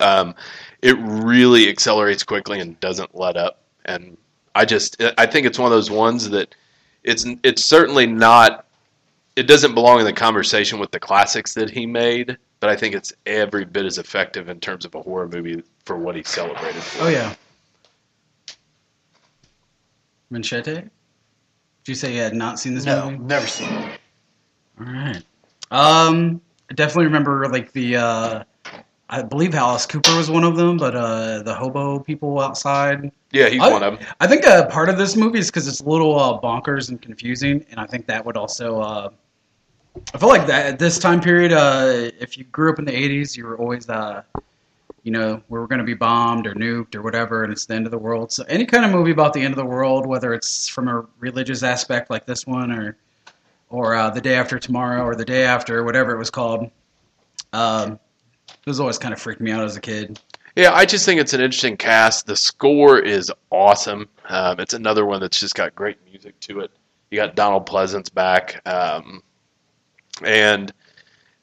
um, 0.00 0.34
it 0.82 0.96
really 0.98 1.68
accelerates 1.68 2.22
quickly 2.22 2.60
and 2.60 2.78
doesn't 2.80 3.14
let 3.14 3.36
up. 3.36 3.62
And 3.84 4.16
I 4.54 4.64
just 4.64 5.02
I 5.18 5.26
think 5.26 5.46
it's 5.46 5.58
one 5.58 5.66
of 5.66 5.76
those 5.76 5.90
ones 5.90 6.30
that 6.30 6.54
it's 7.02 7.26
it's 7.42 7.64
certainly 7.64 8.06
not. 8.06 8.66
It 9.36 9.48
doesn't 9.48 9.74
belong 9.74 9.98
in 9.98 10.04
the 10.04 10.12
conversation 10.12 10.78
with 10.78 10.92
the 10.92 11.00
classics 11.00 11.54
that 11.54 11.68
he 11.68 11.86
made, 11.86 12.38
but 12.60 12.70
I 12.70 12.76
think 12.76 12.94
it's 12.94 13.12
every 13.26 13.64
bit 13.64 13.84
as 13.84 13.98
effective 13.98 14.48
in 14.48 14.60
terms 14.60 14.84
of 14.84 14.94
a 14.94 15.02
horror 15.02 15.28
movie 15.28 15.62
for 15.84 15.98
what 15.98 16.14
he 16.14 16.22
celebrated. 16.22 16.80
For. 16.80 17.04
oh 17.04 17.08
yeah. 17.08 17.34
Manchete. 20.34 20.64
Did 20.74 20.90
you 21.86 21.94
say 21.94 22.14
you 22.14 22.20
had 22.20 22.34
not 22.34 22.58
seen 22.58 22.74
this 22.74 22.84
No, 22.84 23.10
movie? 23.10 23.22
never 23.24 23.46
seen 23.46 23.68
it. 23.72 24.00
All 24.80 24.86
right. 24.86 25.22
Um, 25.70 26.40
I 26.70 26.74
definitely 26.74 27.04
remember 27.06 27.48
like 27.48 27.72
the 27.72 27.96
uh, 27.96 28.44
I 29.08 29.22
believe 29.22 29.54
Alice 29.54 29.86
Cooper 29.86 30.16
was 30.16 30.30
one 30.30 30.44
of 30.44 30.56
them, 30.56 30.76
but 30.76 30.96
uh, 30.96 31.42
the 31.42 31.54
hobo 31.54 32.00
people 32.00 32.40
outside. 32.40 33.12
Yeah, 33.32 33.48
he's 33.48 33.60
I- 33.60 33.70
one 33.70 33.82
of 33.82 33.98
them. 33.98 34.08
I 34.20 34.26
think 34.26 34.46
uh, 34.46 34.66
part 34.68 34.88
of 34.88 34.98
this 34.98 35.14
movie 35.16 35.38
is 35.38 35.50
because 35.50 35.68
it's 35.68 35.80
a 35.80 35.88
little 35.88 36.18
uh, 36.18 36.40
bonkers 36.40 36.88
and 36.90 37.00
confusing, 37.00 37.64
and 37.70 37.78
I 37.78 37.86
think 37.86 38.06
that 38.06 38.24
would 38.24 38.36
also. 38.36 38.80
Uh, 38.80 39.08
I 40.12 40.18
feel 40.18 40.28
like 40.28 40.46
that 40.48 40.66
at 40.66 40.78
this 40.80 40.98
time 40.98 41.20
period, 41.20 41.52
uh, 41.52 42.10
if 42.18 42.36
you 42.36 42.44
grew 42.44 42.72
up 42.72 42.78
in 42.80 42.84
the 42.84 42.92
'80s, 42.92 43.36
you 43.36 43.44
were 43.46 43.56
always, 43.58 43.88
uh, 43.88 44.22
you 45.04 45.10
know, 45.10 45.42
we're 45.50 45.66
going 45.66 45.78
to 45.78 45.84
be 45.84 45.94
bombed 45.94 46.46
or 46.46 46.54
nuked 46.54 46.94
or 46.94 47.02
whatever, 47.02 47.44
and 47.44 47.52
it's 47.52 47.66
the 47.66 47.74
end 47.74 47.86
of 47.86 47.92
the 47.92 47.98
world. 47.98 48.32
So 48.32 48.42
any 48.48 48.64
kind 48.64 48.86
of 48.86 48.90
movie 48.90 49.10
about 49.10 49.34
the 49.34 49.40
end 49.40 49.52
of 49.52 49.58
the 49.58 49.64
world, 49.64 50.06
whether 50.06 50.32
it's 50.32 50.66
from 50.66 50.88
a 50.88 51.06
religious 51.18 51.62
aspect 51.62 52.10
like 52.10 52.24
this 52.26 52.46
one, 52.46 52.72
or 52.72 52.96
or 53.68 53.94
uh, 53.94 54.08
the 54.10 54.20
day 54.20 54.34
after 54.34 54.58
tomorrow, 54.58 55.04
or 55.04 55.14
the 55.14 55.24
day 55.24 55.44
after, 55.44 55.84
whatever 55.84 56.14
it 56.14 56.18
was 56.18 56.30
called, 56.30 56.70
um, 57.52 57.98
it 58.48 58.66
was 58.66 58.80
always 58.80 58.98
kind 58.98 59.12
of 59.12 59.20
freaked 59.20 59.40
me 59.40 59.50
out 59.50 59.64
as 59.64 59.76
a 59.76 59.80
kid. 59.80 60.18
Yeah, 60.56 60.72
I 60.72 60.86
just 60.86 61.04
think 61.04 61.20
it's 61.20 61.34
an 61.34 61.40
interesting 61.40 61.76
cast. 61.76 62.26
The 62.26 62.36
score 62.36 62.98
is 62.98 63.30
awesome. 63.50 64.08
Um, 64.28 64.58
it's 64.58 64.72
another 64.72 65.04
one 65.04 65.20
that's 65.20 65.38
just 65.38 65.54
got 65.54 65.74
great 65.74 65.98
music 66.08 66.38
to 66.40 66.60
it. 66.60 66.70
You 67.10 67.18
got 67.18 67.34
Donald 67.34 67.66
Pleasence 67.68 68.12
back, 68.12 68.62
um, 68.66 69.22
and 70.24 70.72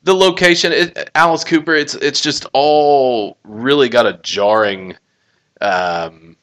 the 0.03 0.13
location, 0.13 0.71
it, 0.71 1.09
Alice 1.15 1.43
Cooper. 1.43 1.75
It's 1.75 1.93
it's 1.95 2.21
just 2.21 2.45
all 2.53 3.37
really 3.43 3.89
got 3.89 4.05
a 4.05 4.13
jarring 4.23 4.95
um, 5.61 6.35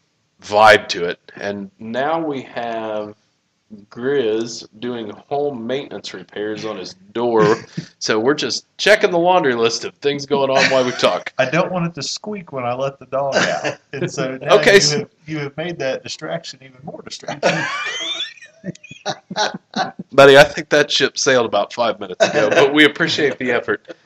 vibe 0.43 0.89
to 0.89 1.05
it. 1.05 1.19
And 1.37 1.71
now 1.79 2.25
we 2.25 2.43
have 2.43 3.15
Grizz 3.91 4.67
doing 4.79 5.11
home 5.11 5.67
maintenance 5.67 6.15
repairs 6.15 6.65
on 6.65 6.77
his 6.79 6.95
door. 7.13 7.57
so 7.99 8.19
we're 8.19 8.35
just 8.35 8.65
checking 8.79 9.11
the 9.11 9.19
laundry 9.19 9.55
list 9.55 9.85
of 9.85 9.95
things 9.97 10.25
going 10.25 10.51
on 10.51 10.71
while 10.71 10.85
we 10.85 10.93
talk. 10.93 11.33
I 11.39 11.51
don't 11.51 11.71
want 11.71 11.87
it 11.87 11.95
to 11.97 12.03
squeak 12.03 12.53
when 12.53 12.65
I 12.65 12.75
let 12.75 12.99
the 12.99 13.07
dog 13.07 13.35
out. 13.37 13.79
And 13.93 14.11
so 14.11 14.37
now 14.43 14.59
Okay, 14.59 14.75
you, 14.75 14.81
so- 14.81 14.99
have, 15.01 15.11
you 15.27 15.39
have 15.41 15.57
made 15.57 15.79
that 15.81 16.03
distraction 16.03 16.61
even 16.63 16.79
more 16.85 17.03
distracting. 17.03 17.51
Buddy, 20.13 20.37
I 20.37 20.45
think 20.45 20.69
that 20.71 20.91
ship 20.91 21.19
sailed 21.19 21.47
about 21.47 21.73
five 21.73 22.01
minutes 22.01 22.25
ago, 22.25 22.51
but 22.51 22.75
we 22.75 22.85
appreciate 22.85 23.39
the 23.39 23.53
effort. 23.53 23.97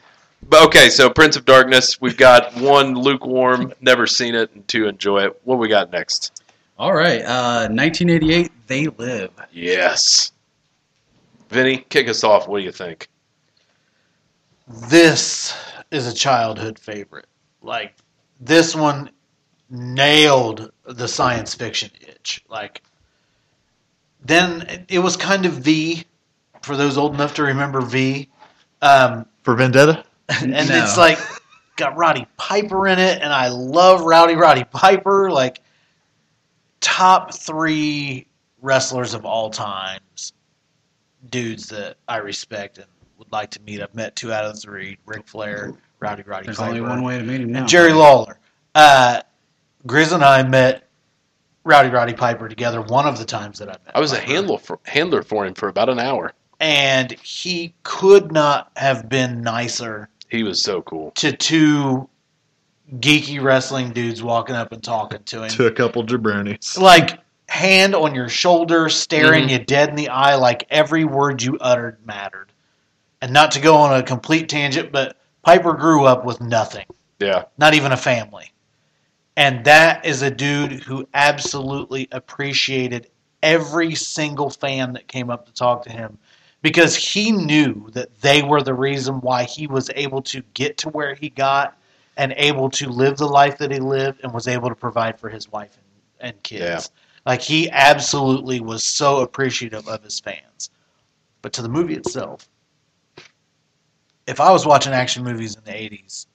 But 0.49 0.67
okay, 0.67 0.89
so 0.89 1.09
Prince 1.09 1.37
of 1.37 1.45
Darkness, 1.45 2.01
we've 2.01 2.17
got 2.17 2.55
one 2.57 2.95
lukewarm, 2.95 3.73
never 3.81 4.07
seen 4.07 4.35
it, 4.35 4.53
and 4.55 4.67
two 4.67 4.87
enjoy 4.87 5.25
it. 5.25 5.41
What 5.45 5.59
we 5.59 5.69
got 5.69 5.93
next? 5.93 6.43
All 6.79 6.93
right, 6.93 7.23
uh, 7.23 7.69
1988, 7.69 8.51
They 8.67 8.89
Live. 8.89 9.31
Yes. 9.53 10.33
Vinny, 11.49 11.79
kick 11.89 12.09
us 12.09 12.25
off. 12.25 12.49
What 12.49 12.59
do 12.59 12.65
you 12.65 12.73
think? 12.73 13.09
This 14.67 15.55
is 15.91 16.07
a 16.07 16.15
childhood 16.15 16.79
favorite. 16.79 17.27
Like 17.61 17.95
this 18.41 18.75
one 18.75 19.11
nailed 19.71 20.73
the 20.85 21.07
science 21.09 21.55
fiction 21.55 21.91
itch. 22.01 22.45
Like 22.49 22.83
then 24.25 24.85
it 24.89 24.99
was 25.01 25.17
kind 25.17 25.47
of 25.47 25.53
V 25.55 26.05
for 26.63 26.77
those 26.77 26.97
old 26.97 27.15
enough 27.15 27.35
to 27.35 27.43
remember 27.43 27.81
V. 27.81 28.29
Um, 28.81 29.27
For 29.43 29.55
Vendetta? 29.55 30.05
and 30.29 30.51
No. 30.51 30.57
it's 30.83 30.97
like 30.97 31.19
got 31.77 31.97
Roddy 31.97 32.27
Piper 32.37 32.87
in 32.89 32.99
it, 32.99 33.21
and 33.23 33.33
I 33.33 33.49
love 33.49 34.03
Rowdy 34.03 34.35
Roddy 34.37 34.65
Piper. 34.65 35.31
Like 35.31 35.61
top 36.81 37.35
three 37.35 38.27
wrestlers 38.61 39.15
of 39.15 39.25
all 39.25 39.51
times, 39.51 40.33
dudes 41.31 41.69
that 41.69 41.97
I 42.09 42.19
respect 42.19 42.79
and 42.79 42.87
would 43.19 43.31
like 43.33 43.51
to 43.53 43.61
meet. 43.63 43.81
I've 43.83 43.95
met 43.95 44.17
two 44.17 44.33
out 44.33 44.45
of 44.45 44.55
the 44.55 44.61
three: 44.61 44.99
Ric 45.07 45.27
Flair, 45.27 45.75
Rowdy 46.01 46.23
Roddy 46.23 46.27
Piper. 46.27 46.45
There's 46.47 46.57
Piper, 46.59 46.69
only 46.71 46.81
one 46.81 47.03
way 47.03 47.19
to 47.19 47.25
meet 47.25 47.41
him 47.41 47.53
now. 47.53 47.61
and 47.61 47.69
Jerry 47.69 47.93
Lawler. 47.93 48.39
Uh, 48.75 49.23
Grizz 49.87 50.13
and 50.13 50.25
I 50.25 50.43
met 50.45 50.89
Rowdy 51.65 51.91
Roddy 51.91 52.13
Piper 52.15 52.49
together 52.49 52.81
one 52.83 53.07
of 53.07 53.19
the 53.19 53.25
times 53.25 53.59
that 53.59 53.69
I 53.69 53.73
met. 53.73 53.93
I 53.95 54.01
was 54.01 54.13
a 54.13 54.19
handler 54.21 54.59
for, 54.59 54.79
handler 54.85 55.23
for 55.23 55.47
him 55.47 55.55
for 55.55 55.69
about 55.69 55.89
an 55.89 55.99
hour. 55.99 56.33
and 56.61 57.11
he 57.23 57.75
could 57.83 58.31
not 58.33 58.71
have 58.77 59.09
been 59.09 59.43
nicer 59.43 60.09
He 60.29 60.43
was 60.45 60.63
so 60.63 60.83
cool. 60.83 61.11
to 61.17 61.33
two 61.33 62.09
geeky 62.99 63.43
wrestling 63.43 63.91
dudes 63.93 64.23
walking 64.23 64.55
up 64.55 64.71
and 64.73 64.83
talking 64.83 65.23
to 65.25 65.43
him. 65.45 65.49
To 65.51 65.67
a 65.67 65.73
couple 65.73 66.05
jabronis. 66.05 66.79
like 66.79 67.19
hand 67.49 67.95
on 67.95 68.15
your 68.15 68.29
shoulder, 68.29 68.89
staring 68.89 69.49
Mhm. 69.49 69.51
you 69.51 69.59
dead 69.59 69.89
in 69.89 69.95
the 69.97 70.09
eye, 70.09 70.37
like 70.37 70.67
every 70.71 71.05
word 71.05 71.43
you 71.43 71.59
uttered 71.61 71.99
mattered. 72.07 72.53
And 73.21 73.33
not 73.33 73.51
to 73.53 73.61
go 73.61 73.77
on 73.77 73.95
a 73.99 74.03
complete 74.03 74.49
tangent, 74.49 74.91
but 74.93 75.17
Piper 75.43 75.75
grew 75.75 76.05
up 76.07 76.25
with 76.25 76.41
nothing, 76.41 76.87
Yeah. 77.19 77.45
not 77.59 77.75
even 77.75 77.93
a 77.93 77.97
family. 77.97 78.53
And 79.37 79.65
that 79.65 80.05
is 80.05 80.23
a 80.23 80.31
dude 80.31 80.73
who 80.73 81.09
absolutely 81.15 82.09
appreciated 82.13 83.09
every 83.43 83.95
single 83.95 84.51
fan 84.51 84.93
that 84.93 85.09
came 85.09 85.31
up 85.31 85.47
to 85.47 85.53
talk 85.53 85.83
to 85.85 85.91
him 85.91 86.19
because 86.61 86.95
he 86.95 87.33
knew 87.33 87.91
that 87.93 88.21
they 88.21 88.43
were 88.43 88.63
the 88.63 88.75
reason 88.75 89.17
why 89.21 89.45
he 89.45 89.67
was 89.67 89.91
able 89.97 90.23
to 90.23 90.43
get 90.55 90.79
to 90.79 90.89
where 90.91 91.15
he 91.15 91.29
got 91.29 91.77
and 92.17 92.33
able 92.37 92.71
to 92.71 92.89
live 92.89 93.17
the 93.17 93.27
life 93.27 93.59
that 93.59 93.73
he 93.73 93.81
lived 93.81 94.21
and 94.23 94.33
was 94.33 94.47
able 94.47 94.69
to 94.69 94.75
provide 94.75 95.19
for 95.19 95.29
his 95.29 95.51
wife 95.51 95.77
and, 96.21 96.31
and 96.31 96.43
kids. 96.43 96.63
Yeah. 96.63 96.81
Like 97.25 97.41
he 97.41 97.71
absolutely 97.71 98.61
was 98.61 98.85
so 98.85 99.21
appreciative 99.21 99.89
of 99.89 100.03
his 100.03 100.21
fans. 100.21 100.71
But 101.41 101.53
to 101.55 101.63
the 101.63 101.69
movie 101.69 101.95
itself, 101.95 102.49
if 104.27 104.41
I 104.41 104.51
was 104.53 104.67
watching 104.67 104.93
action 104.93 105.25
movies 105.25 105.57
in 105.57 105.65
the 105.65 105.73
'80s, 105.73 106.27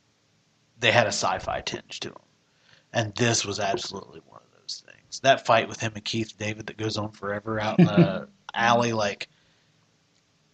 they 0.80 0.92
had 0.92 1.06
a 1.06 1.14
sci-fi 1.14 1.62
tinge 1.62 2.00
to 2.02 2.10
them, 2.10 2.22
and 2.94 3.14
this 3.16 3.46
was 3.46 3.60
absolutely 3.60 4.22
one 4.28 4.42
of 4.42 4.60
those 4.62 4.84
things. 4.86 5.20
That 5.22 5.46
fight 5.46 5.68
with 5.68 5.80
him 5.80 5.94
and 5.96 6.04
Keith 6.04 6.34
David 6.38 6.68
that 6.68 6.78
goes 6.78 6.98
on 6.98 7.12
forever 7.12 7.60
out 7.60 7.80
in 7.80 7.86
the 7.86 8.28
alley, 8.54 8.94
like 8.94 9.28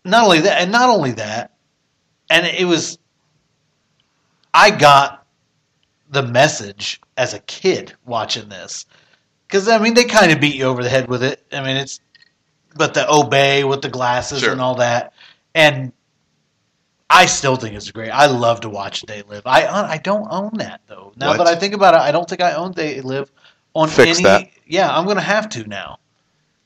not 0.06 0.26
only 0.26 0.42
that, 0.42 0.62
and 0.62 0.72
not 0.72 0.90
only 0.90 1.12
that, 1.14 1.52
and 2.30 2.46
it 2.46 2.66
was. 2.66 2.98
I 4.54 4.70
got 4.70 5.26
the 6.10 6.22
message 6.24 7.02
as 7.18 7.34
a 7.34 7.40
kid 7.40 7.94
watching 8.06 8.50
this 8.50 8.86
because 9.48 9.68
I 9.68 9.80
mean 9.80 9.96
they 9.96 10.04
kind 10.04 10.32
of 10.32 10.40
beat 10.40 10.56
you 10.56 10.66
over 10.66 10.84
the 10.84 10.90
head 10.90 11.08
with 11.08 11.24
it. 11.24 11.44
I 11.52 11.64
mean 11.64 11.78
it's 11.78 12.00
but 12.76 12.94
the 12.94 13.12
obey 13.12 13.64
with 13.64 13.82
the 13.82 13.90
glasses 13.90 14.42
Sure. 14.42 14.52
and 14.52 14.62
all 14.62 14.76
that, 14.76 15.14
and 15.56 15.92
I 17.10 17.26
still 17.28 17.56
think 17.56 17.76
it's 17.76 17.92
great. 17.92 18.10
I 18.10 18.26
love 18.26 18.62
to 18.62 18.70
watch 18.70 19.02
They 19.04 19.22
Live. 19.24 19.44
I 19.46 19.68
I 19.68 19.98
don't 19.98 20.28
own 20.32 20.52
that 20.56 20.82
though. 20.88 21.14
Now 21.16 21.30
What? 21.30 21.38
that 21.40 21.48
I 21.48 21.56
think 21.56 21.74
about 21.74 21.94
it, 21.94 22.00
I 22.02 22.12
don't 22.12 22.28
think 22.28 22.42
I 22.42 22.54
own 22.54 22.72
They 22.72 23.02
Live 23.02 23.32
on 23.74 23.90
Fix 23.90 24.18
any. 24.20 24.24
that. 24.24 24.50
Yeah, 24.66 24.90
I'm 24.96 25.06
gonna 25.06 25.22
have 25.22 25.50
to 25.50 25.68
now, 25.68 26.00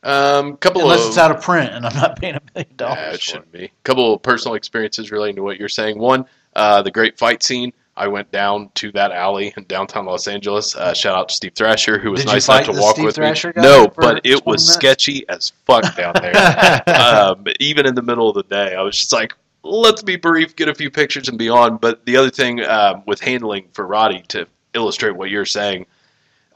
Um, 0.03 0.55
couple 0.57 0.81
unless 0.83 1.01
of 1.01 1.07
it's 1.09 1.17
out 1.17 1.31
of 1.31 1.41
print 1.41 1.73
and 1.73 1.85
I'm 1.85 1.95
not 1.95 2.19
paying 2.19 2.35
a 2.35 2.41
million 2.53 2.69
Yeah, 2.71 2.77
dollars. 2.77 2.97
it 2.99 3.09
for 3.09 3.15
it. 3.15 3.21
shouldn't 3.21 3.51
be. 3.51 3.71
couple 3.83 4.13
of 4.13 4.21
personal 4.21 4.55
experiences 4.55 5.11
relating 5.11 5.35
to 5.37 5.43
what 5.43 5.57
you're 5.59 5.67
saying. 5.69 5.97
One, 5.99 6.25
uh, 6.55 6.81
the 6.81 6.91
great 6.91 7.17
fight 7.17 7.43
scene. 7.43 7.73
I 7.99 8.07
went 8.07 8.31
down 8.31 8.69
to 8.75 8.91
that 8.91 9.11
alley 9.11 9.51
in 9.57 9.63
downtown 9.63 10.05
Los 10.05 10.27
Angeles. 10.27 10.75
Uh, 10.75 10.93
shout 10.93 11.17
out 11.17 11.29
to 11.29 11.35
Steve 11.35 11.53
Thrasher, 11.55 11.97
who 11.97 12.11
was 12.11 12.21
Did 12.21 12.27
you 12.27 12.33
nice 12.35 12.45
fight 12.45 12.57
enough 12.57 12.65
to 12.67 12.73
the 12.73 12.81
walk 12.81 12.93
Steve 12.95 13.05
with 13.05 13.15
Thrasher 13.15 13.47
me. 13.47 13.53
guy 13.55 13.61
No, 13.63 13.85
for 13.89 14.01
but 14.01 14.21
it 14.23 14.45
was 14.45 14.61
minutes? 14.61 14.73
sketchy 14.73 15.27
as 15.27 15.51
fuck 15.65 15.95
down 15.95 16.13
there. 16.21 16.83
um, 16.87 17.45
even 17.59 17.87
in 17.87 17.95
the 17.95 18.03
middle 18.03 18.29
of 18.29 18.35
the 18.35 18.43
day, 18.43 18.75
I 18.75 18.83
was 18.83 18.95
just 18.99 19.11
like, 19.11 19.33
let's 19.69 20.03
be 20.03 20.15
brief, 20.15 20.55
get 20.55 20.69
a 20.69 20.75
few 20.75 20.89
pictures 20.89 21.27
and 21.27 21.37
be 21.37 21.49
on. 21.49 21.77
But 21.77 22.05
the 22.05 22.17
other 22.17 22.29
thing 22.29 22.61
um, 22.61 23.03
with 23.05 23.19
handling 23.19 23.67
for 23.73 23.85
Roddy 23.85 24.23
to 24.29 24.47
illustrate 24.73 25.15
what 25.15 25.29
you're 25.29 25.45
saying, 25.45 25.85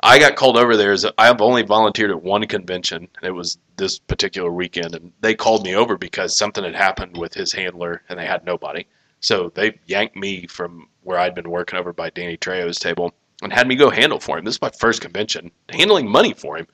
I 0.03 0.17
got 0.17 0.35
called 0.35 0.57
over 0.57 0.75
there. 0.75 0.91
Is 0.93 1.05
I've 1.17 1.41
only 1.41 1.63
volunteered 1.63 2.11
at 2.11 2.23
one 2.23 2.45
convention, 2.47 3.07
and 3.17 3.23
it 3.23 3.31
was 3.31 3.57
this 3.77 3.99
particular 3.99 4.51
weekend. 4.51 4.95
And 4.95 5.11
they 5.21 5.35
called 5.35 5.63
me 5.63 5.75
over 5.75 5.97
because 5.97 6.35
something 6.35 6.63
had 6.63 6.75
happened 6.75 7.17
with 7.17 7.33
his 7.33 7.51
handler, 7.51 8.01
and 8.09 8.17
they 8.17 8.25
had 8.25 8.45
nobody. 8.45 8.85
So 9.19 9.51
they 9.53 9.79
yanked 9.85 10.15
me 10.15 10.47
from 10.47 10.87
where 11.03 11.19
I'd 11.19 11.35
been 11.35 11.49
working 11.49 11.77
over 11.77 11.93
by 11.93 12.09
Danny 12.09 12.37
Trejo's 12.37 12.79
table 12.79 13.13
and 13.41 13.53
had 13.53 13.67
me 13.67 13.75
go 13.75 13.89
handle 13.89 14.19
for 14.19 14.37
him. 14.37 14.45
This 14.45 14.55
is 14.55 14.61
my 14.61 14.71
first 14.71 15.01
convention, 15.01 15.51
handling 15.69 16.09
money 16.09 16.33
for 16.33 16.57
him. 16.57 16.67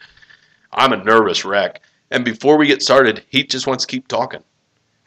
I'm 0.71 0.93
a 0.93 1.03
nervous 1.03 1.45
wreck. 1.45 1.81
And 2.11 2.23
before 2.23 2.57
we 2.57 2.67
get 2.67 2.81
started, 2.81 3.23
he 3.29 3.43
just 3.43 3.67
wants 3.67 3.85
to 3.85 3.91
keep 3.91 4.07
talking. 4.07 4.43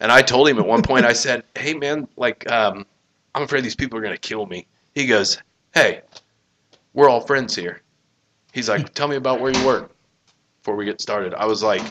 And 0.01 0.11
I 0.11 0.23
told 0.23 0.49
him 0.49 0.59
at 0.59 0.67
one 0.67 0.83
point, 0.83 1.05
I 1.05 1.13
said, 1.13 1.45
"Hey 1.57 1.75
man, 1.75 2.09
like, 2.17 2.51
um, 2.51 2.87
I'm 3.35 3.43
afraid 3.43 3.65
these 3.65 3.77
people 3.77 3.99
are 3.99 4.03
going 4.03 4.15
to 4.15 4.19
kill 4.21 4.47
me." 4.47 4.67
He 4.95 5.07
goes, 5.07 5.39
"Hey, 5.75 6.01
we're 6.95 7.09
all 7.09 7.21
friends 7.21 7.55
here." 7.55 7.83
He's 8.53 8.69
like, 8.69 8.93
"Tell 8.95 9.09
me 9.09 9.17
about 9.17 9.41
where 9.41 9.53
you 9.53 9.65
work 9.67 9.91
before 10.61 10.75
we 10.77 10.85
get 10.87 11.01
started." 11.01 11.35
I 11.35 11.45
was 11.47 11.63
like, 11.63 11.83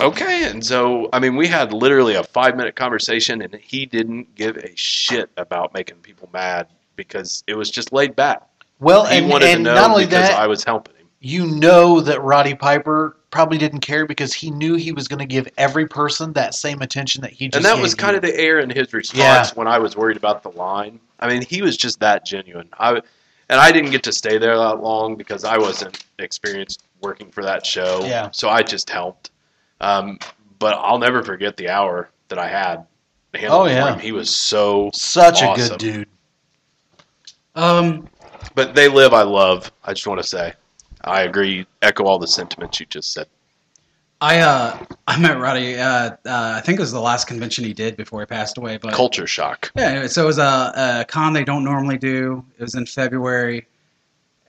"Okay." 0.00 0.50
And 0.50 0.64
so, 0.64 1.08
I 1.12 1.20
mean, 1.20 1.36
we 1.36 1.46
had 1.46 1.72
literally 1.72 2.14
a 2.14 2.24
five 2.24 2.56
minute 2.56 2.74
conversation, 2.76 3.40
and 3.42 3.54
he 3.54 3.86
didn't 3.86 4.34
give 4.34 4.56
a 4.56 4.74
shit 4.76 5.30
about 5.36 5.72
making 5.72 5.96
people 5.98 6.28
mad 6.32 6.66
because 6.96 7.44
it 7.46 7.54
was 7.54 7.70
just 7.70 7.92
laid 7.92 8.16
back. 8.16 8.42
Well, 8.80 9.04
He 9.06 9.18
and, 9.18 9.28
wanted 9.28 9.48
and 9.48 9.58
to 9.58 9.62
know 9.70 9.74
not 9.74 9.90
only 9.90 10.06
because 10.06 10.28
that, 10.28 10.38
I 10.38 10.46
was 10.46 10.64
helping 10.64 10.96
him. 10.96 11.06
you 11.20 11.46
know 11.46 12.00
that 12.00 12.20
Roddy 12.22 12.54
Piper 12.54 13.16
probably 13.30 13.58
didn't 13.58 13.80
care 13.80 14.06
because 14.06 14.32
he 14.32 14.50
knew 14.50 14.74
he 14.74 14.92
was 14.92 15.06
going 15.08 15.18
to 15.20 15.24
give 15.26 15.48
every 15.56 15.86
person 15.86 16.32
that 16.32 16.54
same 16.54 16.82
attention 16.82 17.22
that 17.22 17.32
he 17.32 17.46
just 17.48 17.56
and 17.56 17.64
that 17.64 17.74
gave 17.74 17.82
was 17.82 17.94
kind 17.94 18.12
you. 18.12 18.16
of 18.16 18.22
the 18.22 18.36
air 18.36 18.58
in 18.60 18.70
his 18.70 18.92
response 18.92 19.18
Yeah. 19.18 19.50
when 19.54 19.68
I 19.68 19.78
was 19.78 19.96
worried 19.96 20.16
about 20.16 20.42
the 20.42 20.50
line. 20.50 20.98
I 21.20 21.28
mean, 21.28 21.42
he 21.42 21.62
was 21.62 21.76
just 21.76 22.00
that 22.00 22.24
genuine. 22.26 22.68
I 22.78 22.90
and 23.48 23.60
I 23.60 23.72
didn't 23.72 23.90
get 23.90 24.02
to 24.04 24.12
stay 24.12 24.38
there 24.38 24.56
that 24.56 24.80
long 24.80 25.16
because 25.16 25.44
I 25.44 25.58
wasn't 25.58 26.04
experienced 26.18 26.84
working 27.00 27.30
for 27.30 27.42
that 27.42 27.66
show. 27.66 28.00
Yeah. 28.04 28.30
So 28.32 28.48
I 28.48 28.62
just 28.62 28.88
helped. 28.88 29.30
Um, 29.80 30.18
but 30.58 30.74
I'll 30.74 30.98
never 30.98 31.22
forget 31.22 31.56
the 31.56 31.68
hour 31.68 32.10
that 32.28 32.38
I 32.38 32.46
had. 32.48 32.86
handling 33.34 33.60
Oh, 33.60 33.66
yeah. 33.66 33.94
him. 33.94 33.98
He 33.98 34.12
was 34.12 34.30
so. 34.34 34.90
such 34.94 35.42
a 35.42 35.52
good 35.56 35.78
dude. 35.78 36.08
Um, 37.54 38.08
But 38.54 38.74
they 38.74 38.88
live. 38.88 39.12
I 39.14 39.22
love. 39.22 39.70
I 39.84 39.92
just 39.94 40.06
want 40.06 40.20
to 40.22 40.26
say, 40.26 40.52
I 41.04 41.22
agree. 41.22 41.66
Echo 41.82 42.04
all 42.04 42.18
the 42.18 42.28
sentiments 42.28 42.80
you 42.80 42.86
just 42.86 43.12
said. 43.12 43.26
I 44.20 44.40
uh, 44.40 44.84
I 45.06 45.18
met 45.18 45.38
Roddy. 45.38 45.76
Uh, 45.76 46.10
uh, 46.10 46.16
I 46.26 46.60
think 46.60 46.78
it 46.78 46.82
was 46.82 46.92
the 46.92 47.00
last 47.00 47.26
convention 47.26 47.64
he 47.64 47.72
did 47.72 47.96
before 47.96 48.20
he 48.20 48.26
passed 48.26 48.58
away. 48.58 48.76
But 48.76 48.92
Culture 48.92 49.26
shock. 49.26 49.70
yeah, 49.76 49.84
anyway, 49.84 50.08
so 50.08 50.24
it 50.24 50.26
was 50.26 50.38
a, 50.38 50.72
a 51.00 51.04
con 51.08 51.32
they 51.32 51.44
don't 51.44 51.64
normally 51.64 51.96
do. 51.96 52.44
It 52.58 52.62
was 52.62 52.74
in 52.74 52.84
February, 52.84 53.66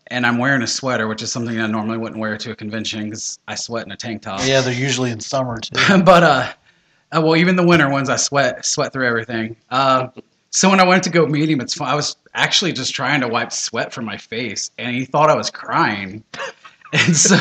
and 0.07 0.25
I'm 0.25 0.37
wearing 0.37 0.61
a 0.61 0.67
sweater, 0.67 1.07
which 1.07 1.21
is 1.21 1.31
something 1.31 1.57
I 1.59 1.67
normally 1.67 1.97
wouldn't 1.97 2.19
wear 2.19 2.37
to 2.37 2.51
a 2.51 2.55
convention 2.55 3.05
because 3.05 3.39
I 3.47 3.55
sweat 3.55 3.85
in 3.85 3.93
a 3.93 3.97
tank 3.97 4.23
top. 4.23 4.41
Yeah, 4.43 4.59
they're 4.59 4.73
usually 4.73 5.11
in 5.11 5.21
summer 5.21 5.57
too. 5.57 5.75
but 6.03 6.23
uh, 6.23 6.53
uh, 7.15 7.21
well, 7.21 7.37
even 7.37 7.55
the 7.55 7.65
winter 7.65 7.89
ones, 7.89 8.09
I 8.09 8.17
sweat 8.17 8.65
sweat 8.65 8.91
through 8.91 9.07
everything. 9.07 9.55
Uh, 9.69 10.09
so 10.51 10.69
when 10.69 10.81
I 10.81 10.83
went 10.83 11.03
to 11.03 11.09
go 11.09 11.25
meet 11.25 11.49
him, 11.49 11.61
it's 11.61 11.73
fun. 11.73 11.87
I 11.87 11.95
was 11.95 12.17
actually 12.33 12.73
just 12.73 12.93
trying 12.93 13.21
to 13.21 13.27
wipe 13.29 13.53
sweat 13.53 13.93
from 13.93 14.05
my 14.05 14.17
face, 14.17 14.69
and 14.77 14.93
he 14.93 15.05
thought 15.05 15.29
I 15.29 15.35
was 15.35 15.49
crying. 15.49 16.23
And 16.93 17.15
so 17.15 17.37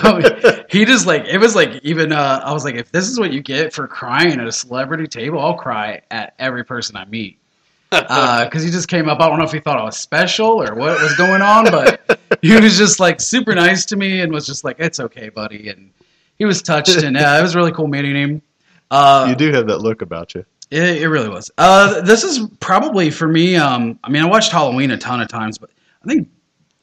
he 0.70 0.84
just 0.84 1.06
like 1.06 1.24
it 1.24 1.38
was 1.38 1.56
like 1.56 1.80
even 1.82 2.12
uh, 2.12 2.40
I 2.44 2.52
was 2.52 2.64
like, 2.64 2.76
if 2.76 2.92
this 2.92 3.08
is 3.08 3.18
what 3.18 3.32
you 3.32 3.42
get 3.42 3.72
for 3.72 3.88
crying 3.88 4.38
at 4.38 4.46
a 4.46 4.52
celebrity 4.52 5.08
table, 5.08 5.40
I'll 5.40 5.56
cry 5.56 6.02
at 6.08 6.34
every 6.38 6.64
person 6.64 6.96
I 6.96 7.04
meet. 7.06 7.36
Because 7.90 8.62
he 8.62 8.70
just 8.70 8.86
came 8.86 9.08
up. 9.08 9.18
I 9.18 9.28
don't 9.28 9.40
know 9.40 9.44
if 9.44 9.50
he 9.50 9.58
thought 9.58 9.76
I 9.76 9.82
was 9.82 9.96
special 9.96 10.62
or 10.62 10.76
what 10.76 11.02
was 11.02 11.16
going 11.16 11.42
on, 11.42 11.64
but 11.64 12.20
he 12.42 12.54
was 12.60 12.78
just 12.78 13.00
like 13.00 13.20
super 13.20 13.52
nice 13.52 13.86
to 13.86 13.96
me 13.96 14.20
and 14.20 14.32
was 14.32 14.46
just 14.46 14.62
like, 14.62 14.76
"It's 14.78 15.00
okay, 15.00 15.30
buddy." 15.30 15.68
And 15.68 15.90
he 16.38 16.44
was 16.44 16.62
touched, 16.62 17.02
and 17.02 17.16
uh, 17.16 17.36
it 17.40 17.42
was 17.42 17.56
really 17.56 17.72
cool 17.72 17.88
meeting 17.88 18.14
him. 18.14 18.42
Uh, 18.88 19.26
you 19.28 19.34
do 19.34 19.50
have 19.52 19.66
that 19.66 19.78
look 19.78 20.00
about 20.00 20.36
you. 20.36 20.44
It, 20.70 21.02
it 21.02 21.08
really 21.08 21.28
was. 21.28 21.50
Uh, 21.58 22.00
this 22.02 22.24
is 22.24 22.46
probably 22.60 23.10
for 23.10 23.28
me. 23.28 23.56
Um, 23.56 23.98
I 24.04 24.10
mean, 24.10 24.22
I 24.22 24.26
watched 24.26 24.52
Halloween 24.52 24.90
a 24.92 24.98
ton 24.98 25.20
of 25.20 25.28
times, 25.28 25.58
but 25.58 25.70
I 26.04 26.08
think 26.08 26.28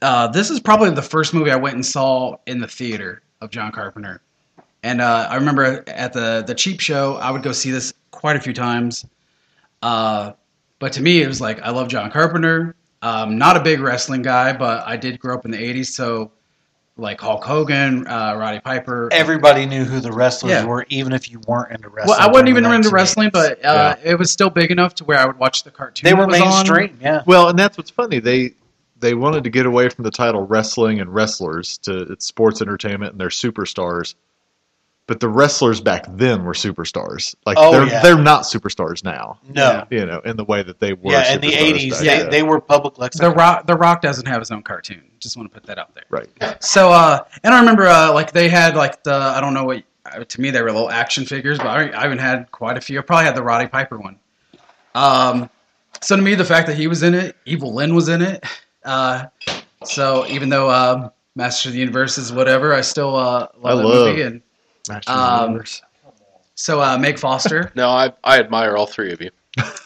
uh, 0.01 0.27
this 0.27 0.49
is 0.49 0.59
probably 0.59 0.89
the 0.91 1.01
first 1.01 1.33
movie 1.33 1.51
I 1.51 1.55
went 1.55 1.75
and 1.75 1.85
saw 1.85 2.37
in 2.45 2.59
the 2.59 2.67
theater 2.67 3.21
of 3.41 3.49
John 3.49 3.71
Carpenter. 3.71 4.21
And 4.83 5.01
uh, 5.01 5.27
I 5.29 5.35
remember 5.35 5.83
at 5.87 6.13
the 6.13 6.43
the 6.45 6.53
cheap 6.53 6.79
show, 6.79 7.15
I 7.15 7.31
would 7.31 7.43
go 7.43 7.51
see 7.51 7.71
this 7.71 7.93
quite 8.11 8.35
a 8.35 8.39
few 8.39 8.53
times. 8.53 9.05
Uh, 9.81 10.33
but 10.79 10.93
to 10.93 11.01
me, 11.01 11.21
it 11.21 11.27
was 11.27 11.41
like 11.41 11.59
I 11.61 11.71
love 11.71 11.87
John 11.87 12.11
Carpenter. 12.11 12.75
Um, 13.01 13.37
not 13.37 13.57
a 13.57 13.61
big 13.61 13.79
wrestling 13.79 14.21
guy, 14.21 14.53
but 14.53 14.85
I 14.85 14.97
did 14.97 15.19
grow 15.19 15.35
up 15.35 15.45
in 15.45 15.51
the 15.51 15.57
'80s, 15.57 15.87
so 15.87 16.31
like 16.97 17.21
Hulk 17.21 17.43
Hogan, 17.43 18.07
uh, 18.07 18.35
Roddy 18.37 18.59
Piper. 18.59 19.09
Everybody 19.11 19.65
knew 19.65 19.83
who 19.85 19.99
the 19.99 20.11
wrestlers 20.11 20.51
Yeah. 20.51 20.65
were, 20.65 20.85
even 20.89 21.13
if 21.13 21.29
you 21.29 21.39
weren't 21.47 21.71
into 21.71 21.89
wrestling. 21.89 22.17
well, 22.17 22.27
I 22.27 22.31
wasn't 22.31 22.49
even 22.49 22.65
into 22.65 22.89
wrestling, 22.89 23.29
but 23.31 23.63
uh, 23.63 23.95
it 24.03 24.17
was 24.17 24.31
still 24.31 24.49
big 24.49 24.71
enough 24.71 24.95
to 24.95 25.03
where 25.05 25.19
I 25.19 25.25
would 25.25 25.37
watch 25.37 25.63
the 25.63 25.71
cartoon. 25.71 26.03
they 26.09 26.13
were 26.13 26.25
was 26.27 26.41
on. 26.41 26.49
mainstream. 26.49 26.97
Yeah, 27.01 27.21
Well, 27.25 27.49
and 27.49 27.57
that's 27.59 27.77
what's 27.77 27.91
funny. 27.91 28.19
They 28.19 28.53
they 28.99 29.13
wanted 29.13 29.43
to 29.43 29.51
get 29.51 29.67
away 29.67 29.89
from 29.89 30.05
the 30.05 30.11
title 30.11 30.41
wrestling 30.47 30.99
and 30.99 31.13
wrestlers 31.13 31.77
to 31.79 32.11
it's 32.11 32.25
sports 32.25 32.63
entertainment 32.63 33.11
and 33.11 33.21
they're 33.21 33.29
superstars. 33.29 34.15
But 35.07 35.21
the 35.21 35.29
wrestlers 35.29 35.79
back 35.79 36.05
then 36.09 36.43
were 36.43 36.51
superstars. 36.53 37.33
Like 37.45 37.55
Oh, 37.57 37.71
they're 37.71 37.87
yeah. 37.87 38.01
they're 38.03 38.17
not 38.19 38.43
superstars 38.43 39.03
now. 39.05 39.39
no, 39.47 39.85
You 39.89 40.05
know, 40.05 40.19
in 40.25 40.35
the 40.35 40.43
way 40.43 40.63
that 40.63 40.79
they 40.81 40.91
were. 40.93 41.13
yeah. 41.13 41.33
In 41.33 41.39
the 41.41 41.51
'80s, 41.53 41.91
back 41.91 41.99
they, 42.01 42.29
they 42.39 42.43
were 42.43 42.59
public 42.59 42.95
The. 43.13 43.31
Rock, 43.31 43.65
the 43.67 43.75
Rock 43.75 44.01
doesn't 44.01 44.25
have 44.27 44.39
his 44.41 44.51
own 44.51 44.63
cartoon. 44.63 45.03
Just 45.19 45.37
want 45.37 45.49
to 45.49 45.53
put 45.57 45.65
that 45.67 45.79
out 45.79 45.95
there. 45.95 46.03
right. 46.09 46.27
So, 46.61 46.91
uh, 46.91 47.23
and 47.43 47.53
I 47.53 47.59
remember, 47.59 47.87
uh, 47.87 48.13
like 48.13 48.33
they 48.33 48.49
had 48.49 48.75
like 48.75 49.01
the 49.03 49.13
I 49.15 49.39
don't 49.39 49.53
know 49.53 49.63
what 49.63 49.83
uh, 50.05 50.25
to 50.25 50.41
me 50.41 50.51
they 50.51 50.61
were 50.61 50.71
little 50.73 50.91
action 50.91 51.25
figures, 51.25 51.57
but 51.57 51.67
I, 51.67 51.87
I 51.89 52.05
even 52.05 52.17
had 52.17 52.51
quite 52.51 52.77
a 52.77 52.81
few. 52.81 52.99
I 52.99 53.01
probably 53.01 53.25
had 53.25 53.35
the 53.35 53.43
Roddy 53.43 53.67
Piper 53.67 53.97
one. 53.97 54.19
Um, 54.93 55.49
so 56.01 56.15
to 56.17 56.21
me, 56.21 56.35
the 56.35 56.45
fact 56.45 56.67
that 56.67 56.75
he 56.75 56.87
was 56.87 57.01
in 57.03 57.13
it, 57.13 57.35
Evil-Lyn 57.45 57.95
was 57.95 58.09
in 58.09 58.21
it. 58.21 58.43
Uh, 58.83 59.25
so 59.83 60.25
even 60.27 60.49
though 60.49 60.69
um, 60.69 61.11
Master 61.35 61.69
of 61.69 61.73
the 61.73 61.79
Universe 61.79 62.17
is 62.17 62.31
whatever, 62.33 62.73
I 62.73 62.81
still 62.81 63.15
uh, 63.15 63.47
love 63.57 63.63
I 63.63 63.75
that 63.75 63.83
love- 63.87 64.07
movie. 64.07 64.21
And 64.23 64.31
Masters 64.31 64.41
of 64.41 64.41
the 64.43 64.46
Um, 65.07 65.63
so 66.55 66.81
uh, 66.81 66.97
Meg 66.97 67.19
Foster, 67.19 67.71
No, 67.75 67.89
I 67.89 68.13
I 68.23 68.39
admire 68.39 68.75
all 68.75 68.87
three 68.87 69.11
of 69.11 69.21
you. 69.21 69.29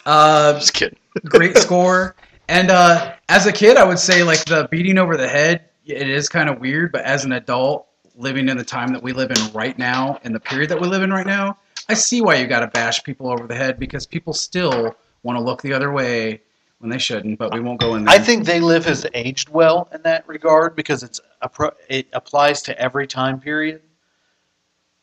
uh, 0.06 0.54
Just 0.54 0.74
kidding. 0.74 0.98
great 1.26 1.58
score. 1.58 2.16
And 2.48 2.70
uh, 2.72 3.14
as 3.30 3.46
a 3.46 3.52
kid, 3.52 3.78
I 3.78 3.84
would 3.84 4.00
say 4.00 4.24
like 4.24 4.44
the 4.46 4.68
beating 4.72 4.98
over 4.98 5.16
the 5.18 5.28
head, 5.28 5.66
it 5.86 6.10
is 6.10 6.28
kind 6.30 6.50
of 6.50 6.60
weird. 6.60 6.92
But 6.92 7.04
as 7.04 7.24
an 7.26 7.32
adult, 7.34 7.88
living 8.16 8.50
in 8.50 8.58
the 8.58 8.64
time 8.64 8.90
that 8.94 9.02
we 9.02 9.14
live 9.14 9.32
in 9.32 9.54
right 9.54 9.78
now, 9.78 10.20
in 10.24 10.34
the 10.34 10.40
period 10.40 10.70
that 10.72 10.80
we 10.82 10.88
live 10.88 11.02
in 11.02 11.12
right 11.12 11.26
now, 11.26 11.58
I 11.90 11.94
see 11.94 12.22
why 12.22 12.36
you 12.36 12.48
got 12.48 12.60
to 12.62 12.68
bash 12.68 13.04
people 13.04 13.30
over 13.32 13.48
the 13.48 13.56
head 13.56 13.80
because 13.80 14.06
people 14.06 14.34
still 14.34 14.96
want 15.24 15.38
to 15.38 15.44
look 15.44 15.62
the 15.62 15.74
other 15.74 15.92
way 15.92 16.42
when 16.80 16.90
they 16.90 16.98
shouldn't. 16.98 17.38
But 17.40 17.54
we 17.54 17.60
won't 17.62 17.80
go 17.80 17.96
in 17.96 18.06
there. 18.06 18.14
I 18.14 18.20
think 18.20 18.46
They 18.46 18.60
Live 18.60 18.86
has 18.86 19.06
aged 19.14 19.50
well 19.50 19.90
in 19.94 20.02
that 20.04 20.28
regard 20.28 20.76
because 20.76 21.04
it's 21.04 21.22
appro- 21.42 21.76
it 21.90 22.08
applies 22.14 22.62
to 22.64 22.78
every 22.80 23.08
time 23.08 23.40
period. 23.40 23.82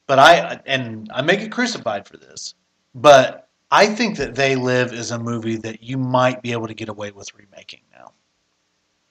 But 0.08 0.18
I 0.18 0.58
and 0.66 1.08
I 1.14 1.22
may 1.22 1.36
get 1.36 1.52
crucified 1.52 2.08
for 2.08 2.16
this, 2.16 2.54
but 2.94 3.48
I 3.70 3.86
think 3.86 4.16
that 4.16 4.34
They 4.34 4.56
Live 4.56 4.92
is 4.92 5.10
a 5.12 5.18
movie 5.18 5.56
that 5.58 5.82
you 5.82 5.98
might 5.98 6.42
be 6.42 6.50
able 6.52 6.66
to 6.66 6.74
get 6.74 6.88
away 6.88 7.10
with 7.12 7.28
remaking 7.34 7.82
now. 7.92 8.12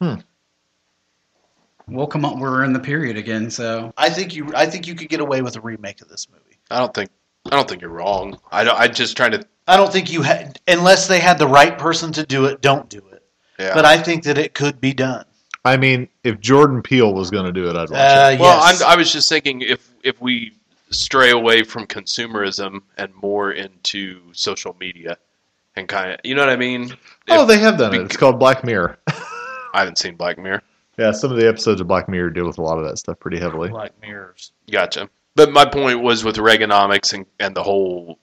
Hmm. 0.01 0.19
We'll 1.87 2.07
come 2.07 2.25
on. 2.25 2.39
We're 2.39 2.63
in 2.63 2.73
the 2.73 2.79
period 2.79 3.15
again, 3.15 3.49
so 3.49 3.93
I 3.95 4.09
think 4.09 4.35
you 4.35 4.51
I 4.55 4.65
think 4.65 4.87
you 4.87 4.95
could 4.95 5.07
get 5.09 5.19
away 5.21 5.41
with 5.41 5.55
a 5.55 5.61
remake 5.61 6.01
of 6.01 6.09
this 6.09 6.27
movie. 6.29 6.57
I 6.69 6.79
don't 6.79 6.93
think 6.93 7.09
I 7.45 7.51
don't 7.51 7.69
think 7.69 7.81
you're 7.81 7.91
wrong. 7.91 8.37
I 8.51 8.63
don't, 8.65 8.77
I 8.77 8.87
just 8.89 9.15
trying 9.15 9.31
to 9.31 9.45
I 9.67 9.77
don't 9.77 9.93
think 9.93 10.11
you 10.11 10.21
had 10.23 10.59
unless 10.67 11.07
they 11.07 11.19
had 11.19 11.37
the 11.37 11.47
right 11.47 11.77
person 11.77 12.11
to 12.13 12.25
do 12.25 12.45
it, 12.45 12.61
don't 12.61 12.89
do 12.89 13.01
it. 13.11 13.23
yeah. 13.59 13.73
But 13.73 13.85
I 13.85 14.01
think 14.01 14.23
that 14.23 14.37
it 14.37 14.53
could 14.53 14.81
be 14.81 14.93
done. 14.93 15.25
I 15.63 15.77
mean, 15.77 16.09
if 16.23 16.39
Jordan 16.39 16.81
Peele 16.81 17.13
was 17.13 17.29
going 17.29 17.45
to 17.45 17.51
do 17.51 17.69
it, 17.69 17.75
I'd 17.75 17.89
watch 17.89 17.99
Uh, 17.99 18.31
it. 18.33 18.39
well, 18.39 18.57
yes. 18.67 18.81
I'm, 18.81 18.89
I 18.89 18.95
was 18.95 19.13
just 19.13 19.29
thinking 19.29 19.61
if 19.61 19.89
if 20.03 20.19
we 20.19 20.53
stray 20.89 21.31
away 21.31 21.63
from 21.63 21.85
consumerism 21.85 22.81
and 22.97 23.13
more 23.15 23.51
into 23.51 24.21
social 24.33 24.75
media 24.79 25.17
and 25.75 25.87
kind 25.87 26.11
of 26.13 26.19
you 26.23 26.35
know 26.35 26.41
what 26.41 26.49
I 26.49 26.55
mean. 26.55 26.95
Oh, 27.29 27.43
If- 27.43 27.47
they 27.47 27.59
have 27.59 27.77
done 27.77 27.93
it. 27.93 28.01
It's 28.01 28.17
called 28.17 28.39
Black 28.39 28.63
Mirror. 28.63 28.97
I 29.07 29.79
haven't 29.79 29.97
seen 29.97 30.15
Black 30.15 30.37
Mirror. 30.37 30.63
yeah, 30.97 31.11
some 31.11 31.31
of 31.31 31.37
the 31.37 31.47
episodes 31.47 31.81
of 31.81 31.87
Black 31.87 32.07
Mirror 32.09 32.31
deal 32.31 32.47
with 32.47 32.57
a 32.57 32.61
lot 32.63 32.79
of 32.79 32.85
that 32.85 32.97
stuff 32.97 33.19
pretty 33.19 33.37
heavily. 33.39 33.69
Black 33.69 33.91
mirrors. 34.01 34.51
Gotcha. 34.71 35.09
But 35.35 35.51
my 35.51 35.65
point 35.65 36.01
was 36.01 36.23
with 36.23 36.37
Reaganomics 36.37 37.13
and, 37.13 37.25
and 37.39 37.55
the 37.55 37.61
whole 37.61 38.17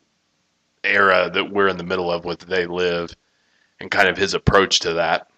era 0.82 1.30
that 1.32 1.50
we're 1.50 1.68
in 1.68 1.76
the 1.76 1.84
middle 1.84 2.10
of 2.10 2.24
with 2.24 2.40
They 2.40 2.66
Live 2.66 3.14
and 3.80 3.90
kind 3.90 4.08
of 4.08 4.16
his 4.16 4.34
approach 4.34 4.80
to 4.80 4.94
that, 4.94 5.28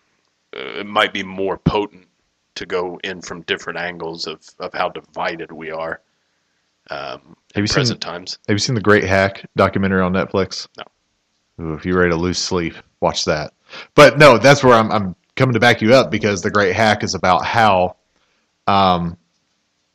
uh, 0.57 0.81
it 0.81 0.87
might 0.87 1.13
be 1.13 1.23
more 1.23 1.59
potent 1.59 2.07
to 2.55 2.65
go 2.67 2.99
in 3.05 3.21
from 3.21 3.43
different 3.43 3.79
angles 3.79 4.27
of, 4.27 4.41
of 4.59 4.73
how 4.73 4.89
divided 4.89 5.53
we 5.53 5.71
are 5.71 6.01
um, 6.91 7.37
Have 7.55 7.57
you 7.57 7.63
in 7.63 7.87
seen 7.87 7.99
times. 7.99 8.39
Have 8.49 8.55
you 8.55 8.59
seen 8.59 8.75
the 8.75 8.81
Great 8.81 9.05
Hack 9.05 9.45
documentary 9.57 10.03
on 10.03 10.13
Netflix? 10.13 10.69
No. 10.79 10.85
Ooh, 11.65 11.75
if 11.75 11.85
you're 11.87 11.99
ready 11.99 12.11
to 12.11 12.17
lose 12.17 12.39
sleep, 12.39 12.75
watch 13.01 13.25
that. 13.25 13.53
But 13.95 14.19
no, 14.19 14.39
that's 14.39 14.63
where 14.63 14.75
I'm, 14.75 14.91
I'm 14.93 15.17
coming 15.37 15.55
to 15.55 15.61
back 15.61 15.81
you 15.83 15.95
up 15.95 16.11
because 16.11 16.43
the 16.43 16.51
Great 16.51 16.75
Hack 16.75 17.03
is 17.03 17.15
about 17.15 17.45
how 17.45 17.97
um, 18.67 19.17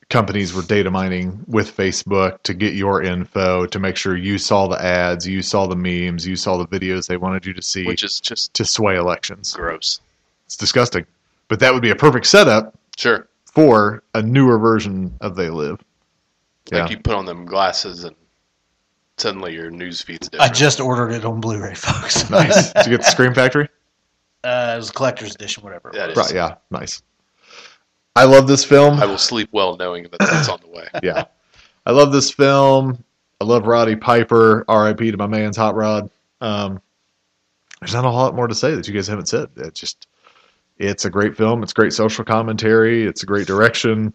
companies 0.10 0.54
were 0.54 0.64
data 0.64 0.90
mining 0.92 1.44
with 1.48 1.76
Facebook 1.76 2.42
to 2.44 2.54
get 2.54 2.74
your 2.74 3.02
info 3.02 3.66
to 3.68 3.80
make 3.80 3.96
sure 3.96 4.18
you 4.18 4.38
saw 4.38 4.68
the 4.68 4.82
ads, 4.84 5.28
you 5.28 5.42
saw 5.42 5.68
the 5.68 5.76
memes, 5.76 6.26
you 6.28 6.36
saw 6.36 6.58
the 6.58 6.68
videos 6.68 7.08
they 7.08 7.18
wanted 7.18 7.46
you 7.46 7.54
to 7.54 7.62
see 7.62 7.86
Which 7.86 8.04
is 8.04 8.20
just 8.20 8.54
to 8.56 8.66
sway 8.66 8.98
elections. 8.98 9.54
gross. 9.54 10.02
It's 10.48 10.58
disgusting. 10.58 11.06
But 11.48 11.60
that 11.60 11.74
would 11.74 11.82
be 11.82 11.92
a 11.92 11.96
perfect 11.96 12.26
setup 12.26 12.76
Sure. 12.98 13.28
for 13.46 14.04
a 14.14 14.22
newer 14.22 14.58
version 14.58 15.14
of 15.22 15.36
They 15.36 15.50
Live. 15.50 15.80
Like 16.72 16.90
Yeah. 16.90 16.90
you 16.90 16.98
put 17.02 17.16
on 17.16 17.26
them 17.26 17.46
glasses 17.46 18.04
and 18.04 18.16
suddenly 19.18 19.54
your 19.54 19.70
news 19.72 20.02
feed's 20.02 20.30
I 20.40 20.50
just 20.50 20.80
ordered 20.80 21.12
it 21.12 21.26
on 21.26 21.40
Blu-ray, 21.42 21.76
folks. 21.76 22.30
Nice. 22.30 22.74
Did 22.74 22.86
you 22.88 22.92
get 22.98 23.06
the 23.06 23.12
Scream 23.12 23.34
Factory? 23.34 23.68
Uh, 24.44 24.72
it 24.74 24.78
was 24.78 24.90
a 24.90 24.94
collector's 24.94 25.36
edition, 25.36 25.62
whatever. 25.64 25.92
it 25.94 26.08
was. 26.08 26.18
Right, 26.18 26.34
yeah, 26.34 26.56
nice. 26.72 27.04
I 28.16 28.24
love 28.24 28.48
this 28.48 28.66
film. 28.66 29.00
I 29.00 29.06
will 29.06 29.20
sleep 29.20 29.50
well 29.52 29.78
knowing 29.78 30.02
that 30.02 30.18
that's 30.18 30.50
on 30.50 30.60
the 30.62 30.68
way. 30.68 30.88
yeah. 31.04 31.26
I 31.86 31.92
love 31.92 32.12
this 32.12 32.32
film. 32.32 33.04
I 33.40 33.44
love 33.44 33.68
Roddy 33.68 33.96
Piper. 33.96 34.66
R.I.P. 34.68 35.12
to 35.12 35.18
my 35.18 35.28
man's 35.28 35.58
Hot 35.58 35.76
Rod. 35.76 36.10
Um, 36.42 36.82
there's 37.80 37.94
not 37.94 38.04
a 38.04 38.10
whole 38.10 38.22
lot 38.22 38.34
more 38.34 38.48
to 38.48 38.56
say 38.56 38.74
that 38.74 38.88
you 38.88 38.96
guys 38.96 39.06
haven't 39.08 39.28
said. 39.28 39.48
It's 39.58 39.80
just, 39.80 40.08
it's 40.80 41.06
a 41.06 41.10
great 41.12 41.38
film. 41.38 41.62
It's 41.62 41.72
great 41.74 41.94
social 41.94 42.26
commentary. 42.26 43.04
It's 43.06 43.22
a 43.22 43.28
great 43.28 43.46
direction. 43.46 44.12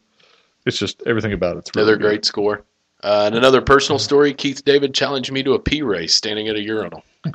It's 0.66 0.78
just 0.78 1.02
everything 1.06 1.32
about 1.32 1.56
it's 1.56 1.70
really 1.74 1.84
Another 1.84 1.96
good. 1.96 2.08
great 2.08 2.24
score. 2.24 2.64
Uh, 3.02 3.24
and 3.26 3.34
another 3.36 3.60
personal 3.60 3.98
story 3.98 4.34
Keith 4.34 4.64
David 4.64 4.92
challenged 4.94 5.30
me 5.30 5.42
to 5.42 5.54
a 5.54 5.58
pee 5.58 5.82
race 5.82 6.14
standing 6.14 6.48
at 6.48 6.56
a 6.56 6.60
urinal. 6.60 7.04
so 7.24 7.32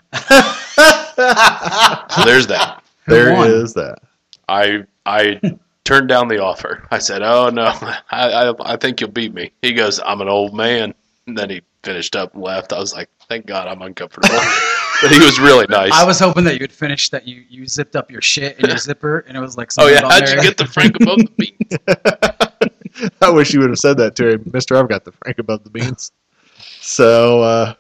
there's 2.25 2.47
that. 2.47 2.81
There 3.07 3.45
is 3.45 3.73
that. 3.75 3.99
I 4.49 4.83
I 5.05 5.39
turned 5.83 6.09
down 6.09 6.27
the 6.27 6.41
offer. 6.41 6.87
I 6.91 6.99
said, 6.99 7.21
"Oh 7.23 7.49
no, 7.49 7.63
I, 8.11 8.49
I 8.49 8.73
I 8.73 8.77
think 8.77 8.99
you'll 9.01 9.11
beat 9.11 9.33
me." 9.33 9.51
He 9.61 9.73
goes, 9.73 9.99
"I'm 10.03 10.21
an 10.21 10.29
old 10.29 10.53
man." 10.53 10.93
And 11.27 11.37
then 11.37 11.49
he 11.49 11.61
finished 11.83 12.15
up 12.15 12.33
and 12.33 12.43
left. 12.43 12.73
I 12.73 12.79
was 12.79 12.93
like, 12.93 13.09
"Thank 13.29 13.45
God, 13.45 13.67
I'm 13.67 13.81
uncomfortable." 13.81 14.29
but 15.01 15.11
he 15.11 15.19
was 15.19 15.39
really 15.39 15.67
nice. 15.69 15.91
I 15.93 16.03
was 16.03 16.19
hoping 16.19 16.43
that 16.45 16.55
you 16.55 16.61
would 16.61 16.71
finish 16.71 17.09
that 17.09 17.27
you 17.27 17.43
you 17.49 17.67
zipped 17.67 17.95
up 17.95 18.11
your 18.11 18.21
shit 18.21 18.59
in 18.59 18.67
your 18.67 18.77
zipper 18.77 19.19
and 19.27 19.37
it 19.37 19.39
was 19.39 19.57
like 19.57 19.71
oh 19.77 19.87
yeah, 19.87 19.99
about 19.99 20.11
how'd 20.11 20.29
you 20.29 20.41
get 20.41 20.57
the 20.57 20.65
Frank 20.65 20.95
above 20.99 21.17
the 21.17 21.31
beans? 21.37 22.50
I 23.21 23.29
wish 23.29 23.53
you 23.53 23.59
would 23.59 23.69
have 23.69 23.79
said 23.79 23.97
that 23.97 24.15
to 24.17 24.29
him, 24.33 24.49
Mister. 24.53 24.75
I've 24.77 24.89
got 24.89 25.05
the 25.05 25.11
Frank 25.11 25.39
above 25.39 25.63
the 25.63 25.69
beans. 25.69 26.11
So, 26.81 27.41
uh, 27.41 27.73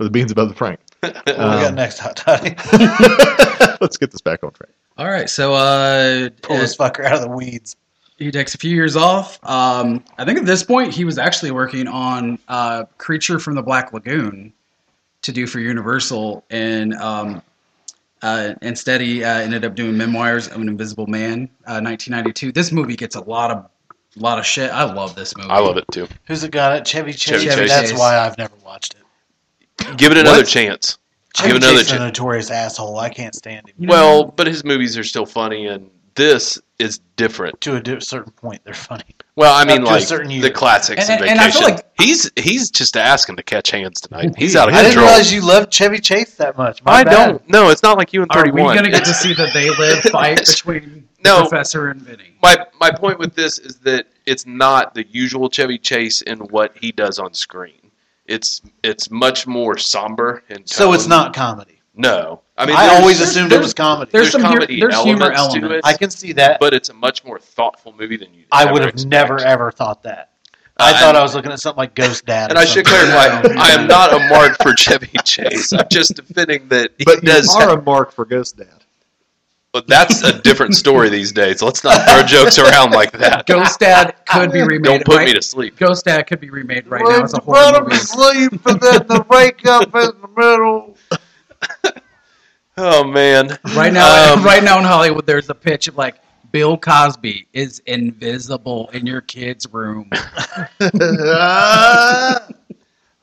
or 0.00 0.04
the 0.04 0.10
beans 0.10 0.30
above 0.32 0.48
the 0.48 0.54
Frank. 0.54 0.80
What 1.00 1.24
we 1.26 1.32
Um, 1.34 1.62
got 1.62 1.74
next, 1.74 1.98
Hot 1.98 2.16
Toddy? 2.16 2.54
Let's 3.80 3.96
get 3.96 4.10
this 4.10 4.20
back 4.20 4.42
on 4.42 4.52
track. 4.52 4.70
All 4.98 5.06
right, 5.08 5.28
so 5.28 5.52
uh, 5.54 6.30
Pull 6.42 6.56
this 6.58 6.76
fucker 6.76 7.04
out 7.04 7.12
of 7.14 7.20
the 7.20 7.28
weeds. 7.28 7.76
he 8.18 8.30
takes 8.30 8.54
a 8.54 8.58
few 8.58 8.74
years 8.74 8.96
off. 8.96 9.38
Um, 9.44 10.02
I 10.18 10.24
think 10.24 10.38
at 10.38 10.46
this 10.46 10.62
point 10.62 10.92
he 10.94 11.04
was 11.04 11.18
actually 11.18 11.50
working 11.50 11.86
on 11.86 12.38
uh, 12.48 12.84
Creature 12.98 13.40
from 13.40 13.54
the 13.54 13.62
Black 13.62 13.92
Lagoon 13.92 14.52
to 15.22 15.32
do 15.32 15.46
for 15.46 15.60
Universal, 15.60 16.44
and 16.50 16.94
um, 16.94 17.42
uh, 18.22 18.54
instead 18.62 19.00
he 19.02 19.22
uh, 19.22 19.28
ended 19.40 19.64
up 19.64 19.74
doing 19.74 19.96
Memoirs 19.96 20.48
of 20.48 20.60
an 20.60 20.68
Invisible 20.68 21.06
Man, 21.06 21.44
uh, 21.66 21.80
1992. 21.80 22.52
This 22.52 22.72
movie 22.72 22.96
gets 22.96 23.16
a 23.16 23.20
lot 23.20 23.50
of 23.50 23.66
lot 24.16 24.38
of 24.38 24.46
shit. 24.46 24.70
I 24.70 24.84
love 24.84 25.14
this 25.14 25.36
movie. 25.36 25.50
I 25.50 25.58
love 25.58 25.76
it 25.76 25.84
too. 25.92 26.08
Who's 26.26 26.42
it 26.44 26.50
got 26.50 26.76
it? 26.76 26.86
Chevy 26.86 27.12
Chase. 27.12 27.42
Chevy 27.42 27.54
Chase. 27.62 27.68
That's 27.70 27.92
why 27.92 28.18
I've 28.18 28.38
never 28.38 28.54
watched 28.64 28.94
it. 28.94 29.96
Give 29.96 30.12
it 30.12 30.18
another 30.18 30.38
What? 30.38 30.46
chance. 30.48 30.98
Chevy 31.36 31.48
Give 31.48 31.56
it 31.56 31.62
another 31.64 31.78
Chase 31.78 31.86
is 31.86 31.92
a 31.92 31.96
chance. 31.98 32.18
notorious 32.18 32.50
asshole. 32.50 32.98
I 32.98 33.08
can't 33.10 33.34
stand 33.34 33.68
him. 33.68 33.74
You 33.78 33.86
know, 33.88 33.92
Well, 33.92 34.24
but 34.24 34.46
his 34.46 34.64
movies 34.64 34.96
are 34.96 35.04
still 35.04 35.26
funny, 35.26 35.66
and 35.66 35.90
this 36.14 36.58
is 36.78 36.98
different. 37.16 37.60
To 37.60 37.76
a 37.76 37.80
di- 37.80 38.00
certain 38.00 38.32
point, 38.32 38.62
they're 38.64 38.72
funny. 38.72 39.04
Well, 39.36 39.52
I 39.54 39.66
mean, 39.66 39.82
to 39.82 39.86
a 39.86 39.92
like 39.92 40.02
certain 40.02 40.30
year. 40.30 40.40
the 40.40 40.50
classics 40.50 41.10
And- 41.10 41.20
and, 41.20 41.30
and 41.32 41.40
I 41.40 41.50
feel 41.50 41.60
vacation. 41.68 41.74
like- 41.76 41.86
he's 42.00 42.30
he's 42.36 42.70
just 42.70 42.96
asking 42.96 43.36
to 43.36 43.42
catch 43.42 43.70
hands 43.70 44.00
tonight. 44.00 44.34
He's 44.38 44.56
out 44.56 44.68
of 44.68 44.74
control. 44.74 44.78
I 44.78 44.82
didn't 44.82 44.92
control. 44.94 45.06
realize 45.08 45.32
you 45.32 45.40
loved 45.42 45.70
Chevy 45.70 45.98
Chase 45.98 46.34
that 46.36 46.56
much. 46.56 46.82
My 46.84 46.92
I 46.92 47.04
bad. 47.04 47.12
don't. 47.28 47.48
No, 47.50 47.68
it's 47.68 47.82
not 47.82 47.98
like 47.98 48.14
you 48.14 48.22
and 48.22 48.30
are 48.32 48.38
we 48.44 48.50
31. 48.50 48.74
gonna 48.76 48.90
get 48.90 49.04
to 49.04 49.12
see 49.12 49.34
the 49.34 49.50
They 49.52 49.68
Live 49.70 50.02
fight 50.04 50.38
between 50.46 51.06
No. 51.26 51.40
Professor 51.40 51.88
and 51.88 52.00
Vinny? 52.02 52.36
my 52.42 52.56
my 52.80 52.90
point 52.90 53.18
with 53.18 53.34
this 53.34 53.58
is 53.58 53.78
that 53.80 54.06
it's 54.26 54.46
not 54.46 54.94
the 54.94 55.06
usual 55.08 55.48
Chevy 55.50 55.78
Chase 55.78 56.22
in 56.22 56.38
what 56.38 56.76
he 56.80 56.92
does 56.92 57.18
on 57.18 57.34
screen. 57.34 57.90
It's 58.26 58.60
it's 58.82 59.10
much 59.10 59.46
more 59.46 59.76
somber 59.78 60.42
and 60.48 60.68
So 60.68 60.92
it's 60.92 61.06
not 61.06 61.34
comedy. 61.34 61.80
No, 61.94 62.42
I 62.58 62.66
mean 62.66 62.76
I 62.76 62.88
always 62.96 63.20
assumed 63.20 63.52
it 63.52 63.60
was 63.60 63.72
comedy. 63.72 64.10
There's 64.12 64.32
there's 64.32 64.32
some 64.32 64.42
hu- 64.42 64.48
comedy 64.58 64.80
there's 64.80 65.00
humor 65.02 65.32
elements 65.32 65.68
to 65.68 65.74
it, 65.76 65.80
I 65.84 65.94
can 65.94 66.10
see 66.10 66.32
that. 66.34 66.60
but 66.60 66.74
it's 66.74 66.88
a 66.90 66.94
much 66.94 67.24
more 67.24 67.38
thoughtful 67.38 67.94
movie 67.98 68.16
than 68.16 68.34
you. 68.34 68.44
I 68.52 68.64
ever 68.64 68.72
would 68.74 68.82
have 68.82 68.90
expect. 68.94 69.10
never 69.10 69.38
ever 69.40 69.70
thought 69.70 70.02
that. 70.02 70.30
I 70.78 70.92
Uh, 70.92 70.98
thought 71.00 71.16
I 71.16 71.22
was 71.22 71.34
looking 71.34 71.52
at 71.52 71.60
something 71.60 71.78
like 71.78 71.94
Ghost 71.94 72.26
Dad. 72.26 72.50
And 72.50 72.58
I 72.58 72.66
should 72.66 72.84
clarify, 72.84 73.40
I 73.58 73.70
am 73.70 73.86
not 73.86 74.12
a 74.12 74.18
mark 74.28 74.58
for 74.62 74.74
Chevy 74.76 75.08
Chase. 75.24 75.72
I'm 75.72 75.88
just 75.90 76.16
defending 76.16 76.68
that 76.68 76.90
he 76.98 77.04
But 77.04 77.22
you 77.22 77.28
does. 77.30 77.54
are 77.56 77.70
a 77.78 77.82
mark 77.82 78.12
for 78.12 78.26
Ghost 78.26 78.58
Dad. 78.58 78.84
But 79.76 79.86
that's 79.86 80.22
a 80.22 80.40
different 80.40 80.74
story 80.74 81.10
these 81.10 81.32
days. 81.32 81.60
Let's 81.60 81.84
not 81.84 82.08
throw 82.08 82.22
jokes 82.22 82.58
around 82.58 82.92
like 82.92 83.12
that. 83.12 83.44
Ghost 83.44 83.78
Dad 83.78 84.14
could 84.24 84.50
be 84.50 84.62
remade. 84.62 84.84
Don't 84.84 85.04
put 85.04 85.16
right? 85.18 85.26
me 85.26 85.34
to 85.34 85.42
sleep. 85.42 85.76
Ghost 85.76 86.06
Dad 86.06 86.22
could 86.22 86.40
be 86.40 86.48
remade 86.48 86.86
right 86.86 87.02
Well, 87.04 87.18
now 87.18 87.24
as 87.24 87.34
a 87.34 87.36
you 87.36 87.42
horror 87.42 87.62
put 87.72 87.76
him 87.76 87.82
movie. 87.84 87.96
to 87.96 88.06
sleep 88.06 88.52
and 88.66 88.80
then 88.80 89.06
the 89.06 89.26
wake 89.28 89.66
up 89.66 89.94
in 89.94 90.10
the 90.22 90.28
middle. 90.34 90.96
Oh 92.78 93.04
man! 93.04 93.56
Right 93.74 93.90
now, 93.90 94.34
Um, 94.34 94.44
right 94.44 94.62
now 94.62 94.78
in 94.78 94.84
Hollywood, 94.84 95.24
there's 95.26 95.48
a 95.48 95.54
pitch 95.54 95.88
of 95.88 95.96
like 95.96 96.16
Bill 96.52 96.76
Cosby 96.76 97.46
is 97.54 97.78
invisible 97.86 98.90
in 98.92 99.06
your 99.06 99.22
kid's 99.22 99.66
room. 99.72 100.10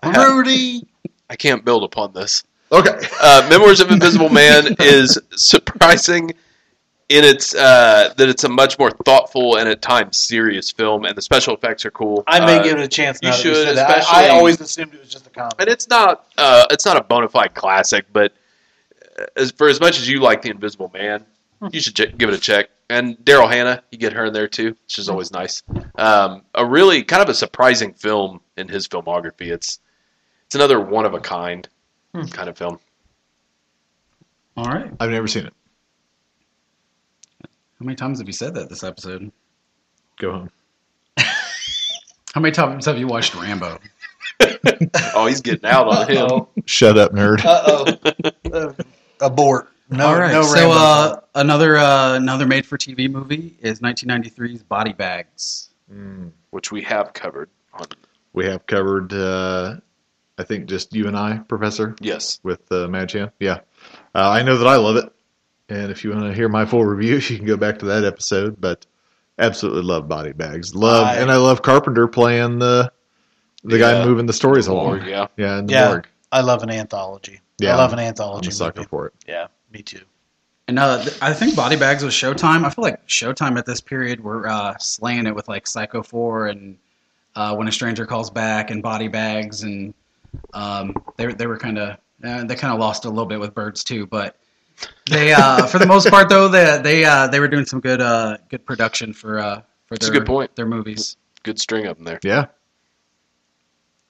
Rudy. 0.04 0.82
I 1.30 1.36
can't 1.38 1.64
build 1.64 1.84
upon 1.84 2.14
this. 2.14 2.44
Okay. 2.74 3.00
Uh, 3.26 3.48
Memoirs 3.50 3.80
of 3.80 3.90
Invisible 3.90 4.28
Man 4.28 4.76
is 4.80 5.18
surprising 5.38 6.32
in 7.08 7.24
its 7.24 7.56
uh, 7.56 8.14
that 8.18 8.28
it's 8.28 8.44
a 8.44 8.50
much 8.50 8.78
more 8.78 8.92
thoughtful 9.06 9.56
and 9.56 9.70
at 9.70 9.82
times 9.82 10.18
serious 10.18 10.72
film, 10.72 11.06
and 11.06 11.16
the 11.16 11.22
special 11.22 11.54
effects 11.56 11.86
are 11.86 11.92
cool. 11.92 12.24
I 12.28 12.42
may 12.46 12.58
Uh, 12.60 12.64
give 12.64 12.78
it 12.80 12.84
a 12.84 12.88
chance. 12.90 13.20
you 13.22 13.30
Now 13.30 13.36
that 13.38 13.46
you 13.46 13.54
should, 13.56 13.76
said. 13.78 13.88
I, 13.88 14.26
I 14.26 14.30
always 14.30 14.60
assumed 14.60 14.94
it 14.94 15.00
was 15.00 15.08
just 15.10 15.26
a 15.28 15.30
comedy. 15.30 15.56
and 15.60 15.70
it's 15.70 15.88
not 15.88 16.26
uh, 16.38 16.66
it's 16.70 16.86
not 16.86 16.98
a 16.98 17.02
bona 17.04 17.30
fide 17.30 17.54
classic, 17.54 18.06
but 18.12 18.34
as 19.38 19.52
for 19.52 19.70
as 19.70 19.80
much 19.80 20.00
as 20.00 20.10
you 20.10 20.20
like 20.20 20.42
the 20.42 20.50
Invisible 20.50 20.92
Man, 20.94 21.24
you 21.72 21.80
should 21.80 21.96
ch- 21.96 22.18
give 22.18 22.28
it 22.28 22.36
a 22.36 22.40
check. 22.40 22.70
And 22.90 23.18
Daryl 23.20 23.50
Hannah, 23.50 23.84
you 23.92 23.98
get 23.98 24.12
her 24.14 24.26
in 24.26 24.34
there 24.34 24.50
too, 24.50 24.76
which 24.84 25.00
is 25.00 25.08
always 25.08 25.32
nice. 25.32 25.64
Um, 25.96 26.42
a 26.54 26.66
really 26.66 27.04
kind 27.04 27.22
of 27.22 27.30
a 27.30 27.34
surprising 27.34 27.94
film 27.94 28.42
in 28.58 28.68
his 28.68 28.86
filmography. 28.88 29.48
It's 29.52 29.80
it's 30.48 30.56
another 30.56 30.82
one 30.82 31.06
of 31.06 31.14
a 31.14 31.20
kind 31.22 31.68
kind 32.14 32.50
of 32.50 32.58
film. 32.58 32.80
All 34.56 34.66
right. 34.66 34.92
I've 35.00 35.10
never 35.10 35.28
seen 35.28 35.46
it. 35.48 35.54
How 37.44 37.86
many 37.86 37.96
times 37.96 38.20
have 38.20 38.28
you 38.28 38.34
said 38.34 38.54
that 38.56 38.70
this 38.70 38.84
episode? 38.84 39.32
Go 40.20 40.32
home. 40.32 40.50
How 41.18 42.40
many 42.42 42.52
times 42.52 42.86
have 42.86 42.98
you 42.98 43.08
watched 43.08 43.36
Rambo? 43.36 43.80
oh, 45.16 45.26
he's 45.26 45.42
getting 45.42 45.70
out 45.70 45.88
on 45.88 46.10
him. 46.10 46.18
Uh-oh. 46.26 46.50
Shut 46.66 46.98
up, 46.98 47.12
nerd. 47.14 47.44
Uh-oh. 47.44 48.52
Uh, 48.52 48.74
abort. 49.22 49.70
No, 49.90 50.08
All 50.08 50.18
right. 50.18 50.32
no 50.32 50.42
so 50.42 50.72
uh, 50.72 51.20
another 51.36 51.78
uh, 51.78 52.16
another 52.16 52.48
made 52.48 52.66
for 52.66 52.80
TV 52.80 53.12
movie 53.12 53.56
is 53.60 53.80
1993's 53.82 54.64
Body 54.64 54.92
Bags. 54.94 55.70
Mm, 55.94 56.32
Which 56.50 56.72
we 56.72 56.82
have 56.82 57.14
covered. 57.14 57.50
On, 57.74 57.86
we 58.32 58.46
have 58.46 58.66
covered, 58.66 59.14
uh, 59.14 59.76
I 60.38 60.44
think, 60.44 60.66
just 60.66 60.94
you 60.96 61.08
and 61.08 61.16
I, 61.18 61.38
Professor, 61.38 61.96
yes. 62.02 62.40
with 62.44 62.60
uh, 62.72 62.88
Mad 62.88 63.10
Chan. 63.10 63.32
Yeah. 63.40 63.60
Uh, 64.16 64.30
I 64.30 64.42
know 64.44 64.58
that 64.58 64.68
I 64.68 64.78
love 64.78 64.96
it. 64.96 65.12
And 65.70 65.92
if 65.92 66.04
you 66.04 66.12
want 66.12 66.24
to 66.26 66.34
hear 66.34 66.50
my 66.50 66.66
full 66.66 66.84
review, 66.86 67.16
you 67.30 67.38
can 67.38 67.46
go 67.46 67.58
back 67.58 67.80
to 67.80 67.86
that 67.88 68.04
episode. 68.04 68.60
But 68.60 68.86
absolutely 69.40 69.84
love 69.84 70.08
Body 70.08 70.32
Bags. 70.34 70.74
Love, 70.76 71.06
I- 71.08 71.16
and 71.18 71.32
I 71.32 71.38
love 71.38 71.62
Carpenter 71.62 72.08
playing 72.08 72.60
the 72.60 72.92
the 73.66 73.78
guy 73.80 74.04
moving 74.04 74.26
the 74.26 74.34
stories 74.34 74.68
along. 74.68 74.98
Morgue, 74.98 75.08
yeah. 75.08 75.28
Yeah, 75.38 75.60
in 75.60 75.68
the 75.68 75.74
Yeah. 75.74 75.88
morgue. 75.88 76.08
I 76.32 76.42
love 76.42 76.64
an 76.64 76.70
anthology. 76.70 77.40
Yeah, 77.60 77.74
I 77.74 77.78
love 77.78 77.94
an 77.94 78.00
I'm 78.00 78.08
anthology 78.08 78.50
a 78.50 78.52
sucker 78.52 78.80
movie. 78.82 78.90
for 78.90 79.08
it. 79.08 79.14
Yeah, 79.28 79.48
me 79.72 79.82
too. 79.84 80.02
And 80.68 80.80
uh, 80.80 81.06
I 81.22 81.34
think 81.34 81.56
Body 81.56 81.76
Bags 81.78 82.04
was 82.04 82.14
Showtime. 82.14 82.66
I 82.66 82.70
feel 82.72 82.84
like 82.84 83.06
Showtime 83.08 83.58
at 83.58 83.66
this 83.66 83.80
period 83.82 84.22
were 84.22 84.48
uh, 84.48 84.76
slaying 84.80 85.28
it 85.28 85.36
with 85.36 85.48
like 85.48 85.68
Psycho 85.68 86.02
4 86.04 86.48
and 86.48 86.78
uh, 87.36 87.56
When 87.56 87.68
a 87.68 87.72
Stranger 87.72 88.06
Calls 88.06 88.30
Back 88.32 88.72
and 88.72 88.82
Body 88.82 89.08
Bags, 89.08 89.64
and 89.64 89.94
um, 90.54 90.96
they 91.18 91.28
they 91.34 91.48
were 91.48 91.58
kind 91.58 91.78
of 91.78 91.98
uh, 92.24 92.44
they 92.44 92.56
kind 92.56 92.74
of 92.74 92.80
lost 92.80 93.06
a 93.06 93.10
little 93.10 93.26
bit 93.26 93.40
with 93.40 93.54
Birds 93.54 93.84
too, 93.84 94.06
but 94.08 94.38
they 95.10 95.34
uh, 95.34 95.66
for 95.68 95.80
the 95.80 95.86
most 95.86 96.10
part 96.10 96.30
though 96.30 96.48
they 96.48 96.80
they 96.82 97.06
uh, 97.06 97.28
they 97.28 97.40
were 97.40 97.48
doing 97.48 97.66
some 97.66 97.80
good 97.80 98.02
uh, 98.02 98.38
good 98.50 98.66
production 98.66 99.14
for 99.14 99.40
uh, 99.40 99.62
for 99.86 99.96
That's 99.96 100.10
a 100.10 100.12
good 100.12 100.26
point. 100.26 100.56
their 100.56 100.66
movies. 100.66 101.18
Good 101.44 101.60
string 101.60 101.88
up 101.88 102.00
in 102.00 102.06
there. 102.06 102.20
Yeah. 102.24 102.46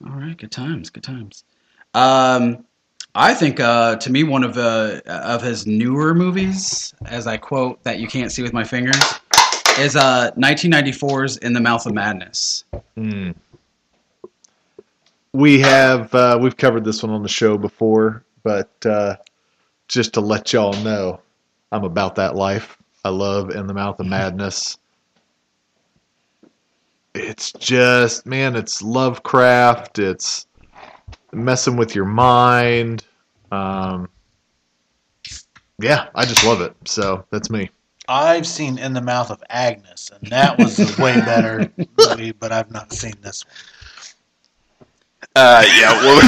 All 0.06 0.12
right, 0.12 0.38
good 0.38 0.52
times, 0.52 0.90
good 0.90 1.04
times. 1.04 1.46
Um, 1.94 2.66
I 3.16 3.34
think 3.34 3.60
uh, 3.60 3.96
to 3.98 4.12
me 4.12 4.24
one 4.24 4.44
of 4.44 4.58
uh, 4.58 5.02
of 5.06 5.42
his 5.42 5.68
newer 5.68 6.14
movies, 6.14 6.94
as 7.06 7.28
I 7.28 7.38
quote 7.38 7.84
that 7.84 8.00
you 8.00 8.08
can't 8.08 8.32
see 8.32 8.42
with 8.42 8.54
my 8.54 8.64
fingers, 8.64 9.02
is 9.78 9.96
uh, 9.96 10.32
1994's 10.38 11.38
In 11.38 11.54
the 11.54 11.60
Mouth 11.60 11.86
of 11.86 11.94
Madness. 11.94 12.64
Mm. 12.98 13.36
We 15.34 15.60
have 15.62 16.14
uh, 16.14 16.38
we've 16.40 16.56
covered 16.56 16.86
this 16.86 17.02
one 17.02 17.12
on 17.12 17.24
the 17.24 17.30
show 17.30 17.58
before, 17.58 18.24
but 18.44 18.72
uh, 18.86 19.16
just 19.88 20.14
to 20.14 20.22
let 20.22 20.54
y'all 20.54 20.74
know, 20.84 21.22
I'm 21.72 21.84
about 21.84 22.16
that 22.16 22.36
life. 22.36 22.78
I 23.04 23.10
love 23.10 23.50
In 23.50 23.66
the 23.68 23.74
Mouth 23.74 24.00
of 24.00 24.06
Madness. 24.06 24.78
It's 27.16 27.52
just 27.54 28.26
man, 28.26 28.56
it's 28.56 28.82
Lovecraft. 28.82 30.00
It's 30.00 30.46
messing 31.32 31.78
with 31.78 31.96
your 31.96 32.06
mind. 32.06 33.06
Um, 33.52 34.10
yeah, 35.80 36.10
I 36.14 36.26
just 36.26 36.44
love 36.46 36.62
it. 36.62 36.76
So 36.86 37.26
that's 37.32 37.50
me. 37.50 37.70
I've 38.08 38.46
seen 38.46 38.78
In 38.78 38.94
the 38.94 39.02
Mouth 39.02 39.32
of 39.32 39.44
Agnes, 39.50 40.12
and 40.14 40.30
that 40.32 40.58
was 40.60 40.78
a 40.80 41.02
way 41.02 41.16
better 41.22 41.72
movie, 41.98 42.34
but 42.34 42.52
I've 42.52 42.72
not 42.72 42.94
seen 42.94 43.14
this 43.22 43.46
one. 43.46 43.54
Uh, 45.36 45.66
yeah, 45.78 45.92
well, 46.04 46.22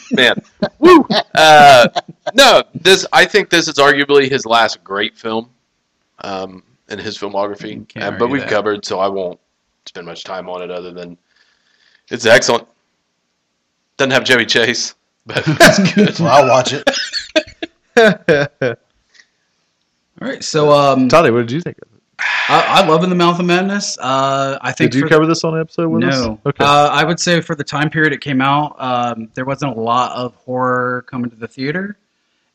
man, 0.12 0.34
woo. 0.78 1.06
Uh, 1.34 1.88
no, 2.34 2.62
this 2.74 3.06
I 3.12 3.24
think 3.24 3.50
this 3.50 3.68
is 3.68 3.74
arguably 3.74 4.30
his 4.30 4.46
last 4.46 4.82
great 4.84 5.16
film, 5.16 5.50
um, 6.22 6.62
in 6.88 6.98
his 6.98 7.18
filmography. 7.18 7.84
Uh, 8.00 8.10
but 8.12 8.28
we've 8.28 8.42
that. 8.42 8.50
covered, 8.50 8.84
so 8.84 9.00
I 9.00 9.08
won't 9.08 9.38
spend 9.86 10.06
much 10.06 10.24
time 10.24 10.48
on 10.48 10.62
it. 10.62 10.70
Other 10.70 10.92
than 10.92 11.18
it's 12.10 12.26
excellent. 12.26 12.66
Doesn't 13.96 14.12
have 14.12 14.24
Chevy 14.24 14.46
Chase, 14.46 14.94
but 15.26 15.42
it's 15.46 15.92
good. 15.94 16.14
So 16.14 16.26
I'll 16.26 16.48
watch 16.48 16.72
it. 16.72 16.88
All 20.20 20.28
right, 20.28 20.42
so 20.42 20.72
um, 20.72 21.08
Toddy, 21.08 21.30
what 21.30 21.40
did 21.40 21.52
you 21.52 21.60
think 21.60 21.78
of 21.78 21.88
it? 21.88 21.91
I, 22.48 22.82
I 22.82 22.86
love 22.86 23.04
In 23.04 23.10
the 23.10 23.16
Mouth 23.16 23.38
of 23.38 23.46
Madness. 23.46 23.96
Uh, 23.98 24.58
I 24.60 24.72
think 24.72 24.90
Did 24.92 25.00
you 25.00 25.08
cover 25.08 25.26
this 25.26 25.44
on 25.44 25.58
episode 25.58 25.88
with 25.88 26.04
us? 26.04 26.20
No. 26.20 26.40
Okay. 26.44 26.64
Uh, 26.64 26.88
I 26.88 27.04
would 27.04 27.20
say 27.20 27.40
for 27.40 27.54
the 27.54 27.64
time 27.64 27.88
period 27.88 28.12
it 28.12 28.20
came 28.20 28.40
out, 28.40 28.74
um, 28.78 29.28
there 29.34 29.44
wasn't 29.44 29.76
a 29.76 29.80
lot 29.80 30.12
of 30.16 30.34
horror 30.34 31.02
coming 31.02 31.30
to 31.30 31.36
the 31.36 31.46
theater, 31.46 31.96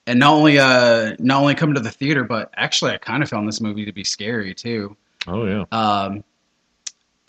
and 0.06 0.20
not 0.20 0.34
only 0.34 0.60
uh, 0.60 1.16
not 1.20 1.42
only 1.42 1.56
coming 1.56 1.76
to 1.76 1.82
the 1.82 1.92
theater, 1.92 2.24
but 2.24 2.52
actually 2.56 2.92
I 2.92 2.98
kind 2.98 3.24
of 3.24 3.30
found 3.30 3.48
this 3.48 3.62
movie 3.62 3.86
to 3.86 3.94
be 3.94 4.04
scary 4.04 4.54
too. 4.54 4.96
oh 5.28 5.46
yeah. 5.46 5.64
Um, 5.72 6.24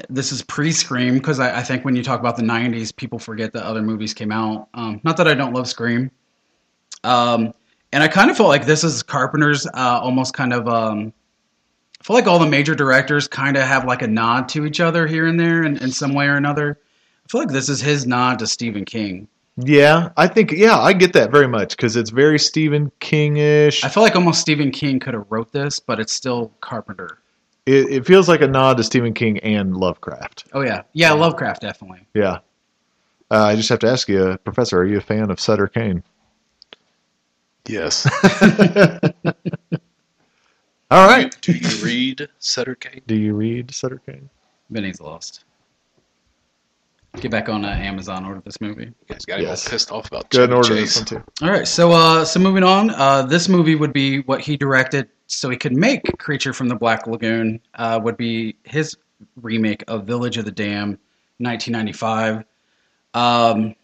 this 0.08 0.30
is 0.30 0.42
pre-Scream 0.42 1.14
because 1.14 1.40
I, 1.40 1.58
I 1.58 1.62
think 1.62 1.84
when 1.84 1.96
you 1.96 2.02
talk 2.02 2.20
about 2.20 2.36
the 2.36 2.42
'90s, 2.42 2.94
people 2.94 3.18
forget 3.18 3.52
that 3.52 3.64
other 3.64 3.82
movies 3.82 4.14
came 4.14 4.32
out. 4.32 4.68
Um, 4.74 5.00
not 5.04 5.16
that 5.16 5.28
I 5.28 5.34
don't 5.34 5.52
love 5.54 5.68
Scream, 5.68 6.10
um, 7.04 7.54
and 7.92 8.02
I 8.02 8.08
kind 8.08 8.30
of 8.30 8.36
felt 8.36 8.48
like 8.48 8.66
this 8.66 8.84
is 8.84 9.02
Carpenter's 9.02 9.66
uh, 9.66 10.00
almost 10.02 10.34
kind 10.34 10.52
of. 10.52 10.68
Um, 10.68 11.12
I 12.00 12.04
feel 12.04 12.14
like 12.14 12.26
all 12.26 12.38
the 12.38 12.46
major 12.46 12.74
directors 12.74 13.28
kind 13.28 13.56
of 13.56 13.64
have 13.64 13.84
like 13.84 14.02
a 14.02 14.06
nod 14.06 14.48
to 14.50 14.66
each 14.66 14.80
other 14.80 15.06
here 15.06 15.26
and 15.26 15.38
there 15.38 15.64
in, 15.64 15.76
in 15.78 15.90
some 15.90 16.14
way 16.14 16.26
or 16.26 16.36
another. 16.36 16.78
I 17.24 17.28
feel 17.30 17.40
like 17.40 17.50
this 17.50 17.68
is 17.68 17.80
his 17.80 18.06
nod 18.06 18.38
to 18.38 18.46
Stephen 18.46 18.84
King. 18.84 19.28
Yeah, 19.56 20.10
I 20.16 20.28
think 20.28 20.52
yeah, 20.52 20.78
I 20.78 20.92
get 20.92 21.12
that 21.14 21.32
very 21.32 21.48
much 21.48 21.76
because 21.76 21.96
it's 21.96 22.10
very 22.10 22.38
Stephen 22.38 22.92
King-ish. 23.00 23.82
I 23.82 23.88
feel 23.88 24.04
like 24.04 24.14
almost 24.14 24.40
Stephen 24.40 24.70
King 24.70 25.00
could 25.00 25.14
have 25.14 25.26
wrote 25.28 25.50
this, 25.50 25.80
but 25.80 25.98
it's 25.98 26.12
still 26.12 26.52
Carpenter. 26.60 27.18
It, 27.66 27.90
it 27.90 28.06
feels 28.06 28.28
like 28.28 28.40
a 28.40 28.46
nod 28.46 28.76
to 28.76 28.84
Stephen 28.84 29.12
King 29.12 29.38
and 29.40 29.76
Lovecraft. 29.76 30.44
Oh 30.52 30.60
yeah, 30.60 30.82
yeah, 30.92 31.12
Lovecraft 31.12 31.62
definitely. 31.62 32.06
Yeah. 32.14 32.38
Uh, 33.30 33.44
I 33.44 33.56
just 33.56 33.68
have 33.68 33.80
to 33.80 33.88
ask 33.88 34.08
you, 34.08 34.22
uh, 34.22 34.36
Professor, 34.38 34.78
are 34.78 34.86
you 34.86 34.98
a 34.98 35.02
fan 35.02 35.30
of 35.30 35.40
Sutter 35.40 35.66
Kane? 35.66 36.02
Yes. 37.66 38.08
All 40.90 41.06
right. 41.06 41.36
Do 41.42 41.52
you 41.52 41.84
read 41.84 42.28
Sutter 42.38 42.74
Kane? 42.74 43.02
Do 43.06 43.14
you 43.16 43.34
read 43.34 43.72
Sutter 43.74 44.00
Kane? 44.06 44.28
Benny's 44.70 45.00
lost. 45.00 45.44
Get 47.20 47.30
back 47.30 47.48
on 47.48 47.64
uh, 47.64 47.68
Amazon. 47.68 48.24
Order 48.24 48.42
this 48.44 48.60
movie. 48.60 48.84
You 48.84 48.94
guys 49.08 49.24
got 49.24 49.40
him 49.40 49.46
Yes. 49.46 49.66
all 49.66 49.70
pissed 49.72 49.92
off 49.92 50.06
about 50.08 50.30
Go 50.30 50.44
and 50.44 50.54
order 50.54 50.68
Chase. 50.68 50.98
this 51.00 51.12
one 51.12 51.22
too. 51.22 51.32
All 51.42 51.50
right, 51.50 51.66
so 51.66 51.90
uh, 51.90 52.24
so 52.24 52.38
moving 52.38 52.62
on. 52.62 52.90
Uh, 52.90 53.22
this 53.22 53.48
movie 53.48 53.74
would 53.74 53.92
be 53.92 54.20
what 54.20 54.40
he 54.40 54.56
directed, 54.56 55.08
so 55.26 55.48
he 55.48 55.56
could 55.56 55.74
make 55.74 56.02
Creature 56.18 56.52
from 56.52 56.68
the 56.68 56.76
Black 56.76 57.06
Lagoon. 57.06 57.60
Uh, 57.74 57.98
would 58.02 58.16
be 58.18 58.56
his 58.64 58.96
remake 59.40 59.82
of 59.88 60.04
Village 60.06 60.36
of 60.36 60.44
the 60.44 60.52
Damned, 60.52 60.98
1995. 61.38 62.44
Um, 63.14 63.74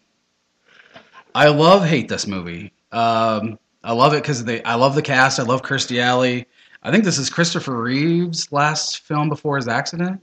I 1.33 1.49
love 1.49 1.83
hate 1.83 2.07
this 2.07 2.27
movie. 2.27 2.71
Um, 2.91 3.59
I 3.83 3.91
love 3.91 4.13
it 4.13 4.21
because 4.21 4.45
they. 4.45 4.63
I 4.63 4.75
love 4.75 4.95
the 4.95 5.01
cast. 5.01 5.39
I 5.39 5.43
love 5.43 5.61
Kirstie 5.63 5.99
Alley. 5.99 6.45
I 6.85 6.91
think 6.91 7.03
this 7.03 7.17
is 7.17 7.31
Christopher 7.31 7.81
Reeve's 7.81 8.51
last 8.51 8.99
film 8.99 9.27
before 9.27 9.55
his 9.55 9.67
accident, 9.67 10.21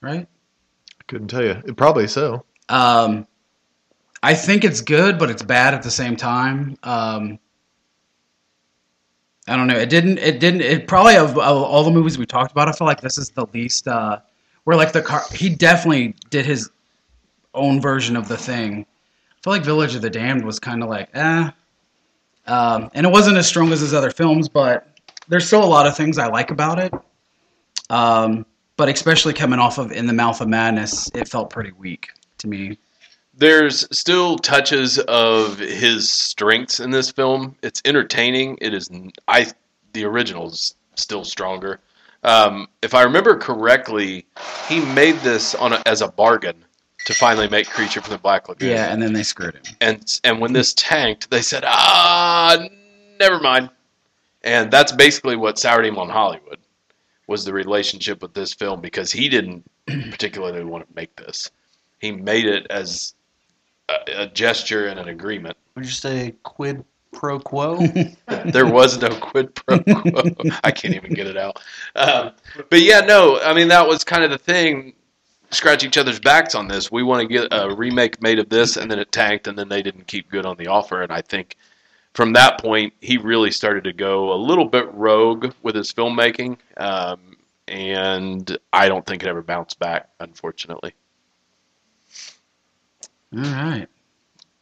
right? 0.00 0.26
I 0.26 1.02
couldn't 1.06 1.28
tell 1.28 1.44
you. 1.44 1.62
Probably 1.74 2.08
so. 2.08 2.44
Um, 2.68 3.28
I 4.20 4.34
think 4.34 4.64
it's 4.64 4.80
good, 4.80 5.16
but 5.16 5.30
it's 5.30 5.44
bad 5.44 5.72
at 5.72 5.84
the 5.84 5.90
same 5.90 6.16
time. 6.16 6.76
Um, 6.82 7.38
I 9.46 9.54
don't 9.54 9.68
know. 9.68 9.76
It 9.76 9.90
didn't. 9.90 10.18
It 10.18 10.40
didn't. 10.40 10.62
It 10.62 10.88
probably 10.88 11.16
of, 11.16 11.38
of 11.38 11.62
all 11.62 11.84
the 11.84 11.92
movies 11.92 12.18
we 12.18 12.26
talked 12.26 12.50
about, 12.50 12.66
I 12.66 12.72
feel 12.72 12.88
like 12.88 13.00
this 13.00 13.16
is 13.16 13.30
the 13.30 13.46
least. 13.54 13.86
Uh, 13.86 14.18
where 14.64 14.76
like 14.76 14.90
the 14.90 15.02
car, 15.02 15.22
he 15.32 15.48
definitely 15.48 16.16
did 16.30 16.46
his 16.46 16.68
own 17.54 17.80
version 17.80 18.16
of 18.16 18.26
the 18.26 18.36
thing. 18.36 18.80
I 19.30 19.38
feel 19.44 19.52
like 19.52 19.62
Village 19.62 19.94
of 19.94 20.02
the 20.02 20.10
Damned 20.10 20.44
was 20.44 20.58
kind 20.58 20.82
of 20.82 20.88
like 20.88 21.10
eh, 21.14 21.50
um, 22.46 22.90
and 22.94 23.06
it 23.06 23.10
wasn't 23.10 23.36
as 23.36 23.46
strong 23.46 23.72
as 23.72 23.80
his 23.80 23.94
other 23.94 24.10
films, 24.10 24.48
but 24.48 24.89
there's 25.30 25.46
still 25.46 25.64
a 25.64 25.66
lot 25.66 25.86
of 25.86 25.96
things 25.96 26.18
I 26.18 26.26
like 26.26 26.50
about 26.50 26.78
it. 26.78 26.92
Um, 27.88 28.44
but 28.76 28.88
especially 28.88 29.32
coming 29.32 29.58
off 29.58 29.78
of 29.78 29.92
In 29.92 30.06
the 30.06 30.12
Mouth 30.12 30.40
of 30.40 30.48
Madness, 30.48 31.10
it 31.14 31.28
felt 31.28 31.50
pretty 31.50 31.72
weak 31.72 32.10
to 32.38 32.48
me. 32.48 32.78
There's 33.34 33.86
still 33.96 34.36
touches 34.38 34.98
of 34.98 35.58
his 35.58 36.10
strengths 36.10 36.80
in 36.80 36.90
this 36.90 37.10
film. 37.10 37.56
It's 37.62 37.80
entertaining. 37.84 38.58
It 38.60 38.74
is. 38.74 38.90
I 39.28 39.46
the 39.92 40.04
original's 40.04 40.74
still 40.96 41.24
stronger. 41.24 41.80
Um, 42.22 42.68
if 42.82 42.92
I 42.92 43.02
remember 43.02 43.36
correctly, 43.36 44.26
he 44.68 44.80
made 44.80 45.16
this 45.20 45.54
on 45.54 45.72
a, 45.72 45.82
as 45.86 46.02
a 46.02 46.08
bargain 46.08 46.64
to 47.06 47.14
finally 47.14 47.48
make 47.48 47.68
Creature 47.68 48.02
from 48.02 48.12
the 48.12 48.18
Black 48.18 48.48
Lagoon. 48.48 48.70
Yeah, 48.70 48.92
and 48.92 49.00
then 49.02 49.14
they 49.14 49.22
screwed 49.22 49.54
him. 49.54 49.62
and 49.80 50.20
and 50.24 50.40
when 50.40 50.52
this 50.52 50.74
tanked, 50.74 51.30
they 51.30 51.42
said, 51.42 51.64
ah, 51.66 52.58
never 53.18 53.40
mind. 53.40 53.70
And 54.42 54.70
that's 54.70 54.92
basically 54.92 55.36
what 55.36 55.58
soured 55.58 55.84
him 55.84 55.98
on 55.98 56.08
Hollywood 56.08 56.58
was 57.26 57.44
the 57.44 57.52
relationship 57.52 58.22
with 58.22 58.34
this 58.34 58.52
film 58.52 58.80
because 58.80 59.12
he 59.12 59.28
didn't 59.28 59.68
particularly 59.86 60.64
want 60.64 60.86
to 60.86 60.94
make 60.94 61.14
this. 61.16 61.50
He 61.98 62.10
made 62.10 62.46
it 62.46 62.66
as 62.70 63.14
a, 63.88 64.22
a 64.22 64.26
gesture 64.26 64.88
and 64.88 64.98
an 64.98 65.08
agreement. 65.08 65.56
Would 65.76 65.84
you 65.84 65.90
say 65.90 66.34
quid 66.42 66.84
pro 67.12 67.38
quo? 67.38 67.78
There 68.46 68.66
was 68.66 69.00
no 69.00 69.08
quid 69.10 69.54
pro 69.54 69.78
quo. 69.80 70.22
I 70.64 70.70
can't 70.70 70.94
even 70.94 71.12
get 71.12 71.26
it 71.26 71.36
out. 71.36 71.60
Um, 71.94 72.32
but 72.68 72.80
yeah, 72.80 73.00
no, 73.00 73.38
I 73.40 73.54
mean 73.54 73.68
that 73.68 73.86
was 73.86 74.02
kind 74.02 74.24
of 74.24 74.30
the 74.30 74.38
thing. 74.38 74.94
scratch 75.50 75.84
each 75.84 75.98
other's 75.98 76.18
backs 76.20 76.54
on 76.54 76.68
this. 76.68 76.90
We 76.90 77.02
want 77.02 77.20
to 77.22 77.28
get 77.28 77.48
a 77.52 77.74
remake 77.74 78.22
made 78.22 78.38
of 78.38 78.48
this, 78.48 78.76
and 78.76 78.90
then 78.90 78.98
it 78.98 79.12
tanked, 79.12 79.46
and 79.46 79.58
then 79.58 79.68
they 79.68 79.82
didn't 79.82 80.06
keep 80.06 80.30
good 80.30 80.46
on 80.46 80.56
the 80.56 80.68
offer. 80.68 81.02
And 81.02 81.12
I 81.12 81.20
think 81.22 81.56
from 82.14 82.32
that 82.34 82.60
point, 82.60 82.92
he 83.00 83.16
really 83.18 83.50
started 83.50 83.84
to 83.84 83.92
go 83.92 84.32
a 84.32 84.36
little 84.36 84.64
bit 84.64 84.92
rogue 84.94 85.52
with 85.62 85.74
his 85.76 85.92
filmmaking, 85.92 86.58
um, 86.76 87.36
and 87.68 88.56
I 88.72 88.88
don't 88.88 89.06
think 89.06 89.22
it 89.22 89.28
ever 89.28 89.42
bounced 89.42 89.78
back, 89.78 90.08
unfortunately. 90.20 90.94
All 93.36 93.42
right. 93.42 93.86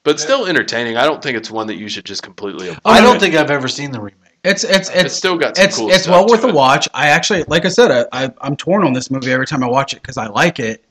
But 0.05 0.21
still 0.21 0.47
entertaining. 0.47 0.97
I 0.97 1.05
don't 1.05 1.23
think 1.23 1.37
it's 1.37 1.51
one 1.51 1.67
that 1.67 1.77
you 1.77 1.89
should 1.89 2.05
just 2.05 2.23
completely. 2.23 2.69
avoid. 2.69 2.81
Oh, 2.85 2.91
I 2.91 3.01
don't 3.01 3.19
think 3.21 3.35
I've 3.35 3.51
ever 3.51 3.69
seen 3.69 3.91
the 3.91 4.01
remake. 4.01 4.39
It's 4.45 4.65
it's 4.65 4.89
It's 4.91 5.05
it's 5.05 5.15
still 5.15 5.37
got 5.37 5.57
some 5.57 5.67
it's 5.67 5.77
cool 5.77 5.91
it's 5.91 6.03
stuff 6.05 6.13
well 6.13 6.27
worth 6.29 6.43
to 6.43 6.47
a 6.47 6.49
it. 6.49 6.55
watch. 6.55 6.89
I 6.95 7.09
actually, 7.09 7.45
like 7.45 7.65
I 7.65 7.69
said, 7.69 7.91
I, 7.91 8.25
I 8.27 8.31
I'm 8.41 8.57
torn 8.57 8.85
on 8.85 8.93
this 8.93 9.11
movie 9.11 9.33
every 9.33 9.47
time 9.47 9.63
I 9.65 9.69
watch 9.69 9.93
it 9.93 10.03
because 10.03 10.17
I 10.17 10.27
like 10.29 10.61
it, 10.61 10.85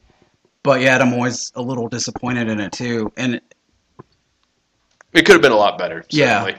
but 0.63 0.81
yet 0.81 1.01
I'm 1.01 1.13
always 1.13 1.51
a 1.55 1.61
little 1.61 1.87
disappointed 1.87 2.49
in 2.49 2.59
it 2.59 2.71
too. 2.73 3.11
And 3.17 3.41
It 5.13 5.25
could 5.25 5.33
have 5.33 5.41
been 5.41 5.51
a 5.51 5.57
lot 5.57 5.77
better. 5.77 6.05
Yeah. 6.09 6.57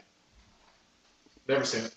Never 1.49 1.65
seen 1.65 1.85
it. 1.85 1.95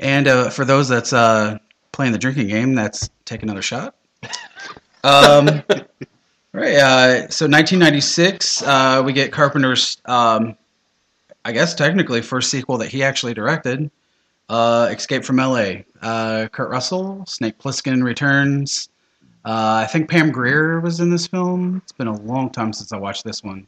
and 0.00 0.26
uh, 0.28 0.50
for 0.50 0.64
those 0.64 0.88
that's 0.88 1.12
uh, 1.12 1.58
playing 1.92 2.12
the 2.12 2.18
drinking 2.18 2.48
game, 2.48 2.74
that's 2.74 3.08
take 3.24 3.42
another 3.42 3.62
shot. 3.62 3.94
Um, 5.04 5.46
right. 6.54 6.76
Uh, 6.76 7.28
so 7.28 7.44
1996, 7.44 8.62
uh, 8.62 9.02
we 9.04 9.12
get 9.12 9.32
Carpenter's, 9.32 9.98
um, 10.06 10.56
I 11.44 11.52
guess 11.52 11.74
technically 11.74 12.22
first 12.22 12.48
sequel 12.50 12.78
that 12.78 12.88
he 12.88 13.02
actually 13.02 13.34
directed, 13.34 13.90
uh, 14.48 14.88
Escape 14.90 15.22
from 15.26 15.40
L.A. 15.40 15.84
Uh, 16.00 16.48
Kurt 16.50 16.70
Russell, 16.70 17.26
Snake 17.26 17.58
Plissken 17.58 18.02
returns. 18.02 18.88
Uh, 19.44 19.84
I 19.84 19.86
think 19.92 20.08
Pam 20.08 20.32
Grier 20.32 20.80
was 20.80 21.00
in 21.00 21.10
this 21.10 21.26
film. 21.26 21.82
It's 21.82 21.92
been 21.92 22.06
a 22.08 22.18
long 22.22 22.48
time 22.48 22.72
since 22.72 22.90
I 22.94 22.96
watched 22.96 23.24
this 23.24 23.44
one. 23.44 23.66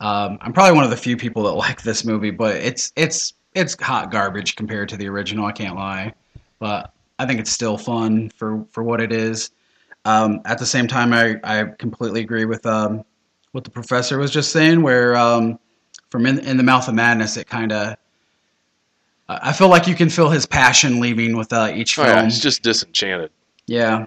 Um, 0.00 0.38
I'm 0.40 0.52
probably 0.52 0.74
one 0.74 0.84
of 0.84 0.90
the 0.90 0.96
few 0.96 1.16
people 1.16 1.44
that 1.44 1.52
like 1.54 1.82
this 1.82 2.04
movie, 2.04 2.30
but 2.30 2.56
it's 2.56 2.92
it's 2.96 3.34
it's 3.54 3.80
hot 3.80 4.10
garbage 4.10 4.56
compared 4.56 4.88
to 4.90 4.96
the 4.96 5.08
original. 5.08 5.46
I 5.46 5.52
can't 5.52 5.76
lie, 5.76 6.12
but 6.58 6.92
I 7.18 7.26
think 7.26 7.40
it's 7.40 7.50
still 7.52 7.78
fun 7.78 8.30
for 8.30 8.64
for 8.72 8.82
what 8.82 9.00
it 9.00 9.12
is. 9.12 9.50
Um, 10.04 10.40
at 10.44 10.58
the 10.58 10.66
same 10.66 10.86
time, 10.86 11.12
I, 11.14 11.36
I 11.44 11.64
completely 11.78 12.20
agree 12.20 12.44
with 12.44 12.66
um, 12.66 13.04
what 13.52 13.64
the 13.64 13.70
professor 13.70 14.18
was 14.18 14.30
just 14.30 14.50
saying. 14.52 14.82
Where 14.82 15.16
um, 15.16 15.58
from 16.10 16.26
in, 16.26 16.40
in 16.40 16.56
the 16.58 16.62
mouth 16.62 16.88
of 16.88 16.94
madness, 16.94 17.36
it 17.36 17.46
kind 17.46 17.72
of 17.72 17.96
I 19.28 19.52
feel 19.54 19.68
like 19.68 19.86
you 19.86 19.94
can 19.94 20.10
feel 20.10 20.28
his 20.28 20.44
passion 20.44 21.00
leaving 21.00 21.36
with 21.36 21.52
uh, 21.52 21.72
each 21.74 21.98
Oh, 21.98 22.04
film. 22.04 22.16
yeah, 22.16 22.26
it's 22.26 22.40
just 22.40 22.62
disenchanted. 22.62 23.30
yeah. 23.66 24.06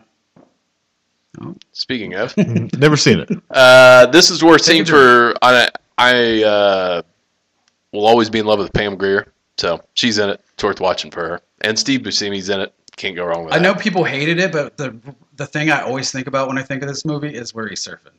Speaking 1.72 2.16
of, 2.16 2.36
Never 2.38 2.98
seen 2.98 3.20
it. 3.20 3.30
uh, 3.52 4.08
this 4.08 4.30
is 4.30 4.44
worth 4.44 4.64
Take 4.66 4.66
seeing 4.66 4.86
for. 4.86 5.34
I, 5.42 5.70
I 5.98 6.44
uh, 6.44 7.02
will 7.92 8.06
always 8.08 8.30
be 8.30 8.40
in 8.40 8.46
love 8.46 8.60
with 8.60 8.74
Pam 8.74 8.96
Grier, 8.96 9.32
so 9.58 9.82
she's 9.94 10.18
in 10.18 10.30
it. 10.30 10.42
It's 10.54 10.64
worth 10.64 10.80
watching 10.80 11.12
for 11.12 11.28
her. 11.28 11.42
And 11.62 11.78
Steve 11.78 12.02
Buscemi's 12.02 12.50
in 12.50 12.62
it. 12.62 12.74
Can't 12.96 13.16
go 13.16 13.26
wrong 13.26 13.46
with 13.46 13.54
I 13.54 13.58
that. 13.60 13.64
know 13.64 13.76
people 13.76 14.04
hated 14.04 14.40
it, 14.40 14.52
but 14.52 14.76
the 14.78 14.96
the 15.36 15.46
thing 15.46 15.70
I 15.70 15.82
always 15.82 16.12
think 16.12 16.26
about 16.28 16.48
when 16.48 16.58
I 16.58 16.64
think 16.64 16.82
of 16.82 16.88
this 16.88 17.06
movie 17.06 17.34
is 17.34 17.54
where 17.54 17.68
he's 17.68 17.84
surfing. 17.86 18.14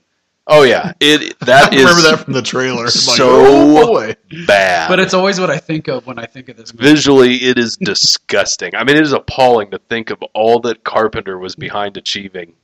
Oh 0.47 0.63
yeah, 0.63 0.93
it 1.01 1.39
that 1.41 1.73
I 1.73 1.77
is 1.77 1.83
remember 1.83 2.03
that 2.03 2.25
from 2.25 2.33
the 2.33 2.43
trailer. 2.43 2.87
It's 2.87 3.07
like, 3.09 3.17
so- 3.17 3.29
oh 3.45 4.15
bad. 4.47 4.89
But 4.89 5.01
it's 5.01 5.15
always 5.15 5.41
what 5.41 5.51
I 5.51 5.59
think 5.59 5.89
of 5.89 6.07
when 6.07 6.19
I 6.19 6.27
think 6.27 6.49
of 6.49 6.57
this 6.57 6.73
movie. 6.73 6.85
visually 6.89 7.35
it 7.37 7.59
is 7.59 7.77
disgusting. 7.81 8.75
I 8.77 8.85
mean, 8.85 8.97
it 8.97 9.03
is 9.03 9.13
appalling 9.13 9.73
to 9.73 9.79
think 9.79 10.11
of 10.11 10.23
all 10.35 10.61
that 10.61 10.85
Carpenter 10.85 11.39
was 11.39 11.57
behind 11.57 11.97
achieving 11.97 12.55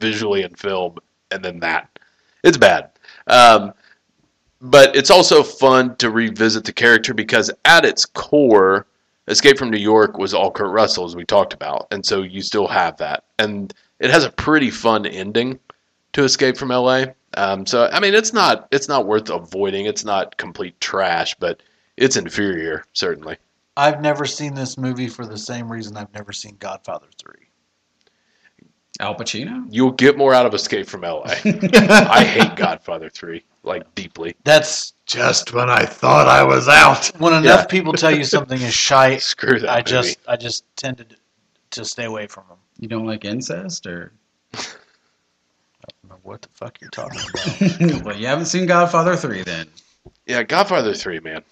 visually 0.00 0.42
in 0.42 0.54
film, 0.54 0.96
and 1.30 1.44
then 1.44 1.60
that. 1.60 1.98
It's 2.42 2.56
bad. 2.56 2.90
Um, 3.26 3.72
but 4.60 4.94
it's 4.96 5.10
also 5.10 5.42
fun 5.42 5.96
to 5.96 6.10
revisit 6.10 6.64
the 6.64 6.72
character 6.72 7.14
because 7.14 7.50
at 7.64 7.84
its 7.84 8.04
core, 8.04 8.86
Escape 9.28 9.58
from 9.58 9.70
New 9.70 9.78
York 9.78 10.18
was 10.18 10.34
all 10.34 10.50
Kurt 10.50 10.70
Russell, 10.70 11.04
as 11.04 11.14
we 11.14 11.24
talked 11.24 11.52
about, 11.52 11.86
and 11.90 12.04
so 12.04 12.22
you 12.22 12.42
still 12.42 12.66
have 12.66 12.96
that, 12.96 13.24
and 13.38 13.72
it 14.00 14.10
has 14.10 14.24
a 14.24 14.30
pretty 14.30 14.70
fun 14.70 15.06
ending 15.06 15.58
to 16.14 16.24
Escape 16.24 16.56
from 16.56 16.70
LA. 16.70 17.04
Um, 17.34 17.64
so 17.64 17.88
I 17.92 18.00
mean, 18.00 18.14
it's 18.14 18.32
not 18.32 18.66
it's 18.72 18.88
not 18.88 19.06
worth 19.06 19.30
avoiding. 19.30 19.86
It's 19.86 20.04
not 20.04 20.36
complete 20.36 20.80
trash, 20.80 21.36
but 21.36 21.62
it's 21.96 22.16
inferior 22.16 22.84
certainly. 22.92 23.36
I've 23.76 24.00
never 24.00 24.26
seen 24.26 24.54
this 24.54 24.76
movie 24.76 25.08
for 25.08 25.24
the 25.24 25.38
same 25.38 25.70
reason 25.70 25.96
I've 25.96 26.12
never 26.12 26.32
seen 26.32 26.56
Godfather 26.58 27.06
3. 27.18 27.34
Al 29.00 29.14
Pacino. 29.14 29.66
You'll 29.70 29.90
get 29.92 30.16
more 30.16 30.34
out 30.34 30.46
of 30.46 30.54
Escape 30.54 30.86
from 30.86 31.00
LA. 31.02 31.22
I 31.44 32.24
hate 32.24 32.54
Godfather 32.56 33.08
3, 33.08 33.42
like 33.64 33.92
deeply. 33.94 34.36
That's 34.44 34.92
Just 35.06 35.52
when 35.54 35.68
I 35.70 35.84
thought 35.84 36.28
I 36.28 36.42
was 36.44 36.68
out. 36.68 37.06
when 37.18 37.32
enough 37.32 37.44
Yeah. 37.60 37.64
people 37.66 37.92
tell 37.92 38.14
you 38.14 38.24
something 38.24 38.60
is 38.60 38.74
shite, 38.74 39.22
Screw 39.32 39.58
that 39.60 39.68
I 39.70 39.78
movie. 39.78 39.90
just 39.90 40.18
I 40.28 40.36
just 40.36 40.64
tended 40.76 41.16
to 41.70 41.84
stay 41.84 42.04
away 42.04 42.26
from 42.26 42.44
them. 42.48 42.58
You 42.78 42.88
don't 42.88 43.06
like 43.06 43.24
incest, 43.24 43.86
or 43.86 44.12
I 44.54 44.58
don't 46.02 46.10
know 46.10 46.18
what 46.22 46.42
the 46.42 46.48
fuck 46.54 46.80
you're 46.80 46.90
talking 46.90 47.20
about. 47.20 48.04
well, 48.04 48.16
you 48.16 48.26
haven't 48.26 48.46
seen 48.46 48.66
Godfather 48.66 49.16
three, 49.16 49.42
then. 49.42 49.66
Yeah, 50.26 50.42
Godfather 50.44 50.94
3, 50.94 51.20
man. 51.20 51.42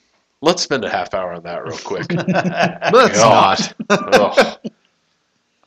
Let's 0.41 0.63
spend 0.63 0.85
a 0.85 0.89
half 0.89 1.13
hour 1.13 1.33
on 1.33 1.43
that 1.43 1.65
real 1.65 1.77
quick. 1.79 2.07
Let's 2.13 3.19
God. 3.19 3.59
not. 3.91 4.15
Ugh. 4.15 4.59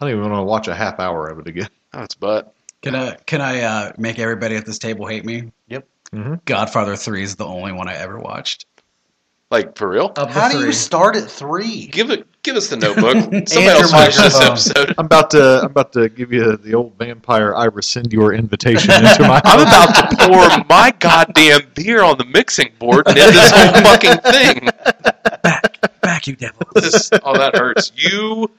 I 0.02 0.06
don't 0.10 0.18
even 0.18 0.32
want 0.32 0.41
to 0.41 0.43
watch 0.45 0.68
a 0.68 0.74
half 0.76 0.99
hour 0.99 1.28
of 1.28 1.39
it 1.39 1.47
again. 1.47 1.70
Oh, 1.93 2.04
it's 2.04 2.16
butt. 2.16 2.54
Can 2.82 2.95
I 2.95 3.16
can 3.26 3.41
I 3.41 3.62
uh, 3.64 3.91
make 3.97 4.18
everybody 4.18 4.56
at 4.56 4.66
this 4.66 4.80
table 4.80 5.06
hate 5.08 5.26
me? 5.26 5.52
Yep. 5.68 5.86
Mhm. 6.14 6.45
Godfather 6.45 6.95
three 6.95 7.22
is 7.22 7.36
the 7.36 7.45
only 7.45 7.74
one 7.74 7.89
I 7.89 7.95
ever 7.95 8.18
watched. 8.18 8.66
Like, 9.49 9.78
for 9.78 9.89
real? 9.89 10.06
Of 10.16 10.16
the 10.16 10.28
How 10.28 10.49
do 10.49 10.60
you 10.62 10.72
start 10.72 11.18
at 11.18 11.30
three? 11.30 11.88
Give 11.88 12.10
it. 12.10 12.26
Give 12.43 12.56
us 12.56 12.70
the 12.70 12.78
notebook. 12.78 13.16
Somebody 13.49 13.66
your 13.66 13.72
else 13.74 13.91
finish 13.91 14.16
this 14.16 14.34
microphone. 14.39 14.52
episode. 14.52 14.95
I'm 14.97 15.06
about 15.06 15.32
to. 15.32 15.60
I'm 15.60 15.66
about 15.66 15.91
to 15.91 16.08
give 16.08 16.32
you 16.32 16.56
the 16.56 16.76
old 16.76 16.97
vampire. 16.97 17.54
I 17.54 17.66
rescind 17.66 18.14
your 18.14 18.34
invitation 18.34 18.89
into 18.89 19.24
my. 19.24 19.41
I'm 19.43 19.60
about 19.60 20.10
to 20.12 20.28
pour 20.28 20.66
my 20.70 20.93
goddamn 20.97 21.64
beer 21.76 22.04
on 22.04 22.18
the 22.18 22.24
mixing 22.26 22.72
board 22.80 23.06
and 23.08 23.18
end 23.18 23.36
this 23.36 23.52
whole 23.52 23.82
fucking 23.84 24.18
thing. 24.32 24.70
Back, 25.43 25.99
back, 25.99 26.26
you 26.28 26.38
devil. 26.38 26.62
This, 26.74 27.10
oh, 27.22 27.38
that 27.38 27.58
hurts. 27.58 27.91
You 27.97 28.49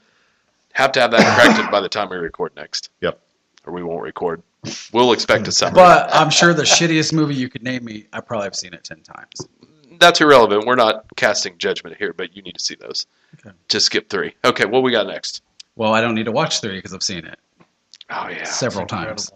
have 0.73 0.91
to 0.93 1.01
have 1.01 1.11
that 1.11 1.37
corrected 1.37 1.71
by 1.71 1.79
the 1.79 1.89
time 1.95 2.09
we 2.09 2.17
record 2.17 2.55
next. 2.55 2.89
Yep. 3.01 3.19
Or 3.65 3.73
we 3.73 3.81
won't 3.83 4.03
record. 4.03 4.43
We'll 4.91 5.11
expect 5.13 5.47
a 5.47 5.51
summary. 5.51 5.75
But 5.75 6.09
I'm 6.13 6.29
sure 6.29 6.53
the 6.53 6.63
shittiest 6.63 7.13
movie 7.13 7.35
you 7.35 7.49
could 7.49 7.63
name 7.63 7.83
me, 7.85 8.07
I 8.13 8.21
probably 8.21 8.45
have 8.45 8.55
seen 8.55 8.73
it 8.73 8.83
ten 8.83 9.01
times. 9.01 9.47
That's 9.99 10.19
irrelevant. 10.21 10.65
We're 10.65 10.75
not 10.75 11.05
casting 11.15 11.57
judgment 11.57 11.97
here, 11.97 12.13
but 12.13 12.35
you 12.35 12.41
need 12.41 12.55
to 12.55 12.59
see 12.63 12.75
those. 12.75 13.05
Okay. 13.39 13.55
Just 13.69 13.85
skip 13.87 14.09
three. 14.09 14.33
Okay, 14.43 14.65
what 14.65 14.83
we 14.83 14.91
got 14.91 15.07
next? 15.07 15.41
Well, 15.75 15.93
I 15.93 16.01
don't 16.01 16.15
need 16.15 16.25
to 16.25 16.31
watch 16.31 16.61
three 16.61 16.77
because 16.77 16.93
I've 16.93 17.03
seen 17.03 17.25
it 17.25 17.39
Oh 18.09 18.27
yeah. 18.29 18.43
several 18.43 18.85
times. 18.85 19.31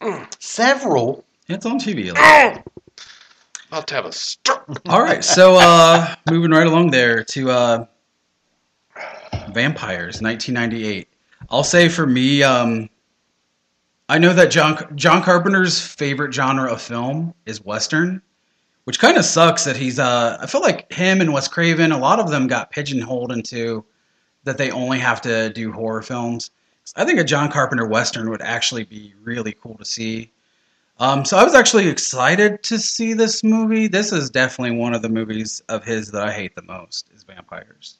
Several. 0.38 1.24
It's 1.48 1.66
on 1.66 1.78
TV. 1.78 2.12
Like. 2.14 2.64
About 3.68 3.86
to 3.88 3.94
have 3.94 4.06
a 4.06 4.12
stroke. 4.12 4.80
All 4.88 5.02
right, 5.02 5.22
so 5.22 5.56
uh, 5.56 6.14
moving 6.30 6.50
right 6.50 6.66
along 6.66 6.90
there 6.90 7.22
to 7.24 7.50
uh, 7.50 7.86
Vampires, 9.52 10.20
1998. 10.20 11.08
I'll 11.50 11.64
say 11.64 11.88
for 11.88 12.06
me, 12.06 12.42
um, 12.42 12.88
I 14.08 14.18
know 14.18 14.32
that 14.32 14.50
John 14.50 14.96
John 14.96 15.22
Carpenter's 15.22 15.80
favorite 15.80 16.34
genre 16.34 16.72
of 16.72 16.82
film 16.82 17.32
is 17.46 17.64
western, 17.64 18.20
which 18.84 18.98
kind 18.98 19.16
of 19.16 19.24
sucks 19.24 19.64
that 19.64 19.76
he's. 19.76 19.98
Uh, 19.98 20.36
I 20.40 20.46
feel 20.46 20.60
like 20.60 20.92
him 20.92 21.20
and 21.20 21.32
Wes 21.32 21.48
Craven, 21.48 21.92
a 21.92 21.98
lot 21.98 22.18
of 22.18 22.30
them 22.30 22.48
got 22.48 22.70
pigeonholed 22.70 23.30
into 23.32 23.84
that 24.44 24.58
they 24.58 24.70
only 24.70 24.98
have 24.98 25.20
to 25.22 25.50
do 25.50 25.70
horror 25.70 26.02
films. 26.02 26.50
I 26.96 27.04
think 27.04 27.20
a 27.20 27.24
John 27.24 27.52
Carpenter 27.52 27.86
western 27.86 28.30
would 28.30 28.42
actually 28.42 28.84
be 28.84 29.14
really 29.22 29.52
cool 29.52 29.76
to 29.76 29.84
see. 29.84 30.32
Um, 30.98 31.24
so 31.24 31.38
I 31.38 31.44
was 31.44 31.54
actually 31.54 31.88
excited 31.88 32.62
to 32.64 32.78
see 32.78 33.12
this 33.12 33.44
movie. 33.44 33.86
This 33.86 34.12
is 34.12 34.28
definitely 34.28 34.76
one 34.76 34.92
of 34.92 35.02
the 35.02 35.08
movies 35.08 35.62
of 35.68 35.84
his 35.84 36.10
that 36.10 36.26
I 36.26 36.32
hate 36.32 36.56
the 36.56 36.62
most 36.62 37.10
is 37.14 37.22
Vampires. 37.22 37.99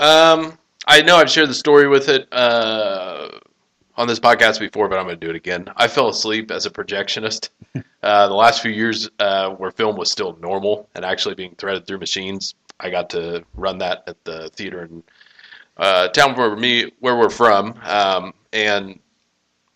Um, 0.00 0.58
I 0.86 1.02
know 1.02 1.16
I've 1.16 1.30
shared 1.30 1.50
the 1.50 1.54
story 1.54 1.86
with 1.86 2.08
it 2.08 2.26
uh, 2.32 3.28
on 3.98 4.08
this 4.08 4.18
podcast 4.18 4.58
before, 4.58 4.88
but 4.88 4.98
I'm 4.98 5.04
going 5.04 5.20
to 5.20 5.26
do 5.26 5.28
it 5.28 5.36
again. 5.36 5.68
I 5.76 5.88
fell 5.88 6.08
asleep 6.08 6.50
as 6.50 6.64
a 6.64 6.70
projectionist. 6.70 7.50
uh, 8.02 8.26
the 8.26 8.34
last 8.34 8.62
few 8.62 8.70
years, 8.70 9.10
uh, 9.18 9.50
where 9.50 9.70
film 9.70 9.96
was 9.96 10.10
still 10.10 10.38
normal 10.40 10.88
and 10.94 11.04
actually 11.04 11.34
being 11.34 11.54
threaded 11.56 11.86
through 11.86 11.98
machines, 11.98 12.54
I 12.80 12.88
got 12.88 13.10
to 13.10 13.44
run 13.54 13.76
that 13.78 14.04
at 14.06 14.24
the 14.24 14.48
theater 14.54 14.84
in 14.84 15.02
uh, 15.76 16.08
town 16.08 16.34
where 16.34 16.56
me 16.56 16.90
where 17.00 17.16
we're 17.16 17.28
from, 17.28 17.78
um, 17.84 18.32
and 18.54 18.98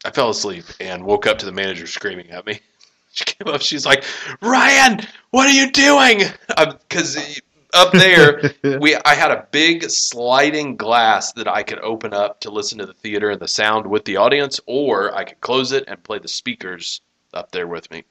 I 0.06 0.10
fell 0.10 0.30
asleep 0.30 0.64
and 0.80 1.04
woke 1.04 1.26
up 1.26 1.38
to 1.38 1.46
the 1.46 1.52
manager 1.52 1.86
screaming 1.86 2.30
at 2.30 2.46
me. 2.46 2.60
She 3.16 3.24
came 3.26 3.54
up. 3.54 3.60
She's 3.60 3.86
like, 3.86 4.02
"Ryan, 4.42 4.98
what 5.30 5.46
are 5.46 5.52
you 5.52 5.70
doing?" 5.70 6.22
Because 6.48 7.40
up 7.74 7.92
there, 7.92 8.52
we 8.80 8.96
I 8.96 9.14
had 9.14 9.30
a 9.30 9.46
big 9.50 9.90
sliding 9.90 10.76
glass 10.76 11.32
that 11.32 11.48
I 11.48 11.62
could 11.62 11.80
open 11.80 12.14
up 12.14 12.40
to 12.40 12.50
listen 12.50 12.78
to 12.78 12.86
the 12.86 12.94
theater 12.94 13.30
and 13.30 13.40
the 13.40 13.48
sound 13.48 13.86
with 13.86 14.04
the 14.04 14.16
audience, 14.16 14.60
or 14.66 15.14
I 15.14 15.24
could 15.24 15.40
close 15.40 15.72
it 15.72 15.84
and 15.88 16.02
play 16.02 16.18
the 16.18 16.28
speakers 16.28 17.00
up 17.32 17.52
there 17.52 17.66
with 17.66 17.90
me. 17.90 18.04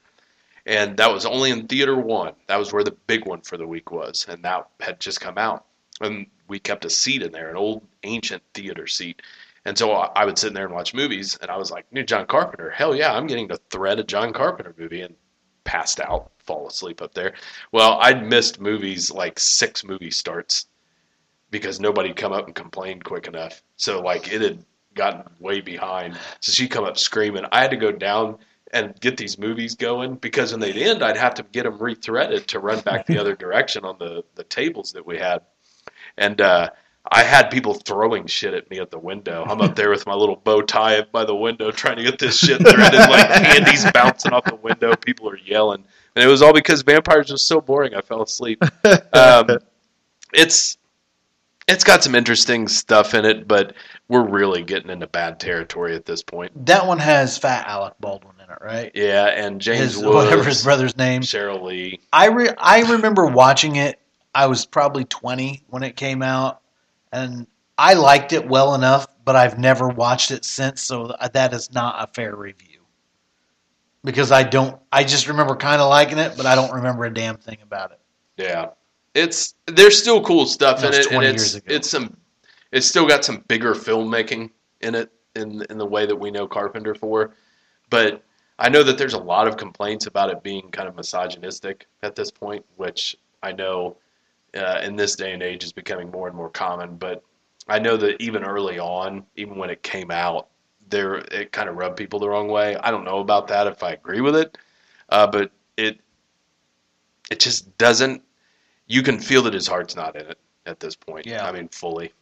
And 0.66 0.96
that 0.96 1.12
was 1.12 1.26
only 1.26 1.50
in 1.50 1.66
theater 1.66 1.96
one. 1.96 2.34
That 2.46 2.58
was 2.58 2.72
where 2.72 2.84
the 2.84 2.96
big 3.06 3.26
one 3.26 3.42
for 3.42 3.56
the 3.56 3.66
week 3.66 3.90
was, 3.90 4.26
and 4.28 4.42
that 4.44 4.68
had 4.80 5.00
just 5.00 5.20
come 5.20 5.38
out. 5.38 5.64
And 6.00 6.26
we 6.48 6.58
kept 6.58 6.84
a 6.84 6.90
seat 6.90 7.22
in 7.22 7.32
there, 7.32 7.50
an 7.50 7.56
old 7.56 7.86
ancient 8.02 8.42
theater 8.54 8.86
seat. 8.86 9.22
And 9.66 9.78
so 9.78 9.92
I 9.92 10.24
would 10.24 10.38
sit 10.38 10.48
in 10.48 10.54
there 10.54 10.66
and 10.66 10.74
watch 10.74 10.94
movies, 10.94 11.38
and 11.40 11.50
I 11.50 11.56
was 11.56 11.70
like, 11.70 11.90
"New 11.90 12.02
John 12.02 12.26
Carpenter, 12.26 12.70
hell 12.70 12.94
yeah, 12.94 13.14
I'm 13.14 13.26
getting 13.26 13.48
to 13.48 13.58
thread 13.70 13.98
a 13.98 14.04
John 14.04 14.32
Carpenter 14.32 14.74
movie," 14.76 15.00
and 15.00 15.16
passed 15.64 16.00
out, 16.00 16.30
fall 16.38 16.68
asleep 16.68 17.02
up 17.02 17.14
there. 17.14 17.34
Well, 17.72 17.98
I'd 18.00 18.26
missed 18.26 18.60
movies 18.60 19.10
like 19.10 19.38
six 19.38 19.84
movie 19.84 20.10
starts 20.10 20.66
because 21.50 21.80
nobody 21.80 22.12
come 22.12 22.32
up 22.32 22.46
and 22.46 22.54
complained 22.54 23.04
quick 23.04 23.26
enough. 23.26 23.62
So 23.76 24.00
like 24.00 24.32
it 24.32 24.40
had 24.40 24.64
gotten 24.94 25.24
way 25.40 25.60
behind. 25.60 26.18
So 26.40 26.52
she'd 26.52 26.70
come 26.70 26.84
up 26.84 26.98
screaming. 26.98 27.44
I 27.50 27.62
had 27.62 27.70
to 27.70 27.76
go 27.76 27.92
down 27.92 28.38
and 28.72 28.98
get 29.00 29.16
these 29.16 29.38
movies 29.38 29.76
going 29.76 30.16
because 30.16 30.50
when 30.50 30.60
they'd 30.60 30.76
end, 30.76 31.02
I'd 31.02 31.16
have 31.16 31.34
to 31.34 31.42
get 31.44 31.64
them 31.64 31.78
rethreaded 31.78 32.46
to 32.46 32.58
run 32.58 32.80
back 32.80 33.06
the 33.06 33.18
other 33.20 33.36
direction 33.36 33.84
on 33.84 33.96
the 33.98 34.24
the 34.34 34.44
tables 34.44 34.92
that 34.92 35.06
we 35.06 35.18
had. 35.18 35.42
And 36.16 36.40
uh, 36.40 36.70
I 37.10 37.22
had 37.22 37.50
people 37.50 37.74
throwing 37.74 38.26
shit 38.26 38.54
at 38.54 38.70
me 38.70 38.78
at 38.78 38.90
the 38.90 38.98
window. 38.98 39.44
I'm 39.46 39.60
up 39.60 39.76
there 39.76 39.90
with 39.90 40.06
my 40.06 40.14
little 40.14 40.36
bow 40.36 40.62
tie 40.62 41.02
by 41.02 41.24
the 41.24 41.34
window 41.34 41.70
trying 41.70 41.96
to 41.96 42.02
get 42.02 42.18
this 42.18 42.38
shit 42.38 42.60
threaded, 42.60 42.98
like 42.98 43.28
candies 43.28 43.84
bouncing 43.94 44.32
off 44.32 44.44
the 44.46 44.54
window. 44.56 44.96
People 44.96 45.28
are 45.28 45.36
yelling, 45.38 45.84
and 46.16 46.24
it 46.24 46.28
was 46.28 46.40
all 46.40 46.54
because 46.54 46.82
vampires 46.82 47.30
was 47.30 47.42
so 47.42 47.60
boring. 47.60 47.94
I 47.94 48.00
fell 48.00 48.22
asleep. 48.22 48.62
Um, 49.12 49.58
it's 50.32 50.78
it's 51.66 51.84
got 51.84 52.02
some 52.02 52.14
interesting 52.14 52.68
stuff 52.68 53.14
in 53.14 53.24
it, 53.24 53.48
but 53.48 53.74
we're 54.08 54.26
really 54.26 54.62
getting 54.62 54.90
into 54.90 55.06
bad 55.06 55.40
territory 55.40 55.94
at 55.94 56.04
this 56.04 56.22
point. 56.22 56.66
That 56.66 56.86
one 56.86 56.98
has 56.98 57.38
Fat 57.38 57.66
Alec 57.66 57.94
Baldwin 58.00 58.34
in 58.42 58.50
it, 58.50 58.58
right? 58.60 58.90
Yeah, 58.94 59.26
and 59.26 59.60
James 59.60 59.94
His, 59.94 59.98
Woods, 59.98 60.14
whatever 60.14 60.44
his 60.44 60.62
brother's 60.62 60.96
name. 60.96 61.22
Sheryl 61.22 61.62
Lee. 61.62 62.00
I 62.12 62.28
re- 62.28 62.54
I 62.58 62.92
remember 62.92 63.26
watching 63.26 63.76
it. 63.76 63.98
I 64.34 64.46
was 64.46 64.66
probably 64.66 65.04
20 65.04 65.62
when 65.68 65.82
it 65.84 65.96
came 65.96 66.22
out, 66.22 66.60
and 67.14 67.46
I 67.78 67.94
liked 67.94 68.32
it 68.32 68.46
well 68.46 68.74
enough, 68.74 69.06
but 69.24 69.36
I've 69.36 69.58
never 69.58 69.88
watched 69.88 70.30
it 70.30 70.44
since. 70.44 70.82
So 70.82 71.14
that 71.32 71.54
is 71.54 71.72
not 71.72 71.96
a 71.98 72.12
fair 72.12 72.36
review 72.36 72.80
because 74.02 74.32
I 74.32 74.42
don't. 74.42 74.78
I 74.92 75.04
just 75.04 75.28
remember 75.28 75.56
kind 75.56 75.80
of 75.80 75.88
liking 75.88 76.18
it, 76.18 76.36
but 76.36 76.44
I 76.44 76.54
don't 76.54 76.72
remember 76.72 77.04
a 77.04 77.14
damn 77.14 77.36
thing 77.36 77.58
about 77.62 77.92
it. 77.92 78.00
Yeah, 78.36 78.70
it's 79.14 79.54
there's 79.66 79.98
still 79.98 80.22
cool 80.22 80.44
stuff 80.44 80.84
in 80.84 80.92
it, 80.92 81.06
and 81.06 81.06
20 81.06 81.26
it's 81.26 81.42
years 81.42 81.54
ago. 81.54 81.74
it's 81.74 81.90
some 81.90 82.16
it's 82.72 82.86
still 82.86 83.06
got 83.06 83.24
some 83.24 83.44
bigger 83.48 83.74
filmmaking 83.74 84.50
in 84.80 84.94
it 84.94 85.12
in 85.36 85.64
in 85.70 85.78
the 85.78 85.86
way 85.86 86.06
that 86.06 86.16
we 86.16 86.30
know 86.30 86.46
Carpenter 86.46 86.94
for, 86.94 87.36
but 87.90 88.24
I 88.58 88.68
know 88.68 88.82
that 88.82 88.98
there's 88.98 89.14
a 89.14 89.18
lot 89.18 89.48
of 89.48 89.56
complaints 89.56 90.06
about 90.06 90.30
it 90.30 90.42
being 90.42 90.70
kind 90.70 90.88
of 90.88 90.96
misogynistic 90.96 91.86
at 92.02 92.14
this 92.14 92.30
point, 92.30 92.64
which 92.76 93.16
I 93.42 93.52
know 93.52 93.96
uh, 94.54 94.80
in 94.82 94.96
this 94.96 95.16
day 95.16 95.32
and 95.32 95.42
age 95.42 95.64
is 95.64 95.72
becoming 95.72 96.10
more 96.10 96.28
and 96.28 96.36
more 96.36 96.50
common. 96.50 96.96
But 96.96 97.22
I 97.68 97.78
know 97.78 97.96
that 97.96 98.20
even 98.20 98.44
early 98.44 98.78
on, 98.78 99.24
even 99.36 99.56
when 99.56 99.70
it 99.70 99.82
came 99.82 100.10
out, 100.10 100.48
there 100.88 101.14
it 101.14 101.52
kind 101.52 101.68
of 101.68 101.76
rubbed 101.76 101.96
people 101.96 102.18
the 102.18 102.28
wrong 102.28 102.48
way. 102.48 102.76
I 102.76 102.90
don't 102.90 103.04
know 103.04 103.18
about 103.18 103.48
that 103.48 103.66
if 103.66 103.82
I 103.82 103.92
agree 103.92 104.20
with 104.20 104.36
it, 104.36 104.58
uh, 105.08 105.26
but 105.26 105.50
it 105.76 105.98
it 107.30 107.40
just 107.40 107.76
doesn't. 107.78 108.22
You 108.86 109.02
can 109.02 109.18
feel 109.18 109.42
that 109.42 109.54
his 109.54 109.66
heart's 109.66 109.96
not 109.96 110.14
in 110.14 110.26
it 110.26 110.38
at 110.66 110.80
this 110.80 110.94
point. 110.94 111.26
Yeah. 111.26 111.46
I 111.46 111.52
mean, 111.52 111.68
fully. 111.68 112.12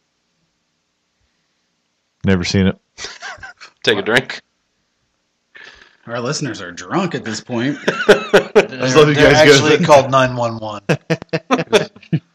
Never 2.25 2.45
seen 2.45 2.67
it. 2.67 2.79
Take 3.83 3.97
a 3.97 4.01
drink. 4.01 4.41
Our 6.05 6.19
listeners 6.19 6.61
are 6.61 6.71
drunk 6.71 7.15
at 7.15 7.23
this 7.23 7.39
point. 7.39 7.77
They're, 8.07 8.53
love 8.53 9.07
you 9.07 9.13
they're 9.13 9.31
guys 9.31 9.59
go- 9.59 9.67
actually 9.67 9.85
called 9.85 10.11
911. 10.11 12.21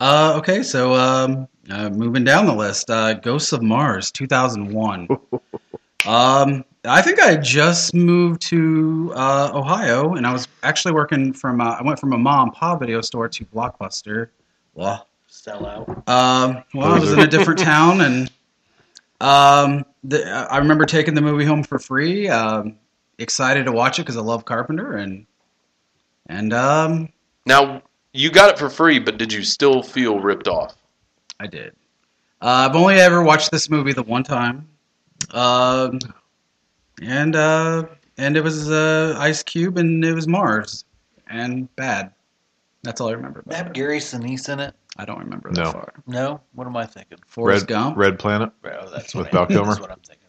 Uh, 0.00 0.34
okay, 0.36 0.62
so 0.62 0.94
um, 0.94 1.48
uh, 1.70 1.88
moving 1.88 2.24
down 2.24 2.46
the 2.46 2.52
list, 2.52 2.90
uh, 2.90 3.14
Ghosts 3.14 3.52
of 3.52 3.62
Mars, 3.62 4.10
2001. 4.10 5.08
um, 6.06 6.64
I 6.84 7.00
think 7.00 7.20
I 7.20 7.36
just 7.36 7.94
moved 7.94 8.42
to 8.48 9.12
uh, 9.14 9.50
Ohio, 9.54 10.14
and 10.14 10.26
I 10.26 10.32
was 10.32 10.48
actually 10.62 10.92
working 10.92 11.32
from. 11.32 11.60
Uh, 11.60 11.76
I 11.78 11.82
went 11.82 11.98
from 11.98 12.12
a 12.12 12.18
mom 12.18 12.48
and 12.48 12.52
pop 12.52 12.80
video 12.80 13.00
store 13.00 13.28
to 13.30 13.44
Blockbuster. 13.46 14.28
Well, 14.74 15.08
Sell 15.28 15.64
out. 15.64 15.88
um, 16.08 16.62
well, 16.74 16.92
I 16.92 16.98
was 16.98 17.12
in 17.12 17.20
a 17.20 17.26
different 17.26 17.60
town, 17.60 18.00
and 18.02 18.30
um, 19.22 19.86
the, 20.04 20.24
I 20.50 20.58
remember 20.58 20.84
taking 20.84 21.14
the 21.14 21.22
movie 21.22 21.44
home 21.44 21.62
for 21.64 21.78
free. 21.78 22.28
Um, 22.28 22.76
excited 23.18 23.64
to 23.66 23.72
watch 23.72 23.98
it 23.98 24.02
because 24.02 24.16
I 24.16 24.20
love 24.20 24.44
Carpenter, 24.44 24.96
and 24.96 25.26
and 26.26 26.52
um, 26.52 27.08
Now 27.46 27.82
you 28.12 28.30
got 28.30 28.50
it 28.50 28.58
for 28.58 28.68
free, 28.70 28.98
but 28.98 29.18
did 29.18 29.32
you 29.32 29.42
still 29.42 29.82
feel 29.82 30.20
ripped 30.20 30.48
off? 30.48 30.76
I 31.40 31.46
did. 31.46 31.74
Uh, 32.40 32.68
I've 32.68 32.76
only 32.76 32.96
ever 32.96 33.22
watched 33.22 33.50
this 33.50 33.70
movie 33.70 33.92
the 33.92 34.02
one 34.02 34.22
time, 34.22 34.68
um, 35.30 35.98
and 37.02 37.34
uh, 37.34 37.84
and 38.18 38.36
it 38.36 38.42
was 38.42 38.70
uh, 38.70 39.16
Ice 39.18 39.42
Cube 39.42 39.78
and 39.78 40.04
it 40.04 40.14
was 40.14 40.28
Mars, 40.28 40.84
and 41.28 41.74
bad. 41.76 42.12
That's 42.82 43.00
all 43.00 43.08
I 43.08 43.12
remember. 43.12 43.42
They 43.46 43.54
About 43.54 43.56
have 43.56 43.66
it. 43.68 43.72
Gary 43.72 43.98
Sinise 43.98 44.52
in 44.52 44.60
it. 44.60 44.74
I 44.96 45.04
don't 45.04 45.18
remember 45.18 45.50
No. 45.50 45.64
that 45.64 45.72
far. 45.72 45.92
No, 46.06 46.40
what 46.54 46.66
am 46.66 46.76
I 46.76 46.86
thinking? 46.86 47.18
Forrest 47.26 47.62
Red, 47.62 47.68
Gump. 47.68 47.96
Red 47.96 48.18
Planet, 48.18 48.50
Oh, 48.64 48.90
that's 48.90 49.14
With 49.14 49.26
what 49.26 49.32
Val 49.32 49.46
Kilmer? 49.48 49.66
That's 49.68 49.80
what 49.80 49.90
I'm 49.90 49.98
thinking. 50.00 50.20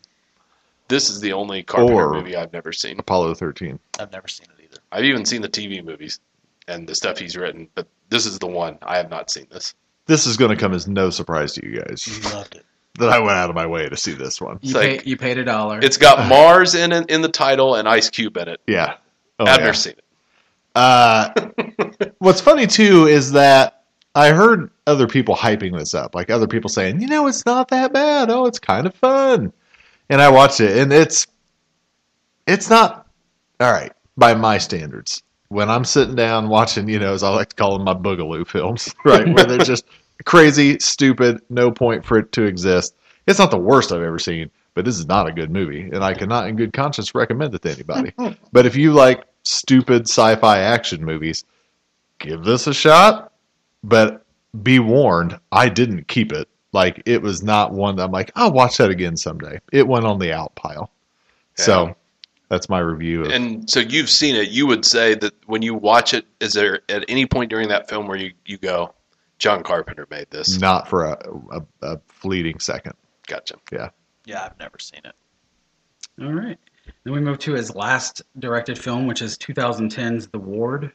This 0.87 1.09
is 1.09 1.19
the 1.19 1.33
only 1.33 1.63
Carpenter 1.63 1.93
Or- 2.09 2.13
movie 2.13 2.35
I've 2.35 2.53
never 2.53 2.71
seen. 2.71 2.99
Apollo 2.99 3.35
13. 3.35 3.79
I've 3.99 4.11
never 4.11 4.27
seen 4.27 4.47
it 4.57 4.63
either. 4.63 4.77
I've 4.91 5.03
even 5.05 5.25
seen 5.25 5.41
the 5.41 5.49
TV 5.49 5.83
movies 5.83 6.19
and 6.67 6.87
the 6.87 6.95
stuff 6.95 7.17
he's 7.19 7.35
written, 7.35 7.67
but 7.75 7.87
this 8.09 8.25
is 8.25 8.39
the 8.39 8.47
one 8.47 8.77
I 8.83 8.97
have 8.97 9.09
not 9.09 9.29
seen 9.29 9.47
this. 9.51 9.73
This 10.07 10.25
is 10.27 10.37
going 10.37 10.49
to 10.51 10.57
come 10.57 10.73
as 10.73 10.87
no 10.87 11.09
surprise 11.09 11.53
to 11.53 11.65
you 11.65 11.81
guys 11.81 12.07
You 12.07 12.29
loved 12.31 12.55
it. 12.55 12.65
that 12.99 13.09
I 13.09 13.19
went 13.19 13.31
out 13.37 13.49
of 13.49 13.55
my 13.55 13.65
way 13.65 13.89
to 13.89 13.97
see 13.97 14.13
this 14.13 14.39
one. 14.39 14.59
You, 14.61 14.69
It's 14.71 14.73
pay, 14.79 14.97
like- 14.97 15.05
you 15.07 15.17
paid 15.17 15.37
a 15.37 15.43
dollar. 15.43 15.79
It's 15.81 15.97
got 15.97 16.27
Mars 16.29 16.75
in 16.75 16.91
it, 16.91 17.09
in 17.09 17.21
the 17.21 17.29
title 17.29 17.75
and 17.75 17.87
Ice 17.89 18.09
Cube 18.09 18.37
in 18.37 18.47
it. 18.47 18.61
Yeah. 18.67 18.95
Oh, 19.39 19.45
I've 19.45 19.57
yeah. 19.59 19.63
never 19.65 19.73
seen 19.73 19.93
it. 19.93 20.03
Uh, 20.75 21.29
what's 22.19 22.41
funny 22.41 22.67
too 22.67 23.07
is 23.07 23.31
that 23.31 23.74
I 24.15 24.31
heard 24.31 24.71
other 24.87 25.07
people 25.07 25.35
hyping 25.35 25.77
this 25.77 25.93
up, 25.93 26.15
like 26.15 26.29
other 26.29 26.47
people 26.47 26.69
saying, 26.69 27.01
you 27.01 27.07
know, 27.07 27.27
it's 27.27 27.45
not 27.45 27.67
that 27.67 27.91
bad. 27.91 28.31
Oh, 28.31 28.45
it's 28.45 28.59
kind 28.59 28.87
of 28.87 28.95
fun. 28.95 29.51
And 30.09 30.21
I 30.21 30.29
watched 30.29 30.61
it, 30.61 30.77
and 30.77 30.91
it's 30.93 31.27
it's 32.47 32.69
not 32.69 33.07
all 33.59 33.71
right 33.71 33.91
by 34.15 34.33
my 34.33 34.57
standards. 34.57 35.21
When 35.49 35.69
I'm 35.69 35.83
sitting 35.83 36.15
down 36.15 36.47
watching, 36.47 36.87
you 36.87 36.97
know, 36.97 37.13
as 37.13 37.23
I 37.23 37.29
like 37.29 37.49
to 37.49 37.55
call 37.55 37.77
them 37.77 37.83
my 37.83 37.93
boogaloo 37.93 38.47
films, 38.47 38.93
right, 39.05 39.27
where 39.27 39.45
they're 39.45 39.57
just 39.57 39.85
crazy, 40.23 40.79
stupid, 40.79 41.41
no 41.49 41.69
point 41.69 42.05
for 42.05 42.17
it 42.17 42.31
to 42.33 42.43
exist. 42.43 42.95
It's 43.27 43.39
not 43.39 43.51
the 43.51 43.57
worst 43.57 43.91
I've 43.91 44.01
ever 44.01 44.19
seen, 44.19 44.49
but 44.75 44.85
this 44.85 44.97
is 44.97 45.07
not 45.07 45.27
a 45.27 45.31
good 45.31 45.51
movie, 45.51 45.81
and 45.81 46.03
I 46.03 46.13
cannot, 46.13 46.47
in 46.47 46.55
good 46.55 46.73
conscience, 46.73 47.13
recommend 47.13 47.53
it 47.53 47.61
to 47.63 47.71
anybody. 47.71 48.13
but 48.51 48.65
if 48.65 48.75
you 48.75 48.93
like 48.93 49.23
stupid 49.43 50.03
sci-fi 50.03 50.59
action 50.59 51.03
movies, 51.03 51.43
give 52.19 52.43
this 52.43 52.67
a 52.67 52.73
shot. 52.73 53.33
But 53.85 54.25
be 54.63 54.79
warned, 54.79 55.39
I 55.51 55.69
didn't 55.69 56.07
keep 56.07 56.31
it. 56.31 56.49
Like 56.73 57.01
it 57.05 57.21
was 57.21 57.41
not 57.41 57.71
one 57.71 57.95
that 57.95 58.03
I'm 58.03 58.11
like, 58.11 58.31
I'll 58.35 58.51
watch 58.51 58.77
that 58.77 58.89
again 58.89 59.15
someday. 59.15 59.61
It 59.71 59.87
went 59.87 60.05
on 60.05 60.19
the 60.19 60.33
out 60.33 60.55
pile. 60.55 60.91
Yeah. 61.57 61.63
So 61.65 61.95
that's 62.49 62.67
my 62.67 62.79
review 62.79 63.23
of 63.23 63.31
And 63.31 63.69
so 63.69 63.79
you've 63.79 64.09
seen 64.09 64.35
it. 64.35 64.49
You 64.49 64.67
would 64.67 64.85
say 64.85 65.15
that 65.15 65.33
when 65.45 65.61
you 65.61 65.73
watch 65.73 66.13
it, 66.13 66.25
is 66.39 66.53
there 66.53 66.81
at 66.89 67.05
any 67.07 67.25
point 67.25 67.49
during 67.49 67.69
that 67.69 67.89
film 67.89 68.07
where 68.07 68.17
you, 68.17 68.33
you 68.45 68.57
go, 68.57 68.93
John 69.39 69.63
Carpenter 69.63 70.07
made 70.09 70.29
this? 70.31 70.59
not 70.59 70.87
for 70.87 71.05
a, 71.05 71.17
a, 71.51 71.61
a 71.81 71.99
fleeting 72.07 72.59
second. 72.59 72.93
Gotcha. 73.27 73.55
Yeah. 73.71 73.89
Yeah, 74.25 74.43
I've 74.43 74.59
never 74.59 74.79
seen 74.79 75.01
it. 75.05 75.13
All 76.21 76.33
right. 76.33 76.57
Then 77.03 77.13
we 77.13 77.19
move 77.19 77.39
to 77.39 77.53
his 77.53 77.73
last 77.75 78.21
directed 78.39 78.77
film, 78.77 79.07
which 79.07 79.21
is 79.21 79.37
2010's 79.37 80.27
The 80.27 80.39
Ward. 80.39 80.91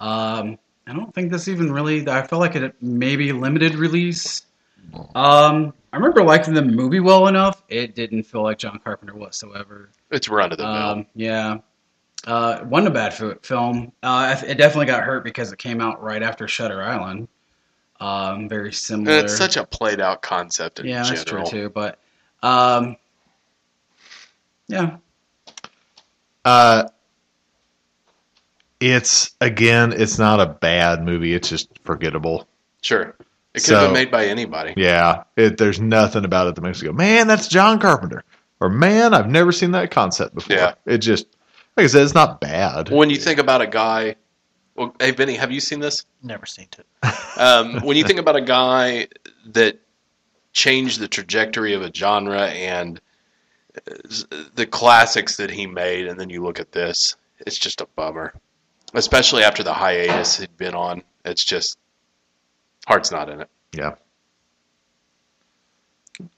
Um, 0.00 0.58
I 0.88 0.92
don't 0.94 1.14
think 1.14 1.30
this 1.30 1.48
even 1.48 1.70
really. 1.72 2.08
I 2.08 2.26
felt 2.26 2.40
like 2.40 2.56
it 2.56 2.74
maybe 2.80 3.32
limited 3.32 3.74
release. 3.74 4.42
Um, 5.14 5.74
I 5.92 5.96
remember 5.96 6.22
liking 6.22 6.54
the 6.54 6.62
movie 6.62 7.00
well 7.00 7.28
enough. 7.28 7.62
It 7.68 7.94
didn't 7.94 8.22
feel 8.22 8.42
like 8.42 8.58
John 8.58 8.78
Carpenter 8.82 9.14
whatsoever. 9.14 9.90
It's 10.10 10.28
run 10.28 10.50
of 10.52 10.58
the 10.58 10.64
mill. 10.64 10.72
Um, 10.72 11.06
yeah. 11.14 11.58
Uh, 12.26 12.64
wasn't 12.64 12.88
a 12.88 12.90
bad 12.90 13.14
fi- 13.14 13.34
film. 13.42 13.92
Uh, 14.02 14.34
it 14.46 14.54
definitely 14.56 14.86
got 14.86 15.02
hurt 15.04 15.24
because 15.24 15.52
it 15.52 15.58
came 15.58 15.80
out 15.80 16.02
right 16.02 16.22
after 16.22 16.48
Shutter 16.48 16.82
Island. 16.82 17.28
Um, 18.00 18.48
very 18.48 18.72
similar. 18.72 19.16
and 19.18 19.24
it's 19.24 19.36
such 19.36 19.56
a 19.56 19.64
played 19.64 20.00
out 20.00 20.22
concept 20.22 20.80
in 20.80 20.86
yeah, 20.86 21.02
general. 21.02 21.16
that's 21.16 21.50
true 21.50 21.60
too. 21.62 21.68
But 21.70 21.98
um, 22.42 22.96
yeah, 24.68 24.96
Uh, 26.44 26.84
it's 28.80 29.32
again, 29.40 29.92
it's 29.92 30.18
not 30.18 30.40
a 30.40 30.46
bad 30.46 31.04
movie. 31.04 31.34
It's 31.34 31.48
just 31.48 31.68
forgettable. 31.84 32.48
Sure. 32.82 33.14
It 33.54 33.64
could 33.64 33.74
have 33.74 33.86
been 33.88 33.94
made 33.94 34.10
by 34.10 34.26
anybody. 34.26 34.74
Yeah, 34.76 35.24
it, 35.36 35.56
there's 35.56 35.80
nothing 35.80 36.24
about 36.24 36.46
it 36.46 36.54
that 36.54 36.60
makes 36.60 36.80
you 36.80 36.88
go, 36.88 36.92
man, 36.92 37.26
that's 37.26 37.48
John 37.48 37.80
Carpenter, 37.80 38.22
or 38.60 38.68
man, 38.68 39.14
I've 39.14 39.28
never 39.28 39.50
seen 39.52 39.72
that 39.72 39.90
concept 39.90 40.34
before. 40.34 40.56
Yeah. 40.56 40.74
It 40.86 40.98
just, 40.98 41.26
like 41.76 41.84
I 41.84 41.86
said, 41.88 42.02
it's 42.02 42.14
not 42.14 42.40
bad. 42.40 42.90
When 42.90 43.10
you 43.10 43.16
think 43.16 43.40
about 43.40 43.60
a 43.60 43.66
guy, 43.66 44.16
well, 44.76 44.94
hey 45.00 45.10
Vinny, 45.10 45.34
have 45.34 45.50
you 45.50 45.60
seen 45.60 45.80
this? 45.80 46.06
Never 46.22 46.46
seen 46.46 46.68
it. 46.78 46.86
Um, 47.38 47.82
when 47.82 47.96
you 47.96 48.02
think 48.02 48.18
about 48.18 48.34
a 48.34 48.40
guy 48.40 49.06
that 49.52 49.78
changed 50.52 50.98
the 50.98 51.06
trajectory 51.06 51.72
of 51.74 51.82
a 51.82 51.94
genre 51.94 52.48
and 52.48 53.00
uh, 53.76 54.24
the 54.56 54.66
classics 54.66 55.36
that 55.36 55.50
he 55.50 55.68
made, 55.68 56.08
and 56.08 56.18
then 56.18 56.30
you 56.30 56.42
look 56.42 56.58
at 56.58 56.72
this, 56.72 57.14
it's 57.38 57.56
just 57.56 57.80
a 57.80 57.86
bummer. 57.94 58.34
Especially 58.94 59.42
after 59.42 59.62
the 59.62 59.72
hiatus 59.72 60.38
he'd 60.38 60.56
been 60.56 60.74
on, 60.74 61.02
it's 61.24 61.44
just 61.44 61.78
heart's 62.86 63.10
not 63.10 63.28
in 63.28 63.42
it. 63.42 63.48
Yeah. 63.72 63.94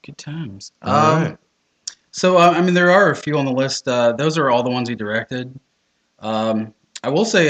Good 0.03 0.17
times. 0.17 0.71
All 0.81 0.93
um, 0.93 1.23
right. 1.23 1.37
So 2.11 2.37
uh, 2.37 2.51
I 2.51 2.61
mean, 2.61 2.73
there 2.73 2.91
are 2.91 3.11
a 3.11 3.15
few 3.15 3.37
on 3.37 3.45
the 3.45 3.51
list. 3.51 3.87
Uh, 3.87 4.11
those 4.11 4.37
are 4.37 4.49
all 4.49 4.63
the 4.63 4.69
ones 4.69 4.89
he 4.89 4.95
directed. 4.95 5.57
Um, 6.19 6.73
I 7.03 7.09
will 7.09 7.25
say, 7.25 7.47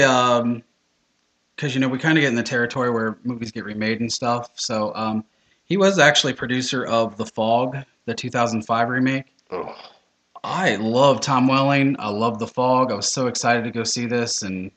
because 1.56 1.74
you 1.74 1.80
know 1.80 1.88
we 1.88 1.98
kind 1.98 2.16
of 2.16 2.22
get 2.22 2.28
in 2.28 2.36
the 2.36 2.42
territory 2.42 2.90
where 2.90 3.18
movies 3.24 3.52
get 3.52 3.64
remade 3.64 4.00
and 4.00 4.10
stuff. 4.10 4.50
So 4.54 4.94
um, 4.94 5.24
he 5.64 5.76
was 5.76 5.98
actually 5.98 6.32
producer 6.32 6.84
of 6.84 7.16
The 7.16 7.26
Fog, 7.26 7.76
the 8.06 8.14
2005 8.14 8.88
remake. 8.88 9.34
Oh, 9.50 9.74
I 10.44 10.76
love 10.76 11.20
Tom 11.20 11.46
Welling. 11.46 11.96
I 11.98 12.08
love 12.08 12.38
The 12.38 12.46
Fog. 12.46 12.92
I 12.92 12.94
was 12.94 13.12
so 13.12 13.26
excited 13.26 13.64
to 13.64 13.70
go 13.70 13.84
see 13.84 14.06
this, 14.06 14.42
and 14.42 14.70
I 14.70 14.72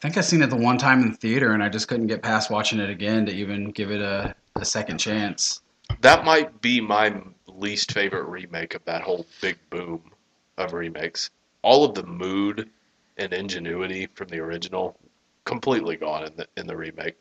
think 0.00 0.16
I 0.16 0.20
seen 0.22 0.42
it 0.42 0.48
the 0.50 0.56
one 0.56 0.78
time 0.78 1.02
in 1.02 1.14
theater, 1.14 1.52
and 1.52 1.62
I 1.62 1.68
just 1.68 1.88
couldn't 1.88 2.06
get 2.06 2.22
past 2.22 2.50
watching 2.50 2.80
it 2.80 2.90
again 2.90 3.26
to 3.26 3.32
even 3.32 3.70
give 3.70 3.90
it 3.90 4.00
a, 4.00 4.34
a 4.56 4.64
second 4.64 4.98
chance. 4.98 5.60
that 6.00 6.24
might 6.24 6.60
be 6.60 6.80
my 6.80 7.14
least 7.46 7.92
favorite 7.92 8.24
remake 8.24 8.74
of 8.74 8.84
that 8.86 9.02
whole 9.02 9.26
big 9.40 9.58
boom 9.68 10.00
of 10.56 10.72
remakes. 10.72 11.30
All 11.62 11.84
of 11.84 11.94
the 11.94 12.04
mood 12.04 12.70
and 13.18 13.32
ingenuity 13.32 14.08
from 14.14 14.28
the 14.28 14.38
original 14.38 14.96
completely 15.44 15.96
gone 15.96 16.24
in 16.24 16.36
the 16.36 16.46
in 16.56 16.66
the 16.66 16.76
remake. 16.76 17.16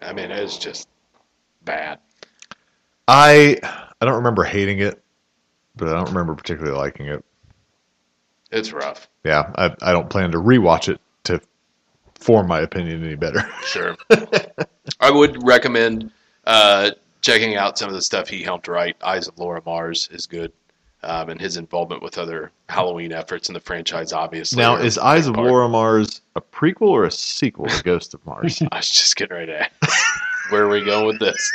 I 0.00 0.12
mean, 0.12 0.30
it's 0.30 0.58
just 0.58 0.88
bad. 1.64 1.98
I 3.08 3.58
I 4.00 4.04
don't 4.04 4.14
remember 4.14 4.44
hating 4.44 4.78
it, 4.78 5.02
but 5.74 5.88
I 5.88 5.92
don't 5.92 6.08
remember 6.08 6.34
particularly 6.34 6.76
liking 6.76 7.06
it. 7.06 7.24
It's 8.52 8.72
rough. 8.72 9.08
Yeah, 9.24 9.50
I 9.56 9.74
I 9.82 9.92
don't 9.92 10.08
plan 10.08 10.30
to 10.32 10.38
rewatch 10.38 10.88
it 10.88 10.94
to 10.94 11.00
form 12.20 12.46
my 12.46 12.60
opinion 12.60 13.04
any 13.04 13.16
better. 13.16 13.42
Sure. 13.64 13.96
I 15.00 15.10
would 15.10 15.44
recommend 15.46 16.10
uh, 16.46 16.90
checking 17.20 17.56
out 17.56 17.78
some 17.78 17.88
of 17.88 17.94
the 17.94 18.02
stuff 18.02 18.28
he 18.28 18.42
helped 18.42 18.68
write. 18.68 18.96
Eyes 19.02 19.28
of 19.28 19.38
Laura 19.38 19.62
Mars 19.64 20.08
is 20.12 20.26
good. 20.26 20.52
Um, 21.02 21.30
and 21.30 21.40
his 21.40 21.56
involvement 21.56 22.02
with 22.02 22.18
other 22.18 22.52
Halloween 22.68 23.10
efforts 23.10 23.48
in 23.48 23.54
the 23.54 23.60
franchise, 23.60 24.12
obviously. 24.12 24.58
now, 24.62 24.76
is 24.76 24.98
Eyes 24.98 25.26
of 25.26 25.34
part. 25.34 25.48
Laura 25.48 25.66
Mars 25.66 26.20
a 26.36 26.42
prequel 26.42 26.88
or 26.88 27.04
a 27.04 27.10
sequel 27.10 27.64
to 27.68 27.82
Ghost 27.82 28.12
of 28.12 28.24
Mars? 28.26 28.60
I 28.70 28.76
was 28.76 28.90
just 28.90 29.16
getting 29.16 29.34
ready 29.34 29.46
to 29.52 29.62
ask. 29.62 29.72
Where 30.50 30.64
are 30.64 30.68
we 30.68 30.84
going 30.84 31.06
with 31.06 31.18
this? 31.18 31.52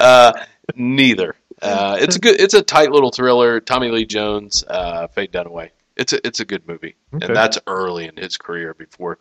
Uh, 0.00 0.32
neither. 0.76 1.34
Uh, 1.60 1.96
it's 2.00 2.14
a 2.14 2.20
good. 2.20 2.40
It's 2.40 2.54
a 2.54 2.62
tight 2.62 2.92
little 2.92 3.10
thriller. 3.10 3.58
Tommy 3.58 3.90
Lee 3.90 4.06
Jones, 4.06 4.62
uh, 4.68 5.08
Faye 5.08 5.26
Dunaway. 5.26 5.70
It's 5.96 6.12
a 6.12 6.24
it's 6.24 6.38
a 6.38 6.44
good 6.44 6.66
movie, 6.68 6.94
Okay. 7.14 7.26
and 7.26 7.34
that's 7.34 7.58
early 7.66 8.06
in 8.06 8.16
his 8.16 8.36
career 8.36 8.74
before 8.74 9.18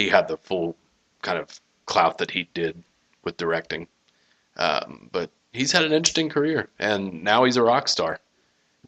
he 0.00 0.08
had 0.08 0.28
the 0.28 0.36
full 0.38 0.76
kind 1.22 1.38
of 1.38 1.60
clout 1.86 2.18
that 2.18 2.30
he 2.30 2.48
did 2.54 2.82
with 3.24 3.36
directing. 3.36 3.86
Um, 4.56 5.08
but 5.12 5.30
he's 5.52 5.72
had 5.72 5.84
an 5.84 5.92
interesting 5.92 6.28
career, 6.28 6.68
and 6.78 7.22
now 7.22 7.44
he's 7.44 7.56
a 7.56 7.62
rock 7.62 7.88
star. 7.88 8.18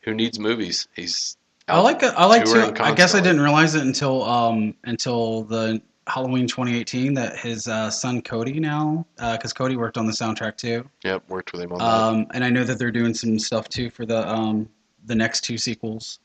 Who 0.03 0.15
needs 0.15 0.39
movies? 0.39 0.89
He's 0.97 1.37
I 1.69 1.81
like 1.81 2.03
I 2.03 2.25
like 2.27 2.45
to. 2.45 2.83
I 2.83 2.93
guess 2.95 3.15
I 3.15 3.21
didn't 3.21 3.41
realize 3.41 3.75
it 3.75 3.83
until 3.83 4.25
um 4.25 4.75
until 4.85 5.45
the 5.45 5.81
Halloween 6.09 6.49
2018 6.49 7.15
that 7.15 7.39
his 7.39 7.69
uh, 7.69 7.89
son 7.89 8.21
Cody 8.21 8.59
now 8.59 9.07
because 9.17 9.53
Cody 9.53 9.77
worked 9.77 9.97
on 9.97 10.07
the 10.07 10.13
soundtrack 10.13 10.57
too. 10.57 10.89
Yep, 11.05 11.29
worked 11.29 11.53
with 11.53 11.63
him 11.63 11.73
on 11.73 11.79
that. 11.79 11.87
Um, 11.87 12.27
and 12.35 12.45
I 12.45 12.51
know 12.51 12.65
that 12.65 12.79
they're 12.79 12.91
doing 12.91 13.15
some 13.15 13.39
stuff 13.39 13.69
too 13.69 13.91
for 13.91 14.05
the 14.05 14.29
um 14.29 14.69
the 15.05 15.15
next 15.15 15.43
two 15.43 15.59
sequels. 15.59 16.19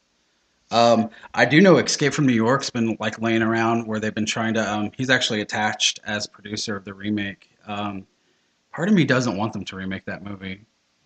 Um, 0.70 1.09
I 1.34 1.45
do 1.45 1.61
know 1.61 1.78
Escape 1.78 2.13
from 2.13 2.26
New 2.28 2.34
York's 2.34 2.70
been 2.70 2.97
like 2.99 3.22
laying 3.22 3.41
around 3.41 3.88
where 3.88 3.99
they've 3.99 4.13
been 4.13 4.26
trying 4.26 4.53
to. 4.55 4.72
Um, 4.72 4.91
he's 4.97 5.09
actually 5.09 5.41
attached 5.41 5.99
as 6.05 6.28
producer 6.28 6.76
of 6.76 6.84
the 6.84 6.93
remake. 6.93 7.49
Um, 7.68 8.05
part 8.74 8.89
of 8.89 8.93
me 8.93 9.05
doesn't 9.05 9.38
want 9.38 9.53
them 9.53 9.63
to 9.65 9.76
remake 9.76 10.05
that 10.05 10.24
movie. 10.24 10.65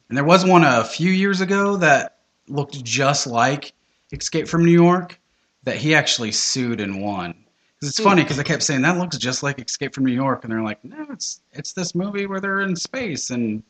And 0.09 0.17
there 0.17 0.25
was 0.25 0.45
one 0.45 0.63
a 0.63 0.83
few 0.83 1.11
years 1.11 1.41
ago 1.41 1.77
that 1.77 2.17
looked 2.47 2.83
just 2.83 3.27
like 3.27 3.73
Escape 4.11 4.47
from 4.47 4.65
New 4.65 4.71
York 4.71 5.19
that 5.63 5.77
he 5.77 5.93
actually 5.95 6.31
sued 6.31 6.81
and 6.81 7.01
won. 7.01 7.33
'Cause 7.79 7.89
it's 7.89 7.99
funny 7.99 8.21
because 8.23 8.37
I 8.39 8.43
kept 8.43 8.61
saying 8.61 8.81
that 8.83 8.97
looks 8.97 9.17
just 9.17 9.41
like 9.41 9.59
Escape 9.59 9.95
from 9.95 10.05
New 10.05 10.13
York, 10.13 10.43
and 10.43 10.51
they're 10.53 10.61
like, 10.61 10.83
no, 10.83 11.07
it's 11.11 11.41
it's 11.51 11.73
this 11.73 11.95
movie 11.95 12.25
where 12.27 12.39
they're 12.39 12.61
in 12.61 12.75
space 12.75 13.29
and. 13.29 13.63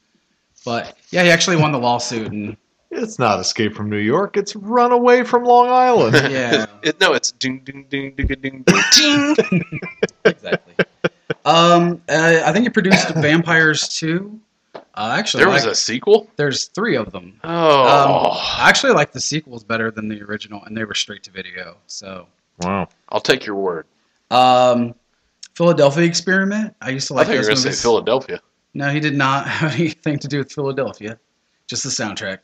But 0.64 0.98
yeah, 1.10 1.24
he 1.24 1.32
actually 1.32 1.56
won 1.56 1.72
the 1.72 1.80
lawsuit, 1.80 2.32
and 2.32 2.56
it's 2.92 3.18
not 3.20 3.40
Escape 3.40 3.74
from 3.74 3.90
New 3.90 3.98
York. 3.98 4.38
It's 4.38 4.56
Run 4.56 4.92
Away 4.92 5.24
from 5.24 5.44
Long 5.46 5.70
Island. 5.70 6.14
yeah, 6.32 6.66
It, 6.84 7.00
no, 7.00 7.14
it's 7.14 7.32
ding 7.32 7.60
ding 7.60 7.86
ding 7.90 8.14
ding 8.16 8.28
ding 8.28 8.64
ding 8.66 9.34
ding. 9.36 9.80
exactly. 10.26 10.76
Um, 11.46 12.02
uh, 12.10 12.42
I 12.46 12.52
think 12.54 12.64
he 12.64 12.70
produced 12.70 13.10
Vampires 13.16 13.88
too. 13.88 14.40
Uh, 14.76 15.16
actually, 15.18 15.44
There 15.44 15.52
was 15.52 15.64
like- 15.64 15.72
a 15.72 15.76
sequel. 15.76 16.30
there's 16.36 16.66
three 16.66 16.96
of 16.96 17.12
them. 17.12 17.40
Oh, 17.44 17.50
Um, 17.50 18.38
I 18.60 18.70
actually 18.70 18.94
like 18.94 19.12
the 19.14 19.22
sequels 19.22 19.64
better 19.64 19.90
than 19.90 20.08
the 20.10 20.22
original, 20.22 20.64
and 20.66 20.76
they 20.76 20.84
were 20.84 20.94
straight 20.94 21.24
to 21.24 21.32
video. 21.32 21.78
So, 21.88 22.28
wow. 22.62 22.88
I'll 23.10 23.22
take 23.22 23.46
your 23.46 23.56
word. 23.56 23.86
um, 24.30 24.94
Philadelphia 25.56 26.06
Experiment. 26.06 26.74
I 26.82 26.90
used 26.92 27.08
to 27.08 27.14
like 27.14 27.28
I 27.28 27.30
like 27.30 27.30
thought 27.30 27.34
you 27.34 27.40
were 27.40 27.42
those 27.42 27.48
going 27.48 27.56
to 27.58 27.62
say 27.62 27.68
movies. 27.70 27.82
Philadelphia. 27.82 28.42
No, 28.74 28.90
he 28.90 29.00
did 29.02 29.16
not 29.16 29.48
have 29.50 29.74
anything 29.74 30.18
to 30.20 30.28
do 30.28 30.38
with 30.40 30.52
Philadelphia. 30.52 31.20
Just 31.68 31.84
the 31.84 31.90
soundtrack. 31.90 32.40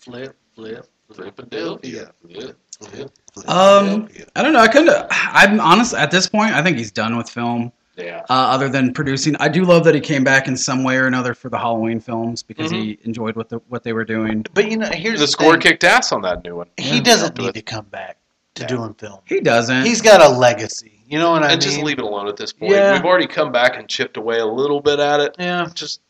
Flip, 0.00 0.36
flip, 0.54 0.86
Philadelphia. 1.14 2.12
Flip, 2.22 2.56
flip, 2.80 3.10
Um, 3.48 4.08
I 4.36 4.42
don't 4.42 4.52
know. 4.52 4.60
I 4.60 4.68
kind 4.68 4.88
of. 4.88 5.06
I'm 5.10 5.60
honest. 5.60 5.94
At 5.94 6.10
this 6.10 6.28
point, 6.28 6.54
I 6.54 6.62
think 6.62 6.78
he's 6.78 6.90
done 6.92 7.16
with 7.16 7.28
film. 7.28 7.72
yeah. 7.96 8.20
uh, 8.30 8.32
other 8.54 8.68
than 8.70 8.94
producing. 8.94 9.36
I 9.36 9.48
do 9.48 9.64
love 9.64 9.84
that 9.84 9.94
he 9.94 10.00
came 10.00 10.24
back 10.24 10.48
in 10.48 10.56
some 10.56 10.82
way 10.84 10.96
or 10.96 11.06
another 11.06 11.34
for 11.34 11.50
the 11.50 11.58
Halloween 11.58 12.00
films 12.00 12.42
because 12.42 12.70
he 12.70 12.94
Mm-hmm. 12.94 13.04
enjoyed 13.08 13.36
what 13.36 13.48
the 13.50 13.58
what 13.68 13.82
they 13.82 13.92
were 13.92 14.04
doing. 14.06 14.46
But 14.54 14.70
you 14.70 14.78
know, 14.78 14.86
here's 14.86 15.20
The 15.20 15.26
the, 15.26 15.32
score 15.32 15.52
thing. 15.52 15.60
kicked 15.60 15.84
ass 15.84 16.10
on 16.12 16.22
that 16.22 16.42
new 16.42 16.56
one. 16.56 16.68
He 16.78 16.96
Yeah. 16.96 17.02
doesn't 17.02 17.36
need 17.38 17.52
to 17.54 17.62
come 17.62 17.84
back 17.86 18.16
to 18.54 18.62
Yeah. 18.62 18.68
doing 18.68 18.94
film. 18.94 19.18
He 19.26 19.40
doesn't. 19.40 19.84
He's 19.84 20.00
got 20.00 20.22
a 20.22 20.28
legacy. 20.28 21.02
You 21.06 21.18
know 21.18 21.32
what 21.32 21.42
I 21.42 21.52
and 21.52 21.60
mean? 21.60 21.70
just 21.70 21.82
leave 21.82 21.98
it 21.98 22.04
alone 22.04 22.28
at 22.28 22.36
this 22.38 22.52
point. 22.54 22.72
Yeah. 22.72 22.92
We've 22.94 23.04
already 23.04 23.26
come 23.26 23.50
back 23.52 23.76
and 23.76 23.86
chipped 23.88 24.16
away 24.16 24.38
a 24.38 24.46
little 24.46 24.80
bit 24.80 24.98
at 25.00 25.20
it. 25.20 25.34
Yeah. 25.38 25.68
Just, 25.74 26.00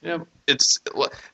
yeah, 0.00 0.18
it's 0.48 0.78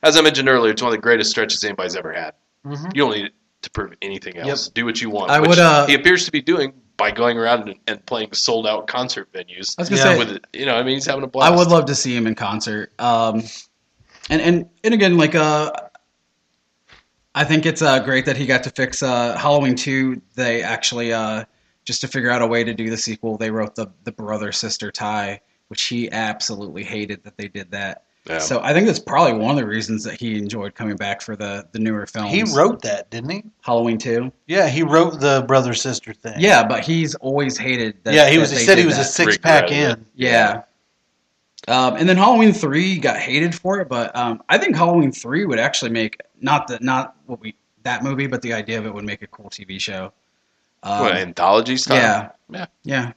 as 0.03 0.17
I 0.17 0.21
mentioned 0.21 0.49
earlier, 0.49 0.71
it's 0.71 0.81
one 0.81 0.89
of 0.89 0.97
the 0.97 1.01
greatest 1.01 1.31
stretches 1.31 1.63
anybody's 1.63 1.95
ever 1.95 2.13
had. 2.13 2.33
hmm 2.63 2.75
You 2.93 3.03
don't 3.03 3.11
need 3.15 3.31
to 3.63 3.71
prove 3.71 3.93
anything 4.01 4.37
else. 4.37 4.69
Do 4.69 4.85
what 4.85 5.01
you 5.01 5.09
want. 5.09 5.31
I 5.31 5.39
which 5.39 5.49
would, 5.49 5.59
uh, 5.59 5.87
he 5.87 5.95
appears 5.95 6.25
to 6.25 6.31
be 6.31 6.41
doing 6.41 6.73
by 6.97 7.11
going 7.11 7.37
around 7.37 7.67
and, 7.67 7.79
and 7.87 8.05
playing 8.05 8.33
sold 8.33 8.67
out 8.67 8.87
concert 8.87 9.31
venues. 9.33 9.75
I 9.77 9.81
was 9.81 9.89
gonna 9.89 10.01
Yeah. 10.01 10.03
say 10.13 10.17
With 10.17 10.39
you 10.53 10.65
know, 10.65 10.75
I 10.75 10.83
mean, 10.83 10.95
he's 10.95 11.05
having 11.05 11.23
a 11.23 11.27
blast. 11.27 11.51
I 11.51 11.55
would 11.55 11.67
love 11.67 11.85
to 11.85 11.95
see 11.95 12.15
him 12.15 12.27
in 12.27 12.35
concert. 12.35 12.93
Um, 12.99 13.43
and 14.29 14.41
and 14.41 14.69
and 14.83 14.93
again, 14.93 15.17
like 15.17 15.35
uh, 15.35 15.71
I 17.33 17.43
think 17.43 17.65
it's 17.65 17.81
uh, 17.81 17.99
great 17.99 18.25
that 18.25 18.37
he 18.37 18.45
got 18.45 18.63
to 18.63 18.69
fix 18.69 19.03
uh, 19.03 19.37
Halloween 19.37 19.75
two. 19.75 20.21
They 20.35 20.63
actually 20.63 21.11
uh, 21.13 21.45
just 21.83 22.01
to 22.01 22.07
figure 22.07 22.29
out 22.29 22.41
a 22.41 22.47
way 22.47 22.63
to 22.63 22.73
do 22.73 22.89
the 22.89 22.97
sequel. 22.97 23.37
They 23.37 23.51
wrote 23.51 23.75
the 23.75 23.87
the 24.03 24.11
brother 24.11 24.51
sister 24.51 24.91
tie, 24.91 25.41
which 25.67 25.83
he 25.83 26.11
absolutely 26.11 26.83
hated 26.83 27.23
that 27.23 27.37
they 27.37 27.47
did 27.47 27.71
that. 27.71 28.04
Yeah. 28.27 28.39
So 28.39 28.59
I 28.63 28.73
think 28.73 28.87
that's 28.87 28.97
probably 28.99 29.33
one 29.33 29.51
of 29.51 29.57
the 29.57 29.67
reasons 29.67 30.03
that 30.03 30.19
he 30.19 30.37
enjoyed 30.39 30.73
coming 30.73 30.95
back 30.95 31.21
for 31.21 31.35
the 31.35 31.67
the 31.73 31.79
newer 31.79 32.07
films. 32.07 32.31
He 32.31 32.43
wrote 32.57 32.81
that, 32.81 33.11
didn't 33.11 33.29
he? 33.29 33.43
Halloween 33.61 33.99
two. 33.99 34.31
Yeah, 34.47 34.67
he 34.67 34.81
wrote 34.81 35.19
the 35.19 35.43
brother 35.47 35.73
sister 35.75 36.11
thing. 36.13 36.35
Yeah, 36.39 36.65
but 36.65 36.83
he's 36.83 37.13
always 37.15 37.55
hated 37.57 37.97
that. 38.03 38.13
yeah, 38.15 38.27
he 38.29 38.35
that 38.37 38.41
was. 38.41 38.51
He 38.51 38.57
said 38.57 38.77
he 38.77 38.83
did 38.83 38.87
was 38.89 38.97
a 38.97 39.03
six 39.03 39.37
pack 39.37 39.65
Regretted 39.69 39.99
in. 39.99 40.05
Yeah. 40.15 40.63
Um, 41.67 41.95
and 41.95 42.07
then 42.07 42.17
Halloween 42.17 42.53
three 42.53 42.97
got 42.99 43.17
hated 43.17 43.55
for 43.55 43.79
it, 43.79 43.89
but 43.89 44.15
um, 44.15 44.41
I 44.49 44.57
think 44.57 44.75
Halloween 44.75 45.11
three 45.11 45.45
would 45.45 45.59
actually 45.59 45.91
make 45.91 46.19
not 46.41 46.67
the 46.67 46.79
not 46.81 47.15
what 47.27 47.39
we 47.41 47.55
that 47.83 48.03
movie, 48.03 48.27
but 48.27 48.41
the 48.41 48.53
idea 48.53 48.79
of 48.79 48.85
it 48.87 48.93
would 48.93 49.05
make 49.05 49.21
a 49.21 49.27
cool 49.27 49.49
TV 49.49 49.79
show. 49.79 50.11
Um, 50.83 50.99
what 51.01 51.15
anthology 51.15 51.77
style. 51.77 51.97
yeah, 51.97 52.29
Yeah. 52.49 52.65
yeah. 52.83 53.11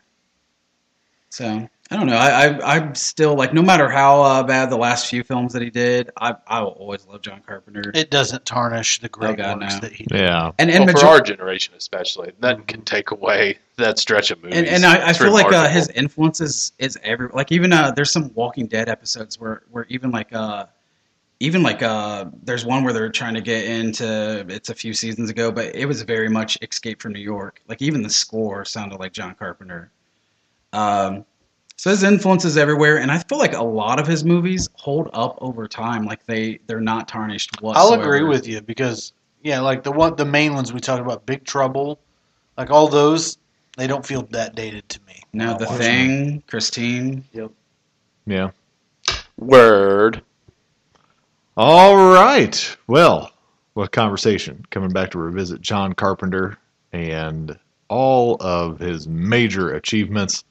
So 1.30 1.68
I 1.90 1.96
don't 1.96 2.06
know. 2.06 2.16
I, 2.16 2.48
I 2.48 2.76
I'm 2.76 2.94
still 2.94 3.34
like 3.34 3.54
no 3.54 3.62
matter 3.62 3.88
how 3.88 4.20
uh, 4.20 4.42
bad 4.42 4.68
the 4.68 4.76
last 4.76 5.06
few 5.06 5.22
films 5.24 5.54
that 5.54 5.62
he 5.62 5.70
did, 5.70 6.10
I 6.20 6.34
I 6.46 6.60
will 6.60 6.72
always 6.72 7.06
love 7.06 7.22
John 7.22 7.40
Carpenter. 7.46 7.90
It 7.94 8.10
doesn't 8.10 8.44
tarnish 8.44 8.98
the 9.00 9.08
great 9.08 9.30
Oh, 9.30 9.34
God, 9.36 9.60
works 9.62 9.74
no. 9.74 9.80
that 9.80 9.92
he 9.92 10.04
did. 10.04 10.18
Yeah. 10.20 10.50
and 10.58 10.70
and 10.70 10.80
well, 10.80 10.86
major- 10.88 10.98
for 10.98 11.06
our 11.06 11.20
generation 11.22 11.72
especially, 11.78 12.32
nothing 12.42 12.64
can 12.64 12.82
take 12.82 13.10
away 13.10 13.58
that 13.76 13.98
stretch 13.98 14.30
of 14.30 14.42
movies. 14.42 14.58
and, 14.58 14.66
and 14.66 14.84
I, 14.84 14.96
I 14.98 15.10
It's 15.10 15.18
feel 15.18 15.32
like 15.32 15.50
uh, 15.50 15.66
his 15.68 15.88
influence 15.90 16.42
is, 16.42 16.72
is 16.78 16.98
every 17.02 17.28
like 17.32 17.50
even 17.52 17.72
uh, 17.72 17.90
there's 17.92 18.10
some 18.12 18.32
Walking 18.34 18.66
Dead 18.66 18.90
episodes 18.90 19.40
where 19.40 19.62
where 19.70 19.86
even 19.88 20.10
like 20.10 20.34
uh 20.34 20.66
even 21.40 21.62
like 21.62 21.82
uh 21.82 22.26
there's 22.42 22.66
one 22.66 22.84
where 22.84 22.92
they're 22.92 23.08
trying 23.08 23.32
to 23.34 23.40
get 23.40 23.64
into 23.64 24.44
it's 24.50 24.68
a 24.68 24.74
few 24.74 24.92
seasons 24.92 25.30
ago, 25.30 25.50
but 25.50 25.74
it 25.74 25.86
was 25.86 26.02
very 26.02 26.28
much 26.28 26.58
Escape 26.60 27.00
from 27.00 27.14
New 27.14 27.20
York. 27.20 27.62
Like 27.66 27.80
even 27.80 28.02
the 28.02 28.10
score 28.10 28.66
sounded 28.66 29.00
like 29.00 29.12
John 29.12 29.34
Carpenter. 29.34 29.90
Um, 30.74 31.24
so 31.78 31.90
his 31.90 32.02
influence 32.02 32.44
is 32.44 32.56
everywhere, 32.56 32.98
and 32.98 33.08
I 33.10 33.18
feel 33.18 33.38
like 33.38 33.54
a 33.54 33.62
lot 33.62 34.00
of 34.00 34.06
his 34.06 34.24
movies 34.24 34.68
hold 34.74 35.08
up 35.12 35.38
over 35.40 35.68
time. 35.68 36.04
Like 36.04 36.26
they 36.26 36.58
they're 36.66 36.80
not 36.80 37.06
tarnished 37.06 37.62
I'll 37.62 37.92
agree 37.92 38.24
with 38.24 38.48
you 38.48 38.60
because 38.60 39.12
yeah, 39.42 39.60
like 39.60 39.84
the 39.84 39.92
one 39.92 40.16
the 40.16 40.24
main 40.24 40.54
ones 40.54 40.72
we 40.72 40.80
talked 40.80 41.00
about, 41.00 41.24
Big 41.24 41.44
Trouble, 41.44 42.00
like 42.56 42.70
all 42.70 42.88
those, 42.88 43.38
they 43.76 43.86
don't 43.86 44.04
feel 44.04 44.22
that 44.30 44.56
dated 44.56 44.88
to 44.88 45.00
me. 45.06 45.22
Now 45.32 45.56
the 45.56 45.66
I 45.66 45.70
watch 45.70 45.78
thing, 45.78 46.42
Christine. 46.48 47.24
Yep. 47.32 47.52
Yeah. 48.26 48.50
word. 49.38 50.20
All 51.56 52.12
right. 52.12 52.76
Well, 52.88 53.30
what 53.74 53.92
conversation 53.92 54.66
coming 54.70 54.90
back 54.90 55.12
to 55.12 55.18
revisit 55.18 55.60
John 55.60 55.92
Carpenter 55.92 56.58
and 56.92 57.56
all 57.88 58.36
of 58.40 58.80
his 58.80 59.06
major 59.06 59.74
achievements. 59.74 60.42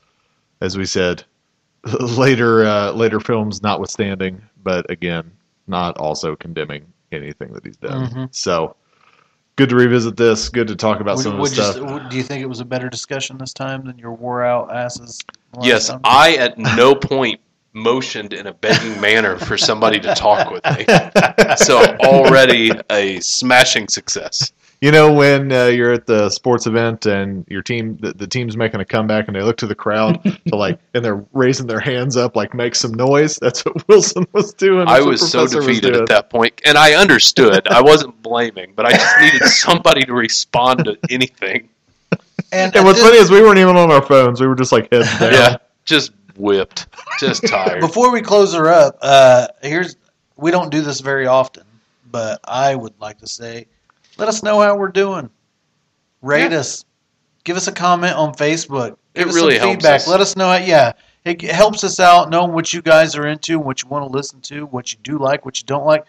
As 0.61 0.77
we 0.77 0.85
said, 0.85 1.23
later 1.99 2.65
uh, 2.65 2.91
later 2.91 3.19
films 3.19 3.61
notwithstanding, 3.61 4.41
but 4.63 4.89
again, 4.89 5.31
not 5.67 5.97
also 5.97 6.35
condemning 6.35 6.85
anything 7.11 7.53
that 7.53 7.65
he's 7.65 7.77
done. 7.77 8.09
Mhm. 8.09 8.35
So 8.35 8.75
good 9.55 9.69
to 9.69 9.75
revisit 9.75 10.17
this. 10.17 10.49
Good 10.49 10.67
to 10.67 10.75
talk 10.75 10.99
about 10.99 11.17
Would- 11.17 11.23
some 11.23 11.33
of 11.33 11.39
would 11.39 11.51
the 11.51 11.55
you 11.55 11.71
stuff. 11.73 12.01
s- 12.05 12.09
do 12.11 12.17
you 12.17 12.23
think 12.23 12.41
it 12.41 12.47
was 12.47 12.59
a 12.59 12.65
better 12.65 12.89
discussion 12.89 13.37
this 13.37 13.53
time 13.53 13.85
than 13.85 13.97
your 13.97 14.13
wore 14.13 14.43
out 14.43 14.73
asses? 14.75 15.19
Yes, 15.61 15.87
time? 15.89 16.01
I 16.03 16.35
at 16.35 16.57
no 16.57 16.93
point 16.95 17.39
motioned 17.73 18.33
in 18.33 18.47
a 18.47 18.53
begging 18.53 18.99
manner 18.99 19.37
for 19.37 19.55
somebody 19.57 19.99
to 19.99 20.13
talk 20.15 20.49
with 20.51 20.63
me. 20.77 20.85
So 21.57 21.79
already 22.01 22.71
a 22.91 23.19
smashing 23.19 23.87
success. 23.87 24.51
You 24.79 24.91
know 24.91 25.11
when 25.11 25.51
uh, 25.51 25.65
you're 25.65 25.91
at 25.91 26.05
the 26.05 26.29
sports 26.29 26.67
event 26.67 27.07
and 27.07 27.45
your 27.49 27.63
team, 27.63 27.97
the, 27.97 28.13
the 28.13 28.27
team's 28.27 28.55
making 28.55 28.79
a 28.79 28.85
comeback, 28.85 29.27
and 29.27 29.35
they 29.35 29.41
look 29.41 29.57
to 29.57 29.65
the 29.65 29.73
crowd 29.73 30.23
to 30.23 30.39
like, 30.55 30.79
and 30.93 31.03
they're 31.03 31.25
raising 31.33 31.65
their 31.65 31.79
hands 31.79 32.15
up 32.15 32.35
like 32.35 32.53
make 32.53 32.75
some 32.75 32.93
noise. 32.93 33.37
That's 33.37 33.65
what 33.65 33.87
Wilson 33.87 34.27
was 34.33 34.53
doing. 34.53 34.87
I 34.87 34.95
That's 34.95 35.05
what 35.05 35.11
was 35.11 35.31
so 35.31 35.47
defeated 35.47 35.93
doing. 35.93 36.01
at 36.03 36.09
that 36.09 36.29
point, 36.29 36.61
and 36.63 36.77
I 36.77 36.93
understood. 36.93 37.67
I 37.67 37.81
wasn't 37.81 38.21
blaming, 38.21 38.73
but 38.75 38.85
I 38.85 38.91
just 38.91 39.19
needed 39.19 39.41
somebody 39.47 40.03
to 40.03 40.13
respond 40.13 40.85
to 40.85 40.97
anything. 41.09 41.69
And, 42.51 42.75
And 42.75 42.85
what's 42.85 42.99
at 42.99 43.05
funny 43.05 43.17
is 43.17 43.31
we 43.31 43.41
weren't 43.41 43.57
even 43.57 43.75
on 43.77 43.91
our 43.91 44.01
phones. 44.01 44.39
We 44.39 44.45
were 44.47 44.55
just 44.55 44.71
like 44.71 44.91
heads 44.91 45.19
down. 45.19 45.33
Yeah, 45.33 45.57
just 45.85 46.11
whipped, 46.37 46.85
just 47.19 47.47
tired. 47.47 47.81
Before 47.81 48.11
we 48.11 48.21
close 48.21 48.53
her 48.53 48.69
up, 48.69 48.97
uh, 49.01 49.47
here's 49.63 49.95
we 50.35 50.51
don't 50.51 50.69
do 50.69 50.81
this 50.81 50.99
very 50.99 51.25
often, 51.25 51.63
but 52.11 52.39
I 52.43 52.75
would 52.75 52.93
like 53.01 53.17
to 53.19 53.27
say, 53.27 53.65
let 54.17 54.27
us 54.27 54.43
know 54.43 54.59
how 54.61 54.75
we're 54.77 54.89
doing. 54.89 55.29
Rate 56.21 56.53
us, 56.53 56.83
give 57.43 57.57
us 57.57 57.67
a 57.67 57.71
comment 57.71 58.15
on 58.15 58.33
Facebook. 58.33 58.97
It 59.13 59.19
Give 59.19 59.29
us 59.29 59.35
really 59.35 59.55
some 59.55 59.69
helps 59.69 59.75
feedback. 59.75 59.95
us. 60.01 60.07
Let 60.07 60.21
us 60.21 60.35
know. 60.35 60.47
How, 60.47 60.57
yeah, 60.57 60.93
it 61.25 61.41
helps 61.43 61.83
us 61.83 61.99
out 61.99 62.29
knowing 62.29 62.53
what 62.53 62.73
you 62.73 62.81
guys 62.81 63.15
are 63.15 63.27
into, 63.27 63.59
what 63.59 63.81
you 63.81 63.89
want 63.89 64.05
to 64.05 64.15
listen 64.15 64.41
to, 64.41 64.65
what 64.67 64.91
you 64.91 64.99
do 65.03 65.17
like, 65.17 65.45
what 65.45 65.59
you 65.59 65.65
don't 65.65 65.85
like. 65.85 66.05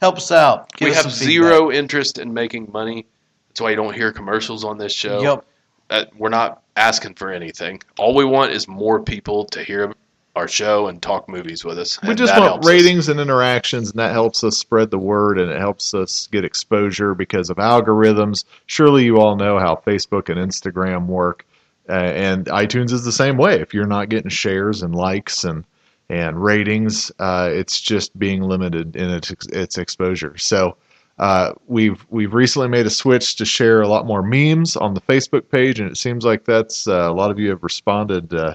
Help 0.00 0.16
us 0.16 0.30
out. 0.30 0.72
Give 0.74 0.88
we 0.88 0.94
have 0.94 1.10
zero 1.10 1.70
interest 1.70 2.18
in 2.18 2.32
making 2.32 2.70
money. 2.72 3.06
That's 3.48 3.60
why 3.60 3.70
you 3.70 3.76
don't 3.76 3.94
hear 3.94 4.12
commercials 4.12 4.64
on 4.64 4.76
this 4.76 4.92
show. 4.92 5.22
Yep. 5.22 5.44
Uh, 5.88 6.04
we're 6.18 6.28
not 6.28 6.62
asking 6.76 7.14
for 7.14 7.30
anything. 7.30 7.80
All 7.98 8.14
we 8.14 8.24
want 8.24 8.52
is 8.52 8.68
more 8.68 9.00
people 9.00 9.46
to 9.46 9.62
hear 9.62 9.94
our 10.36 10.46
show 10.46 10.86
and 10.86 11.00
talk 11.00 11.28
movies 11.30 11.64
with 11.64 11.78
us. 11.78 12.00
We 12.02 12.14
just 12.14 12.32
want 12.34 12.44
helps 12.44 12.66
us. 12.66 12.72
ratings 12.72 13.08
and 13.08 13.18
interactions, 13.18 13.90
and 13.90 13.98
that 13.98 14.12
helps 14.12 14.44
us 14.44 14.56
spread 14.58 14.90
the 14.90 14.98
word 14.98 15.38
and 15.38 15.50
it 15.50 15.58
helps 15.58 15.94
us 15.94 16.28
get 16.30 16.44
exposure 16.44 17.14
because 17.14 17.48
of 17.48 17.56
algorithms. 17.56 18.44
Surely 18.66 19.04
you 19.04 19.18
all 19.18 19.36
know 19.36 19.58
how 19.58 19.82
Facebook 19.86 20.28
and 20.28 20.38
Instagram 20.38 21.06
work, 21.06 21.46
uh, 21.88 21.92
and 21.92 22.46
iTunes 22.46 22.92
is 22.92 23.02
the 23.02 23.12
same 23.12 23.38
way. 23.38 23.60
If 23.60 23.72
you're 23.72 23.86
not 23.86 24.10
getting 24.10 24.28
shares 24.28 24.82
and 24.82 24.94
likes 24.94 25.42
and 25.42 25.64
and 26.08 26.40
ratings, 26.40 27.10
uh, 27.18 27.50
it's 27.52 27.80
just 27.80 28.16
being 28.18 28.42
limited 28.42 28.94
in 28.94 29.10
its 29.10 29.32
its 29.48 29.78
exposure. 29.78 30.36
So. 30.36 30.76
Uh, 31.18 31.54
we've 31.66 32.04
we've 32.10 32.34
recently 32.34 32.68
made 32.68 32.84
a 32.84 32.90
switch 32.90 33.36
to 33.36 33.46
share 33.46 33.80
a 33.80 33.88
lot 33.88 34.04
more 34.04 34.22
memes 34.22 34.76
on 34.76 34.92
the 34.92 35.00
Facebook 35.00 35.48
page, 35.48 35.80
and 35.80 35.90
it 35.90 35.96
seems 35.96 36.26
like 36.26 36.44
that's 36.44 36.86
uh, 36.86 37.10
a 37.10 37.10
lot 37.10 37.30
of 37.30 37.38
you 37.38 37.48
have 37.48 37.62
responded 37.62 38.34
uh, 38.34 38.54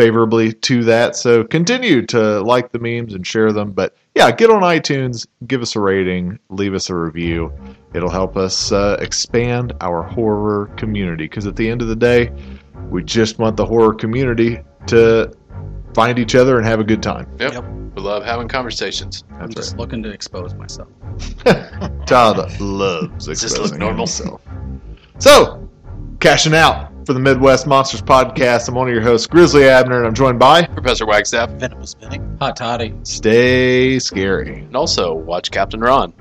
favorably 0.00 0.50
to 0.50 0.82
that. 0.82 1.14
So 1.14 1.44
continue 1.44 2.06
to 2.06 2.40
like 2.40 2.72
the 2.72 2.78
memes 2.78 3.12
and 3.12 3.26
share 3.26 3.52
them. 3.52 3.72
But 3.72 3.94
yeah, 4.14 4.30
get 4.30 4.48
on 4.48 4.62
iTunes, 4.62 5.26
give 5.46 5.60
us 5.60 5.76
a 5.76 5.80
rating, 5.80 6.38
leave 6.48 6.72
us 6.72 6.88
a 6.88 6.94
review. 6.94 7.52
It'll 7.92 8.08
help 8.08 8.34
us 8.38 8.72
uh, 8.72 8.96
expand 9.00 9.74
our 9.82 10.02
horror 10.02 10.70
community 10.78 11.24
because 11.24 11.46
at 11.46 11.54
the 11.54 11.68
end 11.68 11.82
of 11.82 11.88
the 11.88 11.96
day, 11.96 12.32
we 12.88 13.04
just 13.04 13.38
want 13.38 13.58
the 13.58 13.66
horror 13.66 13.92
community 13.92 14.60
to 14.86 15.30
find 15.92 16.18
each 16.18 16.34
other 16.34 16.56
and 16.56 16.66
have 16.66 16.80
a 16.80 16.84
good 16.84 17.02
time. 17.02 17.30
Yep. 17.38 17.62
We 17.94 18.00
love 18.00 18.24
having 18.24 18.48
conversations. 18.48 19.24
I'm 19.32 19.50
That's 19.50 19.54
just 19.54 19.76
looking 19.76 20.02
to 20.04 20.08
expose 20.08 20.54
myself. 20.54 20.88
right. 21.44 21.90
Todd 22.06 22.58
loves 22.58 23.26
Does 23.26 23.42
this 23.42 23.52
exposing 23.52 23.72
look 23.72 23.80
normal? 23.80 24.06
himself. 24.06 24.40
So, 25.18 25.68
cashing 26.20 26.54
out 26.54 26.89
for 27.10 27.14
the 27.14 27.18
Midwest 27.18 27.66
Monsters 27.66 28.02
podcast. 28.02 28.68
I'm 28.68 28.76
one 28.76 28.86
of 28.86 28.94
your 28.94 29.02
hosts, 29.02 29.26
Grizzly 29.26 29.68
Abner, 29.68 29.96
and 29.98 30.06
I'm 30.06 30.14
joined 30.14 30.38
by 30.38 30.62
Professor 30.62 31.04
Wagstaff, 31.04 31.50
Venomous 31.50 31.94
Vinny. 31.94 32.20
Hot 32.38 32.54
toddy. 32.54 32.94
Stay 33.02 33.98
Scary. 33.98 34.60
and 34.60 34.76
also 34.76 35.12
watch 35.12 35.50
Captain 35.50 35.80
Ron. 35.80 36.14